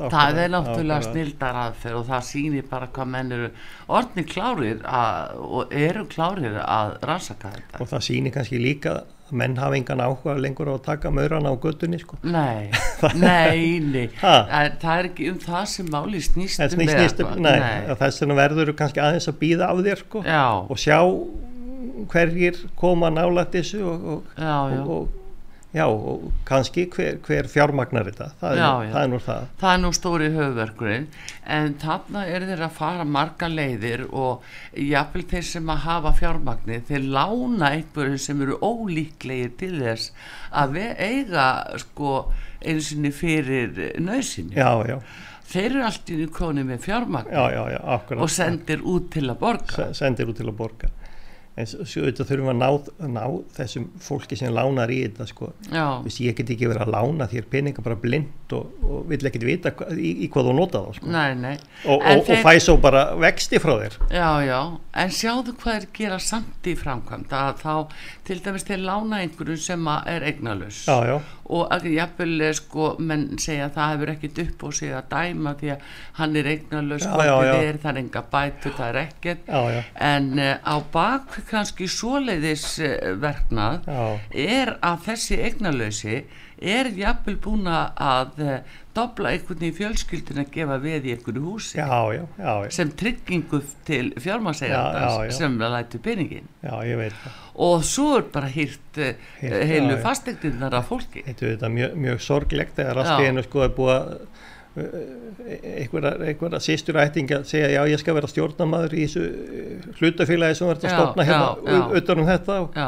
það 0.00 0.42
er 0.44 0.52
náttúrulega 0.56 1.06
snildar 1.10 1.62
aðferð 1.66 2.00
og 2.00 2.10
það 2.10 2.26
sýnir 2.32 2.68
bara 2.70 2.90
hvað 2.94 3.14
menn 3.14 3.32
eru 3.36 3.52
orðni 4.00 4.26
klárir 4.28 4.82
að, 4.88 5.38
og 5.60 5.78
eru 5.86 6.04
klárir 6.10 6.60
að 6.64 6.98
rannsaka 7.06 7.54
þetta. 7.56 7.80
Og 7.82 7.90
það 7.90 8.06
sýnir 8.08 8.34
kannski 8.36 8.60
líka 8.62 9.00
að 9.00 9.16
menn 9.40 9.56
hafa 9.60 9.76
engan 9.78 10.02
áhuga 10.02 10.34
lengur 10.40 10.70
á 10.70 10.74
að 10.74 10.82
taka 10.88 11.10
maurana 11.14 11.52
á 11.52 11.56
göttunni 11.62 12.00
sko. 12.00 12.18
Nei, 12.22 12.70
nei, 13.24 13.78
nei 13.84 14.08
það, 14.18 14.88
er 14.94 15.10
ekki 15.10 15.28
um 15.30 15.38
það 15.42 15.68
sem 15.74 15.92
máli 15.92 16.22
snýstum 16.24 16.74
snýst 16.74 17.22
um, 17.24 17.36
nei, 17.38 17.58
nei. 17.62 17.94
þess 18.00 18.24
vegna 18.24 18.38
verður 18.40 18.74
kannski 18.78 19.02
aðeins 19.04 19.30
að 19.30 19.38
býða 19.42 19.70
af 19.70 19.84
þér 19.86 20.04
sko, 20.04 20.24
og 20.24 20.80
sjá 20.80 20.98
hverjir 22.10 22.58
koma 22.78 23.10
nálægt 23.12 23.56
þessu 23.56 23.80
og, 23.86 24.04
og, 24.12 24.36
já, 24.36 24.56
já. 24.74 24.80
og, 24.84 25.08
já, 25.74 25.84
og 25.86 26.26
kannski 26.48 26.86
hver, 26.90 27.18
hver 27.26 27.48
fjármagnar 27.50 28.10
þetta. 28.10 28.30
Það 28.40 28.58
er, 28.58 28.90
það 28.92 29.00
er 29.02 29.10
nú 29.12 29.20
það. 29.24 29.46
Það 29.62 29.72
er 29.72 29.80
nú 29.84 29.92
stóri 29.96 30.28
höfverkurinn 30.34 31.08
en 31.58 31.78
þarna 31.82 32.26
er 32.26 32.46
þeir 32.50 32.66
að 32.66 32.76
fara 32.80 33.06
marga 33.06 33.48
leiðir 33.50 34.04
og 34.10 34.46
jáfnvel 34.74 35.26
þeir 35.32 35.48
sem 35.52 35.72
að 35.72 35.82
hafa 35.86 36.14
fjármagnir 36.20 36.84
þeir 36.90 37.08
lána 37.16 37.72
einhverju 37.78 38.20
sem 38.26 38.44
eru 38.46 38.60
ólíklegir 38.60 39.56
til 39.62 39.74
þess 39.80 40.12
að 40.50 40.78
eiga 40.98 41.48
sko 41.82 42.14
eins 42.60 42.92
og 42.92 43.12
fyrir 43.16 43.76
nöðsynni 44.02 44.58
já 44.58 44.72
já. 44.88 45.00
Þeir 45.50 45.64
eru 45.66 45.80
allt 45.82 46.10
í 46.14 46.16
króni 46.30 46.62
með 46.62 46.84
fjármagn 46.84 48.20
og 48.22 48.28
sendir 48.30 48.84
út 48.86 49.08
til 49.10 49.24
að 49.32 49.40
borga. 49.40 49.88
Sendir 49.98 50.30
út 50.30 50.38
til 50.38 50.46
að 50.46 50.58
borga 50.60 50.90
en 51.60 51.70
svo 51.70 52.04
auðvitað 52.04 52.30
þurfum 52.30 52.48
við 52.48 52.54
að 52.54 52.60
ná, 52.60 53.16
ná 53.16 53.24
þessum 53.56 53.88
fólki 54.02 54.38
sem 54.40 54.54
lánar 54.54 54.92
í 54.92 55.00
þetta 55.06 55.28
sko. 55.30 55.52
Vist, 56.06 56.22
ég 56.24 56.36
get 56.38 56.54
ekki 56.54 56.70
verið 56.70 56.86
að 56.86 56.94
lána 56.96 57.28
þér 57.30 57.48
peninga 57.52 57.84
bara 57.84 57.98
blind 58.00 58.54
og, 58.56 58.70
og 58.84 59.04
vill 59.10 59.20
ekki 59.28 59.42
vita 59.44 59.72
hva, 59.76 59.88
í, 59.94 60.12
í 60.24 60.28
hvað 60.32 60.50
þú 60.50 60.54
nota 60.56 60.82
þá 60.84 60.98
sko. 60.98 61.10
nei, 61.14 61.34
nei. 61.38 61.54
og, 61.84 61.98
og, 61.98 62.22
þeir... 62.26 62.40
og 62.40 62.46
fæ 62.46 62.64
svo 62.64 62.76
bara 62.82 63.04
vexti 63.20 63.60
frá 63.62 63.74
þér 63.82 63.98
já, 64.10 64.28
já, 64.46 64.60
en 65.04 65.14
sjáðu 65.14 65.56
hvað 65.60 65.76
er 65.76 65.86
gera 65.96 66.18
samt 66.22 66.70
í 66.70 66.76
framkvæmd 66.78 67.36
að 67.36 67.62
þá 67.62 67.74
til 68.30 68.40
dæmis 68.44 68.64
þeir 68.68 68.82
lána 68.86 69.20
einhverju 69.24 69.58
sem 69.58 69.86
er 69.90 70.24
eignalus 70.30 70.84
já, 70.86 70.96
já. 71.08 71.16
Og 71.50 71.64
að 71.74 71.88
jafnvel 71.90 72.44
sko 72.54 72.92
menn 73.02 73.24
segja 73.42 73.66
að 73.66 73.72
það 73.74 73.92
hefur 73.92 74.12
ekkit 74.12 74.36
upp 74.44 74.60
og 74.68 74.74
segja 74.78 75.00
að 75.00 75.08
dæma 75.10 75.54
því 75.58 75.72
að 75.74 75.88
hann 76.20 76.36
er 76.38 76.50
eignalus 76.52 77.06
það 77.08 77.90
er 77.90 77.98
enga 78.04 78.22
bætur, 78.30 78.76
það 78.76 78.86
er 78.86 78.98
ekkert. 79.00 79.50
En 80.10 80.28
uh, 80.38 80.52
á 80.62 80.74
bak 80.92 81.40
kannski 81.50 81.88
svoleiðis 81.90 82.68
uh, 82.86 82.94
verknað 83.18 83.90
er 84.30 84.76
að 84.78 85.02
þessi 85.08 85.40
eignalösi 85.48 86.20
er 86.60 86.90
jafnvel 86.96 87.36
búin 87.40 87.68
að 87.70 88.40
uh, 88.44 88.78
dobla 88.96 89.32
einhvern 89.34 89.64
í 89.64 89.70
fjölskyldin 89.74 90.42
að 90.42 90.50
gefa 90.54 90.78
veð 90.82 91.08
í 91.08 91.14
einhverju 91.14 91.44
húsi. 91.44 91.78
Já, 91.78 91.88
já, 92.14 92.24
já, 92.38 92.52
sem 92.76 92.90
tryggingu 93.02 93.62
til 93.88 94.10
fjármásegjarnas 94.20 95.36
sem 95.36 95.56
lætu 95.60 96.00
peningin 96.04 96.48
og 97.60 97.84
svo 97.84 98.18
er 98.18 98.28
bara 98.32 98.50
hýrt 98.50 99.00
uh, 99.00 99.30
heilu 99.40 99.96
fastegninnar 100.04 100.76
af 100.80 100.90
fólki. 100.90 101.24
Þetta 101.26 101.68
er 101.68 101.76
mjög, 101.76 101.96
mjög 102.06 102.24
sorglegt 102.24 102.80
í 102.80 102.90
einu 103.30 103.44
sko 103.46 103.66
er 103.66 103.74
búið 103.76 103.96
að 103.98 104.28
einhverja 104.80 106.60
sístur 106.62 106.98
ætting 107.02 107.30
að 107.34 107.48
segja 107.50 107.70
já 107.74 107.80
ég 107.90 108.00
skal 108.00 108.14
vera 108.14 108.28
stjórnamaður 108.30 108.94
í 108.94 109.06
þessu 109.06 109.24
hlutafélagi 109.98 110.58
sem 110.58 110.70
verður 110.70 110.86
að 110.86 110.94
stopna 110.94 111.26
hérna 111.26 111.88
utan 111.98 112.22
um 112.22 112.28
þetta 112.28 112.58
og 112.62 112.78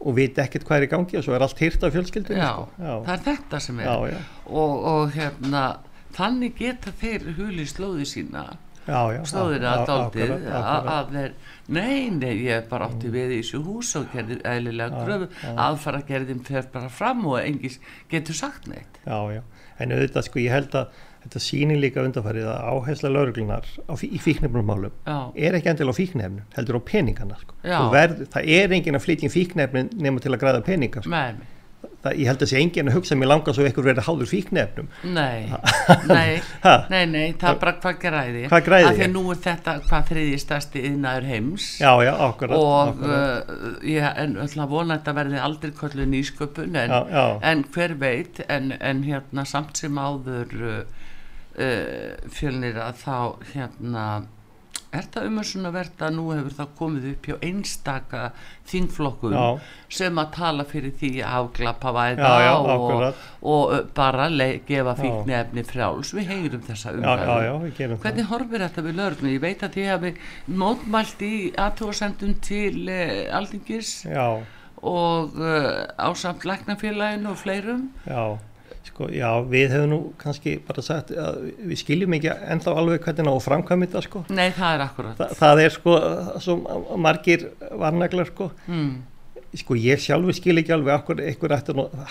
og 0.00 0.16
viti 0.16 0.40
ekkert 0.42 0.64
hvað 0.68 0.80
er 0.80 0.86
í 0.86 0.90
gangi 0.94 1.20
og 1.20 1.26
svo 1.26 1.36
er 1.36 1.44
allt 1.44 1.60
hýrt 1.60 1.84
af 1.84 1.94
fjölskyldinu 1.94 2.40
sko. 2.40 2.66
það 2.80 3.14
er 3.14 3.22
þetta 3.28 3.60
sem 3.66 3.80
er. 3.82 3.90
Já, 3.90 4.14
já. 4.14 4.18
Og, 4.48 4.74
og 4.92 5.14
hérna 5.16 5.62
þannig 6.16 6.56
geta 6.58 6.92
þeir 7.00 7.30
huli 7.38 7.66
slóði 7.68 8.08
sína. 8.08 8.48
Já, 8.88 9.20
slóðir 9.28 9.66
að 9.68 9.82
daldið 9.86 10.32
að 10.50 11.10
þeir 11.12 11.34
nei, 11.70 12.08
nei, 12.16 12.32
ég 12.46 12.56
er 12.56 12.64
bara 12.70 12.88
átti 12.88 13.10
við 13.12 13.36
í 13.36 13.40
þessu 13.42 13.60
hús 13.66 13.92
og 14.00 14.08
gerði 14.14 14.40
eðlilega 14.48 15.04
gröfu 15.04 15.28
aðfara 15.52 16.00
gerðum 16.08 16.40
þeir 16.48 16.70
bara 16.72 16.88
fram 16.90 17.20
og 17.28 17.38
engis 17.42 17.76
getur 18.10 18.38
sagt 18.38 18.66
neitt. 18.72 18.98
Já, 19.04 19.20
já, 19.36 19.42
en 19.78 19.94
auðvitað 19.94 20.26
sko 20.26 20.42
ég 20.42 20.56
held 20.56 20.74
að 20.80 21.04
þetta 21.24 21.42
sýnir 21.44 21.80
líka 21.80 22.04
undanfarið 22.04 22.48
að 22.48 22.66
áhersla 22.72 23.12
lauruglunar 23.12 23.68
í 24.06 24.20
fíknefnumálum 24.22 24.96
er 25.36 25.58
ekki 25.58 25.72
endilega 25.74 25.96
á 25.96 26.00
fíknefnum, 26.00 26.42
heldur 26.56 26.80
á 26.80 26.82
peningana 26.90 27.38
sko. 27.42 27.56
verð, 27.92 28.26
það 28.32 28.52
er 28.56 28.76
engin 28.76 28.98
að 28.98 29.06
flytja 29.06 29.28
í 29.28 29.32
fíknefnum 29.36 29.96
nema 30.00 30.22
til 30.24 30.32
að 30.32 30.42
græða 30.44 30.62
peninga 30.64 31.02
sko. 31.04 31.22
það, 32.00 32.14
ég 32.16 32.30
held 32.30 32.44
að 32.44 32.48
sé 32.48 32.60
engin 32.60 32.88
að 32.88 32.96
hugsa 32.96 33.18
mér 33.20 33.28
langa 33.28 33.52
svo 33.52 33.66
ekkur 33.68 33.84
verið 33.84 34.06
háður 34.06 34.30
fíknefnum 34.30 34.88
nei, 35.12 35.50
nei, 36.08 36.40
nei, 36.94 37.02
nei 37.04 37.26
það 37.34 37.50
er 37.50 37.58
bara 37.66 37.74
hvað 37.82 37.98
græði. 38.06 38.44
Hvað 38.48 38.64
græði 38.70 38.88
af 38.88 38.96
því 38.96 39.04
að 39.04 39.12
nú 39.18 39.24
er 39.34 39.42
þetta 39.44 39.74
hvað 39.90 40.08
þriði 40.12 40.38
stærsti 40.40 40.84
yðnaður 40.88 41.28
heims. 41.28 41.66
Já, 41.82 41.90
já, 42.06 42.12
akkurat 42.30 42.56
og 42.56 42.72
akkurat. 42.78 43.52
Uh, 43.52 43.76
ég 43.84 44.08
er 44.08 44.64
vona 44.72 44.96
að 44.96 45.02
þetta 45.02 45.16
verði 45.20 45.44
aldrei 45.50 45.76
kollu 45.82 46.08
nýsköpun 46.14 46.80
en, 46.80 46.96
já, 47.12 47.26
en 47.52 47.66
hver 47.76 47.96
veit 48.00 48.40
en, 48.48 48.72
en 48.80 49.04
hérna 49.04 49.44
samt 49.48 49.84
sem 49.84 50.00
áður 50.00 50.56
uh, 50.60 50.80
uh, 51.60 52.28
fjölnir 52.34 52.80
að 52.80 53.00
þá 53.04 53.16
hérna 53.54 54.04
er 54.90 55.06
það 55.12 55.26
um 55.28 55.38
að 55.40 55.76
að 56.06 56.14
nú 56.16 56.24
hefur 56.32 56.54
það 56.56 56.70
komið 56.78 57.06
upp 57.12 57.28
hjá 57.28 57.34
einstaka 57.46 58.22
þingflokkum 58.70 59.34
já. 59.36 59.44
sem 60.00 60.20
að 60.22 60.30
tala 60.34 60.66
fyrir 60.68 60.94
því 60.98 61.10
að 61.20 61.36
afglapa 61.38 61.92
væða 61.94 62.30
já, 62.42 62.46
já, 62.46 62.54
og, 62.74 63.24
og 63.52 63.74
bara 63.94 64.28
gefa 64.66 64.96
fíkni 64.98 65.36
efni 65.38 65.66
frjáls. 65.66 66.12
Við 66.16 66.32
heyrum 66.34 66.64
þessa 66.66 66.94
umhverju 66.96 68.00
hvernig 68.02 68.30
horfir 68.32 68.66
þetta 68.66 68.86
við 68.86 68.98
lörgnu 69.02 69.34
ég 69.36 69.44
veit 69.44 69.66
að 69.66 69.78
þið 69.78 69.90
hafi 69.94 70.14
mótmælt 70.64 71.26
í 71.26 71.34
aðtóðsendum 71.54 72.38
til 72.44 72.88
eh, 72.90 73.28
aldingis 73.36 74.00
og 74.80 75.34
uh, 75.36 75.86
ásamt 76.00 76.46
læknafélaginu 76.48 77.34
og 77.34 77.42
fleirum. 77.42 77.90
Já 78.08 78.40
Sko, 78.90 79.06
já, 79.14 79.28
við 79.46 79.74
hefum 79.74 79.90
nú 79.92 79.98
kannski 80.20 80.56
bara 80.66 80.82
sagt 80.84 81.12
að 81.14 81.44
við 81.62 81.78
skiljum 81.80 82.16
ekki 82.16 82.32
ennþá 82.52 82.72
alveg 82.80 83.04
hvernig 83.04 83.28
ná 83.28 83.44
framkvæmið 83.44 83.92
það 83.94 84.06
sko. 84.08 84.22
Nei, 84.34 84.48
það 84.56 84.72
er 84.74 84.82
akkurat. 84.84 85.20
Þa, 85.20 85.28
það 85.38 85.62
er 85.64 85.74
sko 85.76 85.94
svo 86.42 86.56
margir 86.98 87.46
varnaglar 87.80 88.28
sko. 88.32 88.50
Mm. 88.66 88.90
Sko 89.60 89.76
ég 89.78 90.02
sjálfur 90.02 90.36
skil 90.36 90.58
ekki 90.60 90.74
alveg 90.74 90.96
akkur 90.96 91.22
eitthvað 91.22 91.54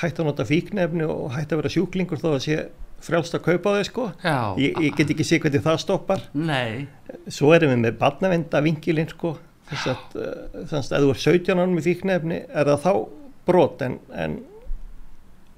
hægt 0.01 0.21
að 0.23 0.29
nota 0.29 0.47
fíknefni 0.47 1.07
og 1.07 1.29
hægt 1.35 1.53
að 1.53 1.61
vera 1.61 1.73
sjúklingur 1.75 2.21
þó 2.23 2.31
að 2.31 2.41
sé 2.47 2.57
frjálst 3.03 3.35
að 3.35 3.45
kaupa 3.45 3.75
þau 3.75 3.85
sko. 3.87 4.07
Já. 4.23 4.39
Ég, 4.59 4.81
ég 4.87 4.97
get 4.97 5.13
ekki 5.13 5.27
sé 5.27 5.39
hvernig 5.43 5.63
það 5.63 5.79
stoppar. 5.83 6.25
Nei. 6.33 6.87
Svo 7.31 7.53
erum 7.55 7.75
við 7.75 7.83
með 7.85 7.99
barnavenda 8.01 8.63
vingilinn 8.65 9.11
sko. 9.11 9.35
Þess 9.69 9.91
að 9.91 10.19
þannig 10.71 10.77
að 10.79 10.97
ef 10.97 11.03
þú 11.03 11.13
er 11.13 11.23
17 11.27 11.61
árum 11.61 11.75
með 11.77 11.89
fíknefni 11.91 12.39
er 12.47 12.71
það 12.71 12.85
þá 12.87 12.93
brot 13.49 13.83
en, 13.85 13.99
en 14.13 14.39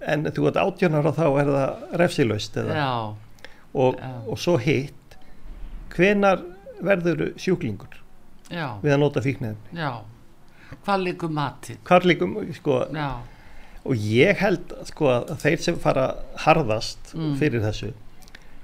en 0.07 0.25
þú 0.33 0.47
ert 0.49 0.61
átjónar 0.61 1.09
og 1.11 1.17
þá 1.17 1.25
er 1.29 1.51
það 1.55 1.97
refsilaust 2.01 2.57
og, 2.61 3.99
og 4.01 4.39
svo 4.39 4.57
hitt 4.61 5.17
hvenar 5.95 6.41
verður 6.81 7.33
sjúklingur? 7.39 7.99
Já. 8.51 8.67
við 8.83 8.95
að 8.95 8.99
nota 8.99 9.23
fíknefni 9.23 9.83
hvað 10.83 11.05
líkum 11.05 11.35
mati 11.35 11.77
hvað 11.87 12.07
líkum 12.09 12.37
sko, 12.55 12.81
og 13.81 14.07
ég 14.11 14.39
held 14.41 14.73
sko, 14.89 15.11
að 15.21 15.35
þeir 15.45 15.65
sem 15.65 15.77
fara 15.79 16.07
harðast 16.45 17.13
mm. 17.15 17.35
fyrir 17.39 17.63
þessu 17.63 17.93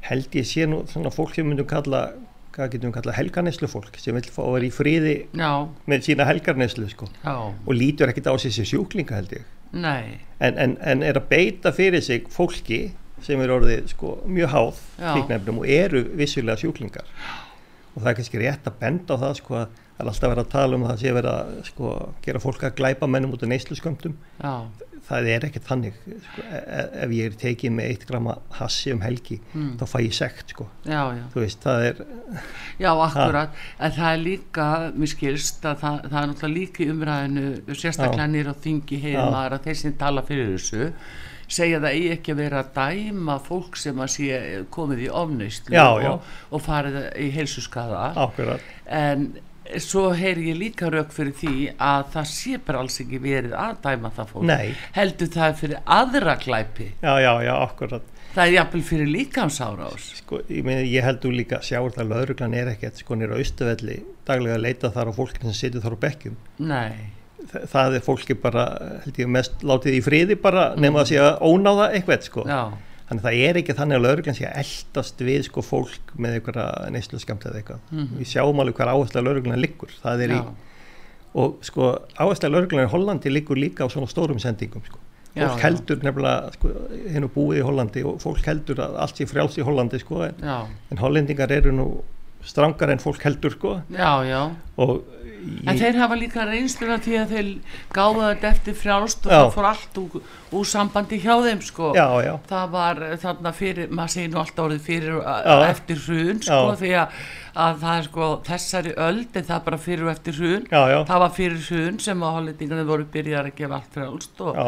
held 0.07 0.35
ég 0.39 0.47
sé 0.47 0.67
nú 0.67 0.83
svona 0.91 1.11
fólk 1.13 1.35
sem 1.35 1.47
myndum 1.47 1.67
kalla 1.69 2.09
hvað 2.55 2.73
getum 2.73 2.89
við 2.89 2.97
kallað 2.97 3.19
helgarneslu 3.19 3.69
fólk 3.69 3.99
sem 4.01 4.15
vil 4.17 4.25
fá 4.25 4.41
að 4.43 4.55
vera 4.57 4.67
í 4.67 4.73
fríði 4.73 5.15
Já. 5.37 5.51
með 5.85 6.07
sína 6.07 6.27
helgarneslu 6.27 6.89
sko. 6.91 7.09
og 7.23 7.73
lítur 7.75 8.11
ekkert 8.11 8.31
á 8.33 8.35
sér 8.41 8.67
sjúklinga 8.67 9.19
held 9.19 9.37
ég 9.39 9.56
en, 10.39 10.57
en, 10.57 10.77
en 10.81 11.03
er 11.03 11.17
að 11.19 11.27
beita 11.31 11.73
fyrir 11.75 12.03
sig 12.05 12.27
fólki 12.33 12.91
sem 13.25 13.41
eru 13.41 13.57
orðið 13.57 13.89
sko, 13.91 14.13
mjög 14.29 14.51
háð 14.53 14.79
fíknefnum 15.01 15.61
og 15.63 15.69
eru 15.73 16.03
vissulega 16.19 16.61
sjúklingar. 16.61 17.07
Og 17.95 18.03
það 18.03 18.11
er 18.11 18.17
kannski 18.19 18.41
rétt 18.43 18.67
að 18.69 18.75
benda 18.81 19.17
á 19.17 19.21
það 19.23 19.37
sko, 19.39 19.61
það 19.97 20.03
er 20.03 20.11
alltaf 20.11 20.29
verið 20.33 20.43
að 20.43 20.51
tala 20.53 20.77
um 20.77 20.85
það 20.85 20.93
að 20.93 21.01
sé 21.01 21.13
verið 21.17 21.31
að 21.33 21.55
sko, 21.71 21.93
gera 22.27 22.43
fólk 22.43 22.67
að 22.67 22.75
glæpa 22.77 23.09
mennum 23.09 23.33
út 23.33 23.43
af 23.47 23.49
neyslu 23.49 23.77
skömmtum 23.79 24.13
það 25.07 25.29
er 25.33 25.45
ekkert 25.47 25.67
þannig 25.67 25.99
sko, 26.25 26.43
e, 26.43 26.59
e 26.59 26.81
ef 27.05 27.13
ég 27.15 27.29
er 27.29 27.37
tekið 27.43 27.75
með 27.77 27.91
eitt 27.91 28.05
grama 28.09 28.35
hassi 28.57 28.93
um 28.95 29.03
helgi 29.05 29.39
mm. 29.53 29.69
þá 29.79 29.85
fæ 29.91 29.97
ég 30.03 30.17
sekt 30.17 30.55
sko. 30.55 30.67
Já, 30.83 30.99
já. 31.15 31.23
þú 31.33 31.43
veist, 31.43 31.61
það 31.63 31.85
er 31.91 32.03
Já, 32.77 32.91
akkurat, 32.91 33.63
en 33.79 33.95
það 33.99 34.11
er 34.11 34.25
líka 34.25 34.67
mér 34.97 35.13
skilst 35.13 35.65
að 35.65 35.79
það, 35.85 36.03
það 36.09 36.19
er 36.21 36.29
náttúrulega 36.33 36.57
líka 36.57 36.83
í 36.83 36.91
umræðinu, 36.93 37.47
sérstaklega 37.71 38.29
nýra 38.33 38.57
þingi 38.67 39.01
heima 39.07 39.47
að 39.47 39.57
þeir 39.67 39.81
sem 39.81 39.97
tala 39.97 40.25
fyrir 40.27 40.53
þessu 40.57 40.91
segja 41.47 41.79
það 41.79 41.95
eigi 41.95 42.07
ekki 42.11 42.33
að 42.33 42.39
vera 42.41 42.61
að 42.61 42.71
dæma 42.75 43.37
fólk 43.43 43.77
sem 43.79 43.99
að 44.03 44.09
sé 44.17 44.39
komið 44.73 45.05
í 45.05 45.09
ofnæslu 45.21 45.79
og, 45.79 46.25
og 46.51 46.63
farið 46.63 46.97
í 47.23 47.29
heilsuskaða. 47.37 48.07
En 48.97 49.29
svo 49.83 50.09
heyr 50.17 50.39
ég 50.41 50.57
líka 50.59 50.91
rauk 50.93 51.09
fyrir 51.15 51.33
því 51.37 51.55
að 51.75 52.05
það 52.13 52.29
sé 52.31 52.59
bara 52.67 52.83
alls 52.83 52.99
ekki 53.03 53.19
verið 53.23 53.55
að 53.57 53.81
dæma 53.85 54.11
það 54.15 54.31
fólk. 54.33 54.53
Heldur 54.97 55.33
það 55.33 55.57
fyrir 55.61 55.81
aðra 55.97 56.37
glæpi. 56.43 56.87
Já, 57.01 57.13
já, 57.23 57.31
já, 57.47 57.53
akkurat. 57.57 58.13
Það 58.37 58.43
er 58.43 58.53
jafnvel 58.53 58.83
fyrir 58.85 59.07
líkamsára 59.09 59.85
ás 59.89 60.07
sko, 60.19 60.39
ég, 60.45 60.63
meni, 60.65 60.85
ég 60.91 61.05
heldur 61.05 61.33
líka 61.33 61.57
sjáur 61.65 61.93
það 61.95 62.03
að 62.03 62.11
lauruglan 62.11 62.57
er 62.59 62.73
ekkert 62.75 62.99
sko 63.01 63.17
nýra 63.17 63.39
austuvelli 63.39 63.95
daglega 64.27 64.59
leita 64.61 64.91
þar 64.93 65.09
á 65.09 65.17
fólkinn 65.17 65.47
sem 65.49 65.57
situr 65.57 65.81
þar 65.81 65.95
á 65.97 66.03
bekkjum. 66.03 66.35
Nei. 66.61 67.15
Þa, 67.47 67.63
það 67.71 67.97
er 67.97 68.03
fólki 68.05 68.37
bara 68.37 68.67
held 69.05 69.21
ég 69.23 69.31
mest 69.31 69.65
látið 69.65 69.97
í 69.97 70.03
friði 70.05 70.37
bara 70.43 70.73
mm. 70.75 70.83
nema 70.85 71.01
að 71.01 71.09
sé 71.13 71.23
að 71.23 71.41
ónáða 71.47 71.89
eitthvað 71.95 72.29
sko. 72.29 72.45
Já 72.45 72.61
þannig 73.07 73.21
að 73.21 73.27
það 73.27 73.41
er 73.47 73.59
ekki 73.61 73.75
þannig 73.77 73.97
að 73.97 74.05
lauruglan 74.05 74.37
sé 74.37 74.45
að 74.47 74.61
eldast 74.61 75.21
við 75.23 75.41
sko 75.47 75.63
fólk 75.63 76.13
með 76.19 76.37
einhverja 76.37 76.91
neyslu 76.91 77.19
skamt 77.23 77.45
eða 77.47 77.61
eitthvað 77.61 77.91
mm 77.91 77.99
-hmm. 77.99 78.17
við 78.19 78.31
sjáum 78.33 78.59
alveg 78.63 78.79
hver 78.79 78.91
áhersla 78.93 79.23
lauruglan 79.23 79.61
liggur 79.63 79.93
það 80.03 80.23
er 80.25 80.33
Já. 80.35 80.39
í 80.39 80.65
og 81.37 81.59
sko 81.61 81.91
áhersla 82.17 82.49
lauruglan 82.51 82.87
í 82.87 82.91
Hollandi 82.91 83.31
liggur 83.31 83.59
líka 83.59 83.85
á 83.85 83.87
svona 83.91 84.09
stórum 84.11 84.39
sendingum 84.39 84.83
sko 84.85 84.99
Já, 85.37 85.47
fólk 85.47 85.61
heldur 85.61 85.99
nefnilega 86.01 86.51
sko, 86.55 86.69
hennu 87.13 87.29
búið 87.29 87.59
í 87.59 87.65
Hollandi 87.65 88.03
og 88.09 88.21
fólk 88.23 88.45
heldur 88.47 88.79
að 88.81 88.95
allt 89.03 89.19
sé 89.19 89.27
frjáls 89.29 89.57
í 89.59 89.65
Hollandi 89.65 89.99
sko 90.01 90.23
en, 90.25 90.39
en 90.91 90.97
hollendingar 90.97 91.51
eru 91.53 91.71
nú 91.71 91.87
strangar 92.41 92.89
en 92.89 93.03
fólk 93.03 93.21
heldur 93.21 93.53
sko 93.53 93.81
já, 93.93 94.23
já. 94.25 94.41
Og 94.77 95.17
En 95.67 95.77
þeir 95.79 95.97
hafa 96.01 96.17
líka 96.17 96.45
reynsluna 96.47 96.97
því 97.03 97.17
að 97.21 97.33
þeir 97.33 97.49
gáða 97.95 98.29
þetta 98.31 98.49
eftir 98.49 98.75
frjálst 98.77 99.27
og 99.27 99.31
já. 99.31 99.37
það 99.37 99.49
fór 99.55 99.67
allt 99.69 99.99
úr, 100.01 100.29
úr 100.59 100.67
sambandi 100.67 101.19
hjá 101.23 101.33
þeim 101.45 101.61
sko. 101.63 101.91
Já, 101.95 102.07
já. 102.25 102.31
Það 102.49 102.71
var 102.75 103.01
þarna 103.23 103.53
fyrir, 103.55 103.91
maður 103.93 104.13
segir 104.15 104.31
nú 104.33 104.39
alltaf 104.41 104.63
orðið 104.65 104.87
fyrir 104.87 105.19
uh, 105.21 105.67
eftir 105.67 106.01
hrun 106.03 106.41
sko 106.43 106.73
því 106.81 106.91
að, 107.03 107.21
að 107.63 107.79
það 107.83 108.01
er 108.01 108.09
sko 108.09 108.29
þessari 108.49 108.93
öld 109.07 109.39
en 109.39 109.47
það 109.51 109.63
bara 109.69 109.81
fyrir 109.85 110.07
og 110.07 110.13
eftir 110.15 110.41
hrun. 110.41 110.67
Það 110.73 111.23
var 111.25 111.33
fyrir 111.37 111.63
hrun 111.69 112.01
sem 112.07 112.27
að 112.27 112.37
hollendingarnir 112.39 112.91
voru 112.91 113.09
byrjar 113.15 113.51
að 113.51 113.57
gefa 113.61 113.79
allt 113.79 113.97
frjálst 113.97 114.45
og, 114.47 114.61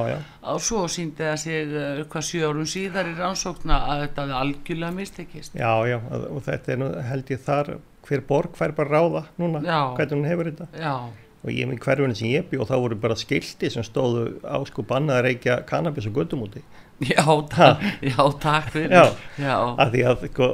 og 0.53 0.63
svo 0.63 0.85
síndi 0.91 1.27
það 1.27 1.37
sig 1.43 1.75
uh, 1.75 2.01
hvað 2.13 2.27
sjö 2.31 2.53
árum 2.53 2.69
síðar 2.69 3.11
í 3.11 3.17
rannsókna 3.19 3.83
að 3.89 4.07
þetta 4.07 4.29
algjörlega 4.39 4.95
mistekist. 4.95 5.59
Já, 5.59 5.73
já 5.89 5.99
og 5.99 6.43
þetta 6.45 6.75
er 6.75 6.83
nú 6.83 6.91
held 7.09 7.35
ég 7.35 7.43
þar 7.43 7.77
hver 8.09 8.23
borg 8.27 8.55
fær 8.57 8.73
bara 8.77 8.89
ráða 8.89 9.23
núna 9.39 9.61
já. 9.63 9.79
hvernig 9.97 10.17
hún 10.17 10.29
hefur 10.29 10.49
þetta. 10.51 10.67
Já. 10.75 10.95
og 11.39 11.51
ég 11.55 11.69
minn 11.69 11.79
hverjum 11.79 12.15
sem 12.17 12.33
ég 12.33 12.55
og 12.59 12.67
þá 12.67 12.75
voru 12.75 12.97
bara 12.99 13.15
skildi 13.15 13.69
sem 13.71 13.85
stóðu 13.85 14.25
á 14.43 14.59
sko 14.67 14.83
bannaða 14.83 15.27
reykja 15.29 15.61
kannabis 15.69 16.09
og 16.09 16.17
gullum 16.17 16.47
úti. 16.49 16.63
Já, 16.99 17.23
ta 17.47 17.77
já, 18.03 18.19
takk 18.43 18.73
fyrir. 18.73 19.13
Að, 19.39 20.25
sko, 20.27 20.49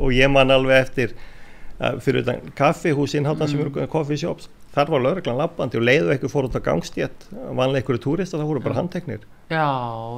og 0.00 0.14
ég 0.16 0.32
man 0.32 0.54
alveg 0.54 0.86
eftir 0.86 1.12
fyrir 2.00 2.22
utan 2.24 2.40
kaffihúsin 2.56 3.28
mm. 3.28 3.44
sem 3.48 3.60
eru 3.60 3.84
coffee 3.88 4.16
shops 4.20 4.48
þar 4.72 4.92
var 4.94 5.04
lauraglan 5.04 5.38
lappandi 5.40 5.76
og 5.80 5.84
leiðu 5.84 6.12
eitthvað 6.12 6.32
fór 6.32 6.48
út 6.48 6.56
á 6.56 6.62
gangstétt. 6.64 7.28
Vanlega 7.32 7.82
eitthvað 7.82 8.02
turist 8.06 8.36
og 8.36 8.40
það 8.40 8.50
voru 8.52 8.64
bara 8.64 8.80
handteknir. 8.80 9.24
Já, 9.50 9.68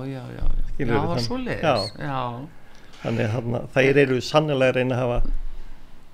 já, 0.07 0.22
já 0.38 0.45
já, 0.78 1.18
svo 1.24 1.38
leiðis 1.40 1.95
þannig 3.03 3.32
að 3.34 3.55
það 3.74 4.03
eru 4.05 4.18
sannilega 4.22 4.76
reyna 4.76 4.97
að 4.97 5.01
hafa 5.03 5.38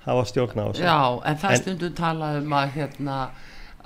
hafa 0.05 0.25
stjórn 0.29 0.63
á 0.63 0.65
þessu 0.69 0.87
Já, 0.87 0.99
en 1.29 1.39
það 1.43 1.61
stundum 1.63 1.95
talaðum 1.97 2.57
að 2.59 2.75
hérna 2.77 3.19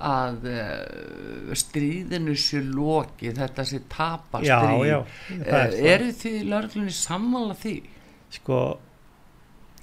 að 0.03 0.47
uh, 0.49 1.51
stríðinu 1.57 2.33
sé 2.39 2.63
loki 2.65 3.33
þetta 3.35 3.65
sé 3.67 3.83
tapastríð 3.91 4.87
já, 4.89 4.89
já, 4.89 4.97
er 5.45 5.75
uh, 5.75 5.91
eru 5.93 6.09
þið 6.17 6.39
lörglunni 6.49 6.95
sammála 6.97 7.57
því? 7.59 7.75
Sko 8.33 8.57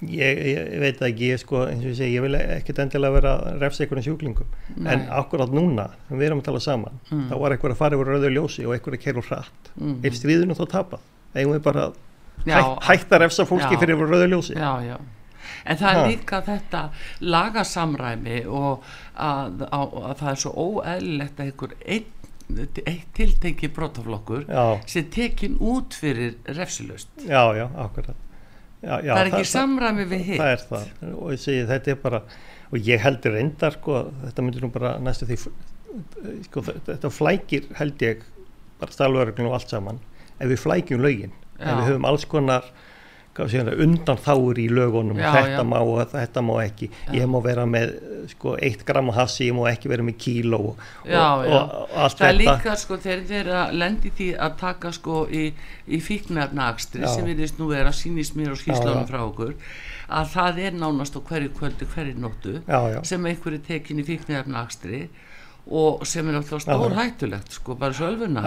ég, 0.03 0.41
ég 0.51 0.83
veit 0.83 1.01
ekki 1.07 1.31
ég, 1.31 1.39
sko, 1.41 1.63
eins 1.69 1.85
og 1.85 1.93
ég 1.93 1.97
segi, 2.01 2.17
ég 2.17 2.25
vil 2.25 2.35
ekkert 2.41 2.83
endilega 2.83 3.15
vera 3.15 3.33
refsa 3.61 3.85
einhvern 3.85 4.05
sjúklingum 4.05 4.51
Nei. 4.75 4.91
en 4.97 5.07
akkurat 5.21 5.55
núna, 5.55 5.87
við 6.11 6.27
erum 6.27 6.43
að 6.43 6.49
tala 6.49 6.63
saman 6.67 6.99
mm. 7.07 7.25
þá 7.31 7.35
var 7.45 7.55
einhver 7.55 7.75
að 7.75 7.81
fara 7.85 7.99
yfir 7.99 8.11
rauðu 8.11 8.33
ljósi 8.35 8.67
og 8.67 8.75
einhver 8.75 8.99
að 8.99 9.03
keira 9.05 9.23
úr 9.23 9.31
hratt 9.31 9.73
mm. 9.77 9.97
er 10.03 10.19
stríðinu 10.19 10.59
þá 10.59 10.65
tapað? 10.75 11.07
Eigum 11.31 11.55
við 11.55 11.65
bara 11.69 11.87
hægt, 12.43 12.85
hægt 12.89 13.15
að 13.15 13.23
refsa 13.23 13.47
fólki 13.47 13.79
fyrir 13.79 13.95
yfir 13.95 14.11
rauðu 14.11 14.31
ljósi? 14.35 14.59
Já, 14.59 14.73
já 14.91 14.97
en 15.65 15.79
það 15.81 15.97
er 15.97 16.09
líka 16.09 16.41
þetta 16.45 16.81
lagasamræmi 17.21 18.41
og 18.47 18.87
að, 19.15 19.67
að, 19.67 19.95
að 20.01 20.17
það 20.23 20.31
er 20.33 20.41
svo 20.45 20.55
óæðilegt 20.55 21.39
að 21.39 21.51
einhver 21.51 21.77
einn 21.85 22.17
eitt 22.51 23.05
tiltengi 23.15 23.69
brotaflokkur 23.71 24.43
sem 24.89 25.07
tekin 25.13 25.57
út 25.63 25.95
fyrir 25.95 26.35
refsilust 26.57 27.09
já, 27.23 27.53
já, 27.55 27.67
akkurat. 27.79 28.17
Já, 28.81 28.95
já, 29.05 29.13
það 29.13 29.19
er 29.21 29.29
ekki 29.29 29.43
það, 29.43 29.51
samræmi 29.51 30.05
við 30.09 30.23
hitt 30.25 30.41
það 30.41 30.53
er 30.55 30.63
það. 30.71 30.85
Og 31.11 31.33
ég 31.35 31.41
segi 31.43 31.65
þetta 31.69 31.93
er 31.93 31.99
bara 32.01 32.21
og 32.71 32.87
ég 32.87 33.03
heldur 33.03 33.35
reyndar 33.37 33.75
sko, 33.77 33.99
þetta 34.23 34.45
myndir 34.45 34.65
nú 34.65 34.71
bara 34.73 34.93
næstu 35.03 35.27
því 35.29 35.37
sko, 36.47 36.63
þetta 36.87 37.11
flækir 37.13 37.67
held 37.77 38.05
ég 38.07 38.25
bara 38.81 38.95
stálverðurinn 38.95 39.51
og 39.51 39.59
allt 39.59 39.73
saman. 39.75 40.01
Ef 40.41 40.49
við 40.49 40.63
flækjum 40.63 41.03
lögin 41.05 41.35
ef 41.61 41.77
við 41.77 41.91
höfum 41.91 42.07
alls 42.09 42.25
konar 42.25 42.71
undan 43.39 44.19
þáur 44.19 44.59
í 44.59 44.67
lögunum. 44.67 45.19
Já, 45.19 45.31
þetta 45.37 45.61
já. 45.63 45.67
má 45.71 45.77
og 45.79 46.01
þetta 46.11 46.41
má 46.43 46.53
ekki. 46.65 46.89
Já. 47.07 47.13
ég 47.21 47.29
má 47.31 47.39
vera 47.43 47.65
með 47.65 47.93
sko, 48.29 48.55
eitt 48.61 48.83
gram 48.85 49.09
hassi, 49.15 49.47
ég 49.49 49.55
má 49.55 49.63
ekki 49.71 49.91
vera 49.91 50.05
með 50.05 50.17
kíló 50.21 50.59
og, 50.73 50.83
og, 51.07 51.45
og 51.47 51.95
allt 51.95 52.19
þetta 52.19 52.25
það 52.25 52.27
er 52.27 52.37
líka 52.41 52.75
sko 52.79 52.97
þegar 53.01 53.23
þeir 53.31 53.51
að 53.61 53.73
lendi 53.81 54.11
því 54.17 54.27
að 54.47 54.59
taka 54.61 54.93
sko 54.97 55.23
í, 55.31 55.45
í 55.87 56.01
fíknarnagstri 56.03 57.07
sem 57.07 57.25
við 57.29 57.43
veist 57.45 57.59
nú 57.61 57.71
er 57.75 57.89
að 57.89 57.97
sínist 58.01 58.37
mér 58.39 58.53
og 58.55 58.61
skýrslunum 58.61 59.09
frá 59.09 59.21
okkur 59.23 59.55
að 60.11 60.31
það 60.35 60.63
er 60.67 60.77
nánast 60.77 61.17
á 61.17 61.19
hverju 61.23 61.53
kvöldu, 61.55 61.89
hverju 61.95 62.15
nóttu 62.19 62.57
sem 63.07 63.27
einhverju 63.31 63.63
tekin 63.67 64.01
í 64.03 64.07
fíknarnagstri 64.07 65.05
og 65.07 65.30
sem 66.07 66.27
er 66.27 66.37
náttúrulega 66.37 66.65
stór 66.65 66.97
hættulegt 66.97 67.59
sko 67.59 67.75
bara 67.79 67.93
sölvuna 67.93 68.43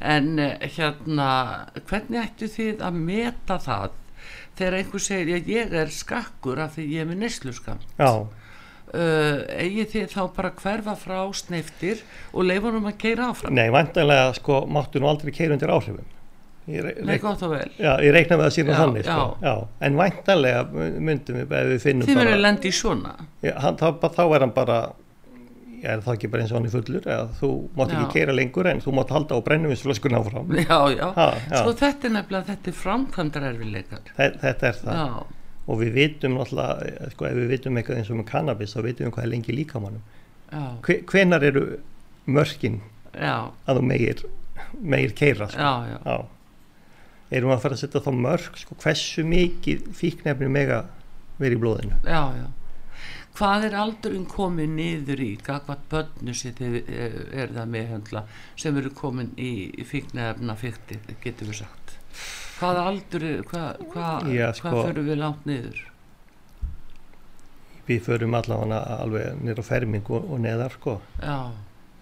en 0.00 0.38
eh, 0.38 0.66
hérna 0.76 1.28
hvernig 1.86 2.22
ættu 2.22 2.48
þið 2.50 2.82
að 2.86 2.98
meta 3.10 3.60
það 3.62 4.00
þegar 4.56 4.78
einhver 4.80 5.04
segir 5.04 5.36
ég, 5.36 5.52
ég 5.52 5.78
er 5.82 5.92
skakkur 5.92 6.64
af 6.64 6.76
því 6.76 6.88
ég 6.94 7.04
er 7.04 7.10
með 7.12 7.24
nesluskam 7.26 7.84
uh, 8.94 9.38
eigið 9.60 9.88
þið 9.92 10.12
þá 10.12 10.20
bara 10.36 10.52
hverfa 10.60 10.96
frá 10.98 11.20
sneftir 11.36 12.02
og 12.32 12.46
leifunum 12.48 12.88
að 12.90 12.98
keira 13.04 13.30
áfram? 13.32 13.56
Nei, 13.56 13.68
vantanlega 13.74 14.34
sko 14.38 14.64
máttu 14.70 15.02
nú 15.02 15.10
aldrei 15.10 15.34
keira 15.34 15.56
undir 15.56 15.72
áhrifum. 15.72 16.12
Reik, 16.66 16.96
Nei, 17.06 17.18
gott 17.22 17.42
og 17.46 17.52
vel. 17.52 17.68
Já, 17.78 17.92
ég 18.02 18.10
reikna 18.10 18.40
með 18.40 18.48
að 18.48 18.54
sína 18.56 18.74
þannig 18.74 19.04
sko. 19.06 19.50
en 19.86 19.98
vantanlega 20.00 20.64
myndum 20.98 21.36
við 21.38 21.52
við 21.70 21.82
finnum 21.84 22.08
Þið 22.08 22.18
verður 22.18 22.40
lendi 22.42 22.72
í 22.72 22.74
svona. 22.74 23.12
Já, 23.44 23.52
hann, 23.62 23.78
þá, 23.78 24.08
þá 24.16 24.22
er 24.24 24.44
hann 24.46 24.54
bara 24.56 24.78
er 25.82 26.02
það 26.04 26.16
ekki 26.16 26.28
bara 26.32 26.44
eins 26.44 26.52
og 26.52 26.58
hann 26.58 26.68
er 26.68 26.74
fullur 26.74 27.06
eða 27.06 27.26
þú 27.40 27.50
mátt 27.78 27.92
já. 27.92 27.96
ekki 27.96 28.18
keira 28.18 28.34
lengur 28.36 28.68
en 28.70 28.82
þú 28.84 28.94
mátt 28.96 29.14
halda 29.14 29.38
á 29.38 29.40
brennuvinsflöskun 29.46 30.18
áfram. 30.18 30.52
Já, 30.66 30.78
já, 30.96 31.08
ha, 31.16 31.26
já, 31.50 31.56
sko 31.60 31.74
þetta 31.80 32.08
er 32.08 32.14
nefnilega 32.16 32.48
þetta 32.50 32.70
er 32.72 32.76
framkvæmdar 32.80 33.48
erfileikar 33.50 34.12
þetta 34.16 34.70
er 34.70 34.80
það. 34.80 35.00
Já. 35.00 35.42
og 35.66 35.80
við 35.82 35.92
vitum 35.96 36.38
alltaf, 36.42 36.82
sko 37.14 37.28
ef 37.28 37.36
við 37.40 37.52
vitum 37.54 37.80
eitthvað 37.80 38.00
eins 38.00 38.12
og 38.12 38.20
með 38.20 38.28
kannabis 38.30 38.76
þá 38.76 38.80
vitum 38.86 39.08
við 39.08 39.14
hvað 39.16 39.26
er 39.26 39.32
lengi 39.34 39.56
líkamannum 39.56 40.02
hvenar 41.12 41.46
eru 41.46 41.64
mörkin 42.26 42.80
að 43.16 43.80
þú 43.80 43.86
meir 43.86 44.24
meir 44.80 45.14
keira 45.16 45.48
sko? 45.50 46.26
erum 47.30 47.50
við 47.50 47.56
að 47.56 47.64
fara 47.64 47.74
að 47.74 47.82
setja 47.82 48.04
þá 48.04 48.12
mörk 48.14 48.60
sko 48.60 48.76
hversu 48.82 49.24
mikið 49.26 49.88
fíknefni 49.98 50.50
mega 50.52 50.84
verið 51.40 51.58
í 51.58 51.62
blóðinu? 51.64 51.98
Já, 52.06 52.22
já 52.38 52.46
hvað 53.36 53.66
er 53.68 53.76
aldurinn 53.76 54.26
komið 54.28 54.70
niður 54.76 55.22
í 55.24 55.30
hvað 55.44 55.72
bönnu 55.90 56.34
sér 56.36 56.62
eh, 56.66 57.18
er 57.42 57.52
það 57.54 57.72
meðhendla 57.74 58.22
sem 58.58 58.78
eru 58.80 58.92
komin 58.96 59.32
í, 59.36 59.68
í 59.76 59.84
fíknefna 59.86 60.56
fyrti 60.58 60.98
getur 61.24 61.52
við 61.52 61.60
sagt? 61.62 61.96
Hvað 62.56 62.80
aldur 62.82 63.26
hvað 63.50 63.84
hva, 63.92 64.08
sko, 64.56 64.72
hva 64.72 64.86
fyrir 64.88 65.08
við 65.10 65.20
langt 65.20 65.48
niður? 65.48 65.82
Við 67.86 68.02
förum 68.08 68.34
allavega 68.34 68.80
alveg 68.96 69.42
nýra 69.44 69.62
ferming 69.62 70.08
og, 70.10 70.24
og 70.32 70.40
neðar 70.42 70.74
sko. 70.74 70.96
Já. 71.20 71.52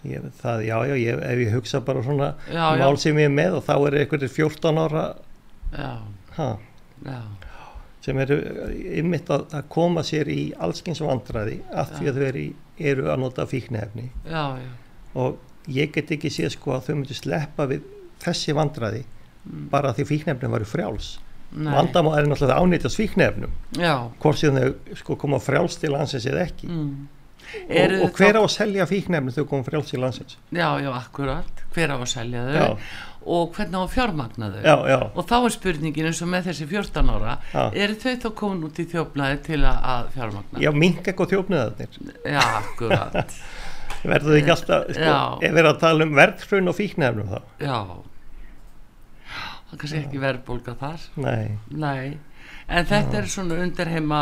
Ég, 0.05 0.25
það, 0.39 0.63
já, 0.69 0.77
já, 0.89 0.95
ég, 1.01 1.21
ef 1.25 1.41
ég 1.41 1.57
hugsa 1.57 1.81
bara 1.85 2.03
svona 2.05 2.35
já, 2.53 2.65
mál 2.81 2.97
sem 3.01 3.19
ég 3.21 3.31
er 3.31 3.33
með 3.33 3.59
og 3.59 3.67
þá 3.67 3.75
er 3.77 3.99
einhverjir 4.03 4.33
14 4.37 4.81
ára. 4.85 5.05
Já. 5.75 5.91
Ha. 6.39 6.49
já 7.05 7.21
sem 8.05 8.19
eru 8.21 8.37
ymmit 9.01 9.31
að, 9.33 9.47
að 9.57 9.69
koma 9.73 10.05
sér 10.05 10.29
í 10.33 10.41
allskyns 10.61 11.01
vandræði 11.05 11.61
af 11.73 11.95
því 11.97 12.11
að 12.11 12.19
þau 12.19 12.27
eru, 12.29 12.45
eru 12.93 13.11
að 13.13 13.21
nota 13.23 13.47
fíknefni 13.49 14.11
og 15.15 15.71
ég 15.73 15.93
get 15.95 16.13
ekki 16.17 16.33
séð 16.33 16.53
sko 16.59 16.75
að 16.77 16.89
þau 16.89 16.95
myndu 16.99 17.17
sleppa 17.17 17.69
við 17.71 17.87
þessi 18.25 18.57
vandræði 18.57 19.05
mm. 19.05 19.69
bara 19.73 19.95
því 19.97 20.09
fíknefnum 20.11 20.55
varu 20.55 20.69
frjáls. 20.69 21.15
Vandamá 21.55 22.17
er 22.19 22.27
náttúrulega 22.27 22.59
ánýttast 22.59 22.99
fíknefnum 22.99 23.53
hvort 23.79 24.41
sem 24.41 24.57
þau 24.59 24.97
sko 25.01 25.17
koma 25.21 25.39
frjáls 25.43 25.79
til 25.79 25.93
landsins 25.95 26.27
eða 26.27 26.45
ekki. 26.49 26.69
Mm. 26.69 27.05
og, 27.69 27.97
og 28.09 28.19
hver 28.19 28.41
á 28.41 28.43
að 28.43 28.53
selja 28.57 28.89
fíknefnum 28.91 29.35
þau 29.37 29.45
koma 29.53 29.67
frjáls 29.67 29.93
til 29.93 30.03
landsins? 30.03 30.37
Já, 30.51 30.67
já, 30.83 30.91
akkurat, 30.99 31.65
hver 31.77 31.95
á 31.95 31.97
að 31.97 32.09
selja 32.11 32.47
þau? 32.49 32.57
Já. 32.59 32.69
Og 33.25 33.55
hvernig 33.57 33.79
á 33.79 33.83
að 33.83 33.93
fjármagna 33.95 34.51
þau. 34.53 34.61
Já, 34.65 34.75
já. 34.93 34.99
og 35.09 35.29
þá 35.31 35.35
er 35.39 35.55
spurningin 35.57 36.09
eins 36.11 36.23
og 36.25 36.31
með 36.33 36.49
þessi 36.51 36.69
14 36.71 37.13
ára 37.15 37.37
eru 37.71 37.99
þau 38.03 38.15
þá 38.25 38.29
komin 38.41 38.67
út 38.69 38.81
í 38.81 38.87
þjófnaði 38.91 39.39
til 39.49 39.61
að 39.71 40.11
fjármagna? 40.17 40.63
Já, 40.65 40.71
mink 40.85 41.13
ekkur 41.13 41.31
þjófnaðarnir 41.33 42.01
Já, 42.35 42.43
akkurat. 42.61 43.39
Verður 44.15 44.35
þau 44.35 44.41
ekki 44.41 44.55
alltaf 44.55 44.91
sko, 44.93 45.15
ef 45.41 45.55
við 45.55 45.63
erum 45.63 45.73
að 45.73 45.81
tala 45.81 46.05
um 46.05 46.19
verðhrun 46.19 46.71
og 46.73 46.77
fíknefnum 46.77 47.33
þá? 47.33 47.41
Já. 47.65 47.79
Það 49.71 49.81
kannski 49.81 50.01
ekki 50.03 50.23
verðbólka 50.23 50.77
þar. 50.81 51.11
Nei. 51.25 51.57
Nei 51.73 52.34
en 52.69 52.87
þetta 52.89 53.17
já. 53.17 53.21
er 53.21 53.31
svona 53.33 53.59
undirheima 53.65 54.21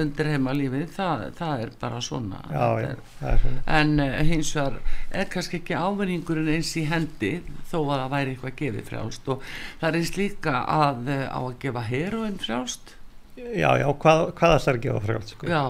undirheima 0.00 0.54
lífið, 0.56 0.84
það, 0.94 1.24
það 1.38 1.64
er 1.64 1.72
bara 1.80 2.00
svona, 2.04 2.42
já, 2.50 2.60
já, 2.60 2.90
er, 2.90 3.00
er 3.30 3.42
svona. 3.42 3.64
en 3.78 3.94
uh, 4.04 4.20
hins 4.30 4.52
vegar 4.56 4.78
er 5.22 5.32
kannski 5.32 5.60
ekki 5.60 5.78
ávinningurinn 5.78 6.52
eins 6.54 6.70
í 6.80 6.84
hendi 6.90 7.32
þó 7.70 7.78
að 7.80 7.96
það 7.96 8.14
væri 8.14 8.34
eitthvað 8.34 8.56
gefið 8.62 8.88
frjálst. 8.92 9.28
Og 9.34 9.50
það 9.80 9.88
er 9.90 10.00
eins 10.00 10.14
líka 10.20 10.62
að 10.62 11.10
uh, 11.10 11.26
á 11.30 11.40
að 11.42 11.58
gefa 11.66 11.84
heroinn 11.90 12.40
frjálst. 12.42 12.96
Já, 13.34 13.70
já, 13.80 13.88
hvað, 13.90 14.24
hvað 14.38 14.56
það 14.56 14.72
er 14.72 14.78
að 14.78 14.82
gefa 14.88 15.04
frjálst 15.08 15.36
sko. 15.36 15.50
Já. 15.50 15.62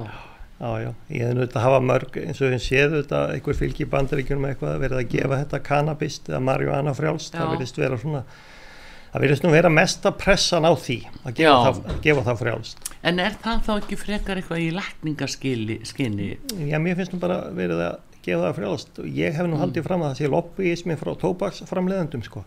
Já, 0.54 0.70
já, 0.78 0.90
ég 1.10 1.26
hef 1.26 1.32
náttúrulega 1.34 1.58
að 1.58 1.64
hafa 1.66 1.78
mörg 1.82 2.16
eins 2.20 2.38
og 2.40 2.52
við 2.52 2.60
séum 2.62 2.92
þetta, 2.94 3.20
einhver 3.34 3.56
fylgi 3.58 3.86
bandaríkjum 3.90 4.44
eitthvað 4.48 4.76
verið 4.84 5.00
að 5.00 5.08
gefa 5.10 5.38
þetta 5.40 5.58
kannabist 5.66 6.30
eða 6.30 6.40
marjuana 6.46 6.94
frjálst, 6.94 7.34
það 7.34 7.50
verðist 7.56 7.80
vera 7.82 7.98
svona 7.98 8.20
það 9.14 9.24
verðist 9.24 9.44
nú 9.46 9.52
vera 9.54 9.70
mesta 9.70 10.10
pressan 10.18 10.66
á 10.66 10.72
því 10.74 10.98
að 11.22 11.36
gefa, 11.38 11.54
það, 11.68 11.78
að 11.86 12.00
gefa 12.08 12.24
það 12.26 12.42
frjálst 12.42 12.90
En 13.04 13.20
er 13.20 13.36
það 13.44 13.62
þá 13.66 13.72
ekki 13.76 13.98
frekar 14.00 14.40
eitthvað 14.40 14.62
í 14.64 14.68
lækningaskinni? 14.74 16.28
Já, 16.70 16.78
mér 16.80 16.98
finnst 16.98 17.14
nú 17.14 17.20
bara 17.22 17.36
verið 17.54 17.82
að 17.84 17.96
gefa 18.24 18.46
það 18.46 18.58
frjálst 18.58 19.00
og 19.02 19.08
ég 19.20 19.36
hef 19.36 19.46
nú 19.46 19.54
mm. 19.54 19.62
haldið 19.62 19.86
fram 19.86 20.04
að 20.04 20.12
það 20.12 20.20
sé 20.20 20.30
lobbyismi 20.32 20.96
frá 21.00 21.10
tóbaksframleðandum 21.20 22.24
sko. 22.24 22.44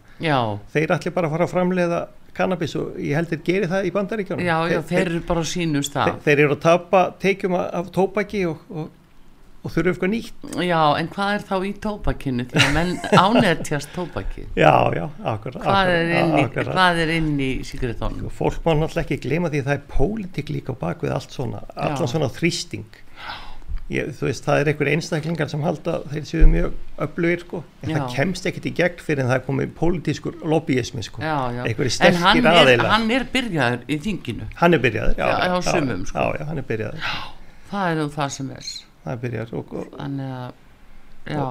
þeir 0.74 0.96
ætli 0.98 1.14
bara 1.14 1.30
að 1.30 1.36
fara 1.36 1.48
að 1.48 1.54
framleða 1.54 2.02
kannabis 2.38 2.76
og 2.78 2.98
ég 3.02 3.18
heldur 3.18 3.42
geri 3.46 3.70
það 3.70 3.88
í 3.88 3.94
bandaríkjónum 3.96 4.46
Já, 4.46 4.58
já, 4.70 4.80
þeir, 4.82 4.88
þeir 4.90 5.12
eru 5.12 5.22
bara 5.30 5.44
á 5.44 5.46
sínum 5.54 5.86
stað 5.86 6.10
Þeir, 6.10 6.20
þeir 6.26 6.44
eru 6.44 6.58
að 6.58 6.64
tapa 6.66 7.04
teikjum 7.22 7.58
af 7.62 7.92
tóbaki 7.96 8.44
og, 8.50 8.66
og 8.74 8.90
og 9.68 9.74
þurfu 9.74 9.92
eitthvað 9.94 10.12
nýtt. 10.14 10.46
Já, 10.64 10.82
en 10.98 11.10
hvað 11.14 11.34
er 11.38 11.44
þá 11.50 11.56
í 11.68 11.72
tópakinu 11.84 12.46
því 12.52 12.62
að 12.64 12.76
menn 12.78 12.94
ánættjast 13.26 13.92
tópaki 13.96 14.46
Já, 14.58 14.74
já, 14.96 15.04
akkurat 15.34 15.66
Hvað 15.66 15.92
er 15.96 16.14
inn 16.22 16.38
í, 16.40 16.46
hvað 16.56 17.02
er 17.04 17.12
inn 17.18 17.34
í 17.44 17.52
sigriðtónum? 17.68 18.32
Fólk 18.38 18.64
má 18.64 18.72
náttúrulega 18.78 19.04
ekki 19.06 19.20
glema 19.28 19.52
því 19.52 19.64
að 19.64 19.68
það 19.72 19.80
er 19.80 19.84
pólitík 19.92 20.54
líka 20.56 20.74
á 20.74 20.82
bakvið 20.88 21.18
allt 21.18 21.36
svona 21.36 21.66
allan 21.76 22.10
svona 22.10 22.32
þrýsting. 22.32 23.04
Ég, 23.88 24.10
þú 24.18 24.26
veist, 24.28 24.44
það 24.44 24.60
er 24.60 24.70
einhver 24.74 24.90
einstaklingar 24.92 25.48
sem 25.48 25.62
halda 25.64 25.94
þeir 26.12 26.26
séu 26.28 26.48
mjög 26.52 26.74
öflugir 27.06 27.44
sko 27.46 27.62
en 27.86 27.94
já. 27.94 27.96
það 27.96 28.10
kemst 28.18 28.50
ekkert 28.50 28.68
í 28.68 28.74
gegn 28.76 29.00
fyrir 29.00 29.24
en 29.24 29.30
það 29.30 29.38
er 29.38 29.46
komið 29.46 29.70
pólitískur 29.78 30.42
lobbyismi 30.44 31.06
sko. 31.08 31.24
Einhverju 31.24 31.94
sterkir 31.96 32.50
aðeila 32.52 32.84
En 32.84 32.92
hann 32.92 33.08
er 33.16 33.24
byrjaður 33.32 33.88
í 33.88 34.00
þinginu. 34.04 34.50
Hann 34.60 34.76
er 34.76 34.84
byrjaður, 34.84 35.16
já, 35.22 35.30
já, 35.32 35.48
já, 35.48 35.56
sumum, 35.70 36.04
sko. 36.10 36.26
já 36.36 36.44
hann 36.50 36.60
er 36.60 36.68
byrjaður. 36.68 37.08
Það 37.72 37.94
er 37.94 37.98
nú 38.02 38.10
það 38.18 38.36
sem 38.36 38.52
er 38.58 38.68
það 39.08 39.22
byrjar 39.26 39.54
og, 39.58 39.76
þannig 39.98 40.34
að 40.38 40.64
já, 41.28 41.46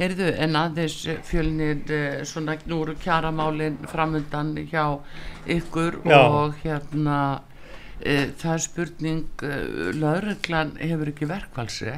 heyrðu 0.00 0.28
en 0.46 0.58
aðeins 0.58 1.00
fjölnir 1.28 1.82
eh, 1.94 2.20
svona 2.28 2.56
nú 2.70 2.80
eru 2.84 2.94
kjaramálinn 3.02 3.82
framöndan 3.90 4.54
hjá 4.70 4.84
ykkur 5.50 6.00
já. 6.02 6.18
og 6.18 6.56
hérna 6.62 7.18
e, 8.00 8.30
það 8.40 8.54
er 8.54 8.64
spurning 8.64 9.44
lauruglan 10.00 10.74
hefur 10.80 11.12
ekki 11.12 11.30
verkvalsið 11.30 11.94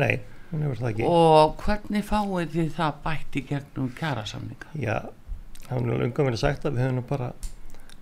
nei, 0.00 0.22
hún 0.50 0.64
hefur 0.66 0.80
það 0.80 0.92
ekki. 0.92 1.08
Og 1.08 1.58
hvernig 1.64 2.06
fáið 2.08 2.54
þið 2.54 2.70
það 2.78 3.02
bætt 3.04 3.36
í 3.36 3.44
gegnum 3.50 3.90
kjarasamninga? 3.98 4.72
Já, 4.80 4.96
það 5.66 5.76
er 5.76 5.84
nú 5.88 5.98
umgöfum 5.98 6.30
verið 6.30 6.42
sagt 6.46 6.64
að 6.64 6.78
við 6.78 6.88
höfum 6.88 7.10
bara 7.10 7.32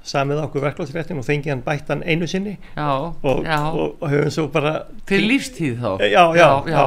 samið 0.03 0.43
okkur 0.47 0.67
verklagsréttin 0.67 1.21
og 1.21 1.27
fengið 1.27 1.55
hann 1.55 1.65
bættan 1.67 2.03
einu 2.03 2.27
sinni. 2.27 2.57
Já, 2.77 2.91
og, 3.23 3.45
já. 3.47 3.59
Og, 3.71 3.97
og 4.01 4.11
höfum 4.11 4.35
svo 4.35 4.49
bara 4.53 4.75
til 5.07 5.25
lífstíð 5.29 5.81
þá? 5.83 5.91
Já, 6.11 6.25
já, 6.37 6.49
já 6.69 6.85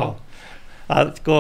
að 0.92 1.16
sko 1.20 1.40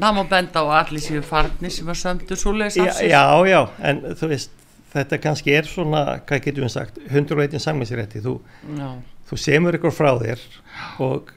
það 0.00 0.16
má 0.16 0.22
benda 0.30 0.62
á 0.64 0.66
allir 0.80 1.04
síðu 1.04 1.22
farni 1.26 1.70
sem 1.70 1.86
var 1.86 1.98
sömdu 2.00 2.36
svo 2.38 2.54
leiðs 2.56 2.78
já, 2.80 3.24
já, 3.46 3.60
en 3.84 4.00
þú 4.18 4.30
veist 4.32 4.54
þetta 4.92 5.18
kannski 5.22 5.54
er 5.56 5.68
svona, 5.68 6.02
hvað 6.28 6.46
getur 6.46 6.66
við 6.66 6.74
sagt 6.74 6.98
101 7.08 7.60
samlingsrétti 7.62 8.22
þú, 8.24 8.38
þú 9.28 9.38
semur 9.40 9.78
ykkur 9.78 9.94
frá 9.94 10.10
þér 10.20 10.42
og, 11.04 11.32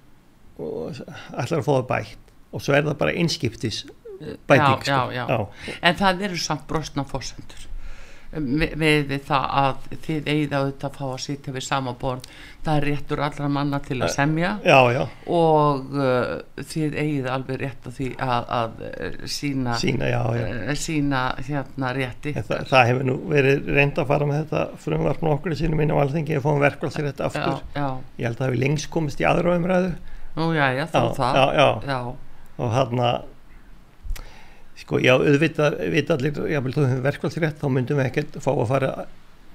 og 0.60 0.98
ætlar 1.00 1.62
að 1.62 1.68
fá 1.68 1.72
það 1.72 1.86
bætt. 1.92 2.34
Og 2.56 2.64
svo 2.64 2.76
er 2.76 2.86
það 2.88 2.98
bara 3.00 3.16
einskiptis 3.20 3.84
bæting 4.48 4.84
sko. 4.88 5.40
en 5.82 5.98
það 6.00 6.22
eru 6.28 6.40
samt 6.40 6.68
brostna 6.70 7.04
fórsendur 8.36 9.08
við 9.10 9.24
það 9.26 9.46
að 9.62 9.88
þið 10.06 10.28
eigið 10.30 10.54
að 10.58 10.92
fá 10.96 11.06
að 11.08 11.20
sitja 11.24 11.54
við 11.56 11.64
sama 11.64 11.94
borð. 12.00 12.28
Það 12.66 12.78
er 12.80 12.86
réttur 12.90 13.22
allra 13.22 13.48
manna 13.48 13.80
til 13.80 14.00
að 14.02 14.10
semja. 14.16 14.52
já, 14.66 14.80
já. 14.92 15.04
og 15.28 15.94
uh, 15.94 16.42
þið 16.58 16.96
eigið 16.98 17.28
alveg 17.30 17.60
rétt 17.62 17.86
að 17.86 18.00
því 18.00 18.08
að, 18.26 18.48
að 18.58 19.28
sína 19.30 19.76
sína, 19.78 20.10
já, 20.10 20.22
sína 20.82 21.22
hérna 21.46 21.94
rétti. 21.94 22.34
Þa, 22.34 22.64
það 22.72 22.90
hefur 22.90 23.08
nú 23.12 23.20
verið 23.30 23.70
reynd 23.70 24.02
að 24.02 24.10
fara 24.10 24.30
með 24.30 24.42
þetta 24.44 24.82
frumvarpn 24.82 25.32
okkur 25.36 25.58
sínum 25.60 25.86
inn 25.86 25.94
á 25.94 26.02
alþengi 26.02 26.40
að 26.40 26.48
fá 26.48 26.52
um 26.56 26.66
verkvælsir 26.66 27.10
þetta 27.12 27.30
aftur. 27.30 27.64
ég 28.18 28.26
held 28.26 28.36
að 28.36 28.42
það 28.42 28.50
hefur 28.50 28.62
lengst 28.66 28.92
komist 28.98 29.22
í 29.22 29.30
aðra 29.30 29.56
umræðu. 29.60 29.96
Nú 30.36 30.50
já, 30.58 30.66
já, 30.76 30.84
þá 30.92 31.02
það. 31.16 32.12
og 32.56 32.72
hann 32.74 33.06
að 33.06 33.35
Sko 34.76 35.00
já, 35.00 35.14
auðvitað 35.16 35.80
allir, 36.18 36.40
já, 36.52 36.60
þú 36.60 36.88
hefur 36.90 37.04
verkvallsrétt, 37.06 37.60
þá 37.62 37.68
myndum 37.72 38.02
við 38.02 38.10
ekkert 38.10 38.40
fá 38.44 38.52
að 38.54 38.66
fara 38.74 38.94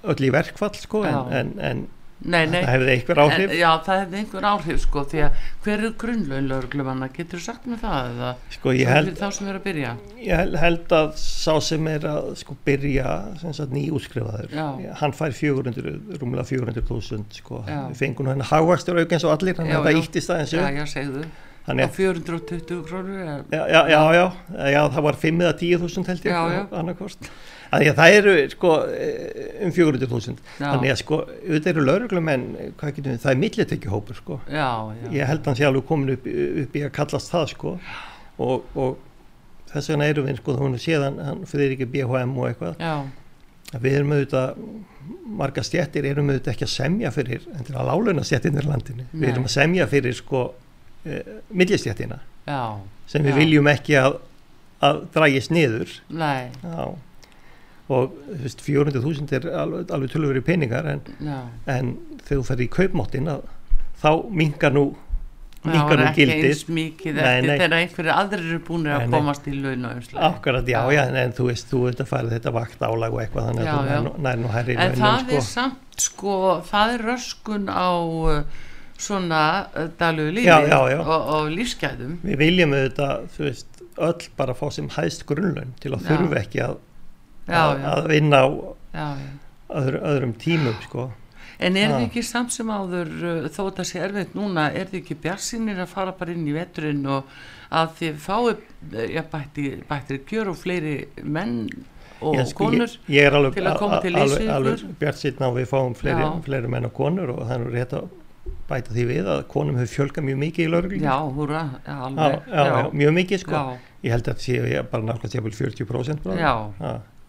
öll 0.09 0.21
í 0.25 0.31
verkvall 0.33 0.77
sko, 0.81 1.03
en, 1.05 1.51
en 1.61 1.83
nei, 2.21 2.47
nei. 2.49 2.63
það 2.63 2.71
hefði 2.71 2.95
einhver 2.95 3.21
áhrif. 3.21 3.43
En, 3.45 3.53
já, 3.59 3.69
það 3.85 4.01
hefði 4.01 4.19
einhver 4.21 4.47
áhrif 4.51 4.81
sko, 4.87 5.03
því 5.11 5.21
að 5.27 5.43
hver 5.67 5.85
er 5.85 5.93
grunnlaun 6.01 6.49
lögurglumanna, 6.51 7.11
getur 7.17 7.41
þú 7.41 7.45
sagt 7.45 7.69
með 7.69 7.85
það 7.85 8.09
eða 8.15 8.31
sko, 8.57 8.75
held, 8.93 9.13
þá 9.21 9.27
sem 9.37 9.53
er 9.53 9.61
að 9.61 9.67
byrja? 9.67 9.93
Ég 10.25 10.57
held 10.65 10.97
að 11.01 11.13
sá 11.21 11.53
sem 11.69 11.93
er 11.93 12.09
að 12.15 12.33
sko 12.41 12.57
byrja, 12.71 13.13
sem 13.43 13.59
sagt 13.61 13.77
nýjútskrifaður, 13.77 14.57
hann 15.03 15.17
fær 15.21 15.37
400, 15.43 15.95
rúmlega 16.17 16.49
400.000 16.49 17.41
sko, 17.43 17.61
við 17.69 18.01
fengum 18.01 18.33
hann 18.33 18.49
hagvakstur 18.55 19.05
auk 19.05 19.17
eins 19.17 19.29
og 19.29 19.37
allir, 19.37 19.61
hann 19.61 19.73
þetta 19.77 19.97
íttist 20.01 20.33
aðeins. 20.33 20.57
Já, 20.57 20.67
já, 20.81 20.85
segðu. 20.97 21.29
Á 21.69 21.73
420 21.93 22.83
krónur? 22.89 23.45
Já, 23.53 23.63
já, 23.69 23.81
já, 23.89 24.01
já, 24.17 24.27
já, 24.73 24.81
það 24.95 25.03
var 25.07 25.19
5 25.23 25.43
eða 25.45 25.57
10.000 25.61 26.11
held 26.11 26.29
ég 26.31 26.77
annarkost. 26.81 27.31
Þannig 27.71 27.91
að 27.93 27.99
það 28.01 28.15
eru 28.19 28.33
sko 28.51 28.71
um 29.67 29.75
400.000. 29.77 30.41
Þannig 30.59 30.95
að 30.95 30.99
sko, 31.03 31.19
auðvitað 31.29 31.71
eru 31.71 31.85
getum 32.97 33.13
við, 33.13 33.21
það 33.23 33.33
er 33.33 33.43
millitekjuhópur 33.45 34.19
sko. 34.19 34.39
Já, 34.51 34.71
já. 34.97 35.05
Ég 35.15 35.31
held 35.31 35.45
að 35.45 35.51
hann 35.53 35.61
sé 35.61 35.69
alveg 35.69 35.87
komin 35.87 36.15
upp, 36.17 36.27
upp 36.65 36.81
í 36.81 36.83
að 36.87 36.93
kallast 36.97 37.31
það 37.31 37.47
sko 37.53 37.77
og, 38.41 38.67
og 38.75 38.99
þess 39.71 39.93
vegna 39.93 40.09
eru 40.11 40.25
við 40.27 40.41
sko, 40.41 40.57
hún 40.59 40.75
er 40.75 40.83
séðan, 40.83 41.21
hann 41.23 41.45
fyrir 41.51 41.77
ekki 41.77 41.89
BHM 41.93 42.35
og 42.41 42.49
eitthvað. 42.49 42.83
Já. 42.83 42.97
Við 43.71 44.01
erum 44.01 44.17
auðvitað, 44.17 44.65
marga 45.39 45.63
stjættir 45.63 46.09
erum 46.11 46.33
auðvitað 46.33 46.57
ekki 46.57 46.67
að 46.67 46.73
semja 46.73 47.13
fyrir, 47.15 47.45
en 47.55 47.69
til 47.69 47.77
að 47.79 47.87
lálauna 47.93 48.25
stjættinir 48.27 48.67
landinu. 48.67 49.07
Nei. 49.13 49.21
Við 49.21 49.29
erum 49.31 49.47
að 49.47 49.55
semja 49.55 49.87
fyrir 49.93 50.17
sko 50.19 50.43
millistjættina 51.51 52.19
sem 53.11 53.25
við 53.25 53.33
já. 53.33 53.39
viljum 53.39 53.71
ekki 53.71 53.97
að, 54.01 54.19
að 54.87 55.05
drægist 55.15 55.55
niður. 55.55 55.95
Og 57.91 58.13
veist, 58.39 58.61
400.000 58.63 59.33
er 59.35 59.47
alveg, 59.65 59.89
alveg 59.91 60.13
tölveri 60.13 60.43
peningar 60.47 60.87
en, 60.87 61.01
en 61.67 61.95
þegar 62.23 62.37
þú 62.37 62.45
fer 62.47 62.63
í 62.63 62.69
kaupmáttin 62.71 63.31
þá 63.99 64.11
mingar 64.31 64.77
nú 64.77 64.85
mingar 65.67 65.99
nú 66.01 66.07
gildið. 66.17 66.63
þegar 67.05 67.75
einhverju 67.77 68.13
aðrir 68.15 68.47
eru 68.47 68.61
búin 68.65 68.87
að 68.89 69.03
nei, 69.03 69.11
komast 69.13 69.49
í 69.51 69.57
laun 69.59 69.85
Akkurat, 70.17 70.65
já, 70.71 70.81
já, 70.95 71.03
en, 71.03 71.19
en 71.21 71.35
þú 71.37 71.51
veist, 71.51 71.69
þú 71.69 71.83
ert 71.91 72.01
að 72.01 72.09
fara 72.15 72.33
þetta 72.33 72.55
vakt 72.57 72.87
álag 72.87 73.17
og 73.17 73.21
eitthvað 73.25 73.51
þannig 73.51 73.69
að 73.75 73.91
þú 73.91 74.15
nær 74.25 74.41
nú 74.41 74.53
hærri 74.55 74.79
En 74.81 74.97
það 74.97 75.21
sko. 75.27 75.37
er 75.37 75.47
samt, 75.51 76.01
sko, 76.07 76.37
það 76.71 76.95
er 76.95 77.07
röskun 77.11 77.69
á 77.69 77.91
svona 79.01 79.43
eh, 79.75 79.91
daluðu 80.01 80.35
lífi 80.39 80.49
já, 80.49 80.59
já, 80.69 80.79
já. 80.93 80.99
Og, 81.01 81.31
og 81.37 81.53
lífsgæðum. 81.55 82.17
Við 82.25 82.41
viljum 82.41 82.77
auðvitað, 82.77 83.29
þú 83.37 83.47
veist, 83.47 83.81
öll 84.01 84.29
bara 84.39 84.57
fá 84.57 84.67
sem 84.75 84.91
hæðst 84.93 85.27
grunnlaun 85.29 85.75
til 85.83 85.95
að 85.97 86.09
þurfu 86.09 86.39
ekki 86.41 86.65
að, 86.65 86.77
að, 87.49 87.87
að 87.95 88.11
vinna 88.13 88.43
á 88.45 88.49
öðru, 89.81 90.05
öðrum 90.13 90.37
tímum 90.41 90.77
sko. 90.85 91.11
En 91.61 91.77
er 91.77 91.93
þið 91.93 92.07
ekki 92.07 92.23
samt 92.25 92.55
sem 92.55 92.71
áður 92.73 93.11
uh, 93.21 93.49
þó 93.53 93.63
þetta 93.67 93.85
sé 93.85 94.01
erfitt 94.01 94.37
núna, 94.37 94.71
er 94.73 94.89
þið 94.89 95.03
ekki 95.03 95.17
bjarsinir 95.27 95.83
að 95.85 95.91
fara 95.93 96.15
bara 96.17 96.33
inn 96.33 96.47
í 96.49 96.55
veturinn 96.57 97.03
og 97.05 97.29
að 97.71 97.93
þið 97.99 98.21
fái 98.25 99.11
ja, 99.13 99.25
bættir, 99.31 100.23
gjör 100.29 100.55
og 100.55 100.59
fleiri 100.59 100.95
menn 101.23 101.67
og 102.21 102.37
ég, 102.37 102.49
sko, 102.51 102.69
konur 102.69 102.89
ég, 102.89 103.13
ég 103.17 103.37
alveg, 103.37 103.55
til 103.57 103.67
að 103.69 103.77
koma 103.81 104.01
til 104.05 104.15
leysu 104.17 104.39
ykkur? 104.41 104.55
Alveg 104.57 104.97
bjart 105.01 105.21
síðan 105.21 105.47
á 105.47 105.51
við 105.57 105.69
fáum 105.71 105.95
fleiri, 105.97 106.27
fleiri 106.47 106.73
menn 106.73 106.89
og 106.89 106.95
konur 106.97 107.35
og 107.37 107.45
það 107.45 107.55
er 107.67 107.77
rétt 107.77 107.95
að 108.01 108.09
bæta 108.71 108.95
því 108.95 109.05
við 109.11 109.29
að 109.35 109.41
konum 109.51 109.79
hefur 109.81 109.93
fjölgað 109.99 110.27
mjög 110.29 110.39
mikið 110.45 110.65
í 110.67 110.71
lauruglinni. 110.73 111.07
Já, 111.07 111.17
húra, 111.37 111.63
alveg. 111.85 112.37
Já, 112.49 112.61
já, 112.61 112.65
já, 112.71 112.91
mjög 113.03 113.15
mikið 113.19 113.43
sko. 113.45 113.63
Ég 114.01 114.15
held 114.15 114.29
að 114.31 114.39
það 114.41 114.45
sé 114.47 114.83
bara 114.93 115.07
náttúrulega 115.09 115.45
40% 115.47 116.23
bara. 116.25 116.39
Já, 116.41 116.55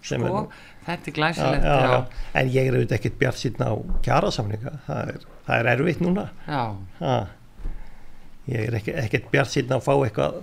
sko, 0.02 0.44
þetta 0.88 1.12
er 1.12 1.16
glæsilegt. 1.18 2.16
En 2.42 2.50
ég 2.54 2.70
er 2.70 2.78
auðvitað 2.78 2.98
ekkert 3.00 3.20
bjart 3.22 3.42
síðan 3.42 3.68
á 3.68 3.74
kjærasamninga, 4.08 4.74
það 4.88 5.14
er, 5.14 5.28
það 5.50 5.60
er 5.60 5.72
erfitt 5.76 6.04
núna. 6.06 6.26
Já. 6.48 6.64
Ha. 7.02 7.20
Ég 8.52 8.68
er 8.68 8.80
ekkert, 8.80 9.02
ekkert 9.06 9.32
bjart 9.34 9.54
síðan 9.54 9.78
að 9.78 9.86
fá 9.86 9.94
eitthvað, 10.08 10.40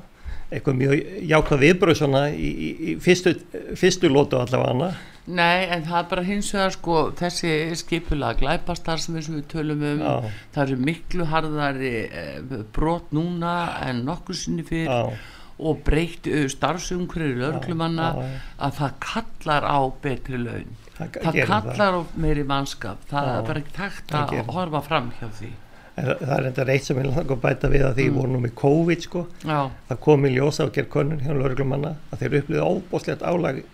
eitthvað 0.53 0.79
mjög 0.83 1.07
jákvæð 1.33 1.64
viðbröð 1.64 2.01
svona 2.03 2.24
í, 2.31 2.49
í, 2.49 2.68
í 2.93 2.97
fyrstu, 3.03 3.35
fyrstu 3.79 4.12
lótu 4.12 4.39
allavega 4.39 4.74
hana. 4.74 4.93
Nei, 5.29 5.66
en 5.68 5.83
það 5.85 5.99
er 5.99 6.07
bara 6.09 6.24
hins 6.24 6.49
vegar 6.55 6.72
sko 6.72 6.99
þessi 7.18 7.51
skipulega 7.76 8.39
glæpastar 8.41 9.03
sem 9.03 9.18
við 9.18 9.43
tölum 9.53 9.85
um, 9.85 10.01
Já. 10.01 10.14
það 10.55 10.62
eru 10.62 10.79
miklu 10.89 11.26
harðari 11.29 11.93
eh, 12.07 12.39
brot 12.72 13.12
núna 13.12 13.53
en 13.85 14.07
nokkur 14.09 14.39
sinni 14.39 14.64
fyrr 14.64 14.89
Já. 14.89 15.12
og 15.59 15.85
breytt 15.85 16.31
starfsumhverju 16.55 17.43
löglumanna 17.43 18.11
að 18.57 18.76
það 18.81 18.99
kallar 19.05 19.68
á 19.68 19.79
betri 20.01 20.41
laun 20.41 20.76
það, 20.97 21.20
það 21.20 21.41
kallar 21.53 22.01
á 22.01 22.03
meiri 22.16 22.49
mannskap 22.49 23.05
það 23.12 23.33
Já. 23.33 23.37
er 23.37 23.49
bara 23.53 23.64
ekki 23.64 23.79
takt 23.83 24.20
að 24.22 24.37
horfa 24.57 24.85
fram 24.89 25.16
hjá 25.20 25.29
því 25.41 25.55
Það 25.99 26.29
er 26.37 26.45
enda 26.47 26.64
reitt 26.68 26.85
sem 26.87 26.99
ég 27.01 27.09
langar 27.09 27.35
að 27.35 27.41
bæta 27.43 27.68
við 27.72 27.83
að 27.89 27.97
því 27.97 28.05
mm. 28.07 28.18
voru 28.20 28.29
nú 28.31 28.41
með 28.45 28.53
COVID 28.61 29.01
sko, 29.03 29.22
það 29.43 29.97
kom 30.05 30.29
í 30.29 30.31
ljósa 30.31 30.68
og 30.68 30.76
gerð 30.76 30.93
konun 30.95 31.24
hjá 31.24 31.33
löglumanna 31.35 31.97
að 32.12 32.20
þeir 32.22 32.37
upplýði 32.39 32.68
óbúslegt 32.68 33.24
álagi 33.26 33.64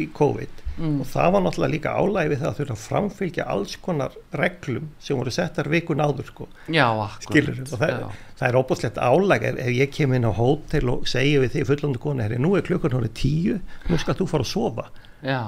í 0.00 0.08
COVID. 0.16 0.62
Mm. 0.72 1.02
og 1.02 1.08
það 1.12 1.32
var 1.34 1.42
náttúrulega 1.44 1.72
líka 1.74 1.90
álægi 2.00 2.30
við 2.30 2.38
það 2.40 2.48
að 2.48 2.58
þurfa 2.58 2.74
að 2.74 2.82
framfylgja 2.86 3.44
alls 3.52 3.74
konar 3.84 4.14
reglum 4.40 4.86
sem 5.04 5.18
voru 5.18 5.32
settar 5.34 5.68
vikun 5.68 6.00
áður 6.00 6.30
sko. 6.30 6.46
Já, 6.72 6.86
og 6.96 7.28
það, 7.28 7.92
það 8.38 8.46
er 8.46 8.58
óbúslegt 8.58 8.96
álægi 8.96 9.50
ef, 9.50 9.60
ef 9.66 9.70
ég 9.76 9.92
kem 9.92 10.16
inn 10.16 10.24
á 10.24 10.32
hótel 10.32 10.94
og 10.94 11.04
segja 11.12 11.44
við 11.44 11.58
því 11.58 11.66
fullandu 11.68 12.02
konu, 12.02 12.24
herri, 12.24 12.40
nú 12.40 12.54
er 12.56 12.64
klukkan 12.64 12.96
hóri 12.96 13.12
tíu, 13.12 13.60
nú 13.90 14.00
skal 14.00 14.16
þú 14.16 14.30
fara 14.32 14.48
að 14.48 14.52
sofa. 14.54 14.88
Já, 15.22 15.42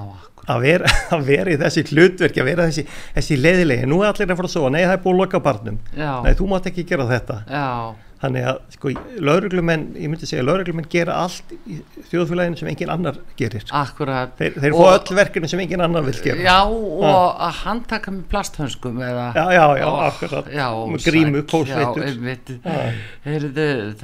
að 0.45 0.65
vera, 0.69 0.95
að 1.17 1.29
vera 1.33 1.55
í 1.57 1.61
þessi 1.65 1.89
hlutverk 1.89 2.41
að 2.45 2.51
vera 2.53 2.69
þessi, 2.69 2.89
þessi 3.17 3.41
leðilegi, 3.41 3.89
nú 3.89 4.03
er 4.05 4.13
allir 4.13 4.29
að 4.29 4.43
fara 4.43 4.53
að 4.53 4.57
sofa. 4.59 4.75
Nei 4.77 4.83
það 4.85 4.99
er 4.99 5.05
búin 5.09 5.17
að 5.17 5.25
loka 5.25 5.45
barnum, 5.49 5.85
nei 5.97 6.35
þú 6.37 6.53
mátt 6.53 6.69
ekki 6.69 6.85
gera 6.93 7.09
þetta. 7.09 7.45
Já 7.49 8.04
þannig 8.25 8.47
að 8.51 8.61
sko 8.75 8.93
lauruglumenn, 9.29 9.85
ég 10.01 10.11
myndi 10.13 10.29
segja 10.29 10.45
lauruglumenn 10.47 10.89
gera 10.91 11.19
allt 11.25 11.53
í 11.69 11.79
þjóðfélaginu 12.11 12.61
sem 12.61 12.71
engin 12.73 12.93
annar 12.95 13.21
gerir. 13.39 13.65
Akkurat. 13.75 14.35
Þeir, 14.39 14.59
þeir 14.65 14.77
fá 14.79 14.85
öll 14.95 15.19
verkefni 15.21 15.51
sem 15.53 15.63
engin 15.65 15.85
annar 15.85 16.07
vil 16.07 16.17
gera. 16.25 16.41
Já 16.45 16.59
og 16.65 17.05
ha. 17.05 17.13
að 17.49 17.61
handtaka 17.63 18.15
með 18.15 18.25
plasthönskum 18.33 19.01
eða 19.05 19.27
Já, 19.37 19.45
já, 19.55 19.65
já, 19.81 19.87
og, 19.89 20.01
akkurat. 20.09 20.51
já, 20.53 20.67
grímu, 21.05 21.45
kósveitur 21.51 22.05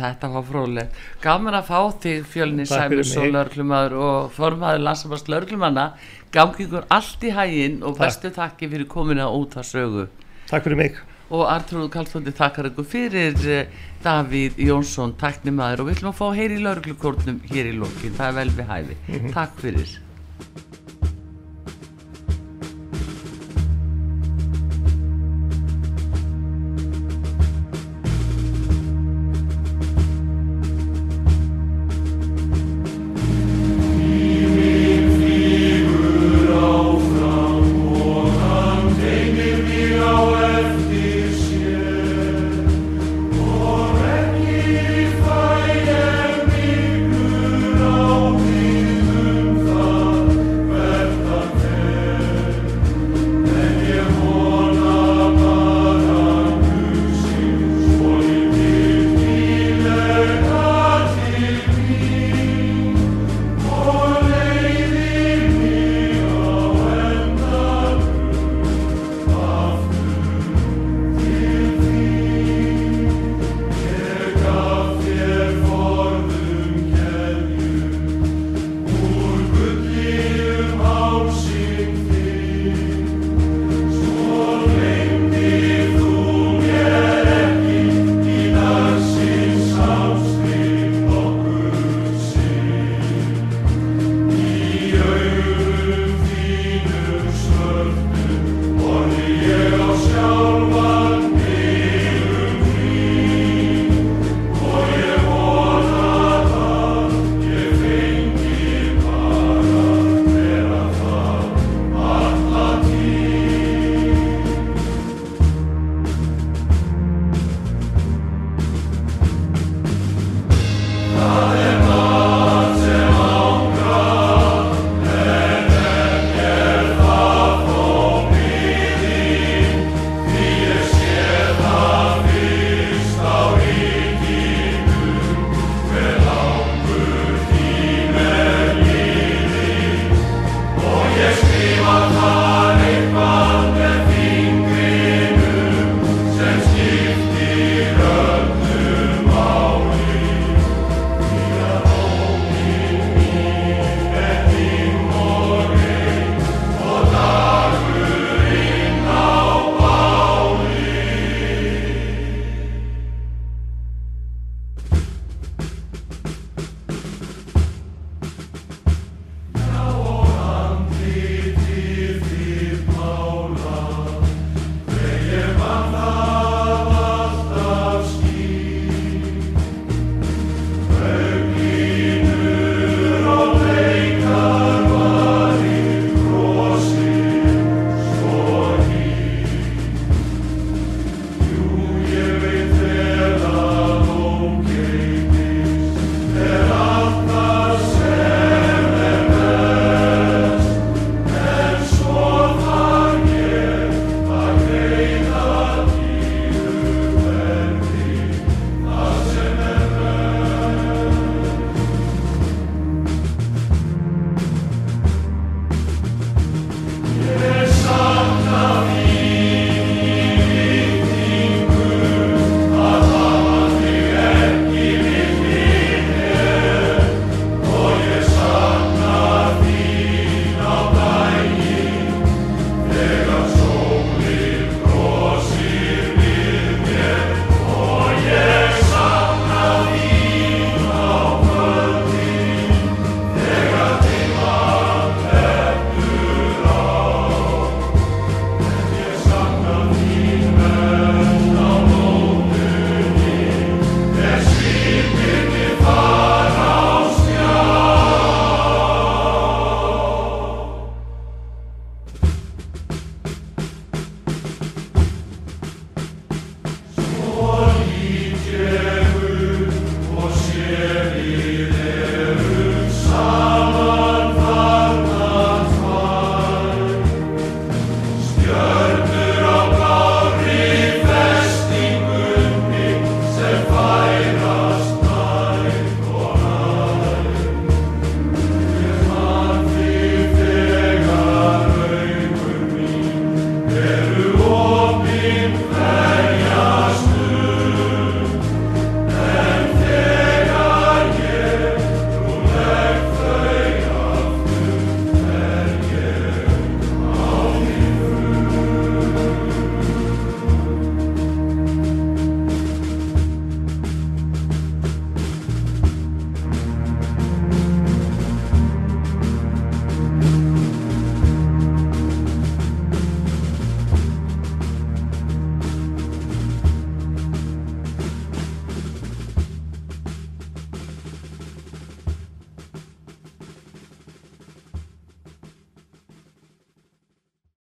Þetta 0.00 0.30
var 0.34 0.46
fróðilegt 0.48 1.02
Gaman 1.24 1.58
að 1.58 1.68
fá 1.70 1.80
þig 2.04 2.24
fjölni 2.30 2.66
Sæmus 2.68 3.12
og 3.20 3.28
lauruglumadur 3.34 3.98
og 4.00 4.32
formaður 4.36 4.84
landsambast 4.86 5.30
lauruglumanna 5.32 5.90
Gangi 6.34 6.66
ykkur 6.68 6.86
allt 6.94 7.24
í 7.26 7.34
hægin 7.34 7.80
og 7.82 7.96
bestu 7.98 8.30
takki 8.34 8.70
fyrir 8.70 8.86
komina 8.90 9.26
út 9.34 9.56
að 9.58 9.66
sögu. 9.72 10.04
Takk 10.46 10.68
fyrir 10.68 10.78
mig 10.78 11.00
og 11.30 11.46
Artrúð 11.46 11.88
Kallstóndi 11.94 12.34
takkar 12.34 12.70
ykkur 12.70 12.86
fyrir 12.90 13.38
eh, 13.46 13.80
Davíð 14.04 14.58
Jónsson 14.66 15.14
tæknimaður. 15.20 15.84
Og 15.84 15.90
við 15.90 15.98
ætlum 15.98 16.12
að 16.12 16.20
fá 16.20 16.26
heyri 16.38 16.58
í 16.58 16.64
lauruglukornum 16.66 17.42
hér 17.50 17.70
í 17.70 17.74
lokin, 17.78 18.16
það 18.18 18.30
er 18.30 18.38
vel 18.40 18.54
við 18.58 18.72
hæfi. 18.74 18.96
-hmm. 19.06 19.34
takk 19.36 19.58
fyrir 19.62 19.98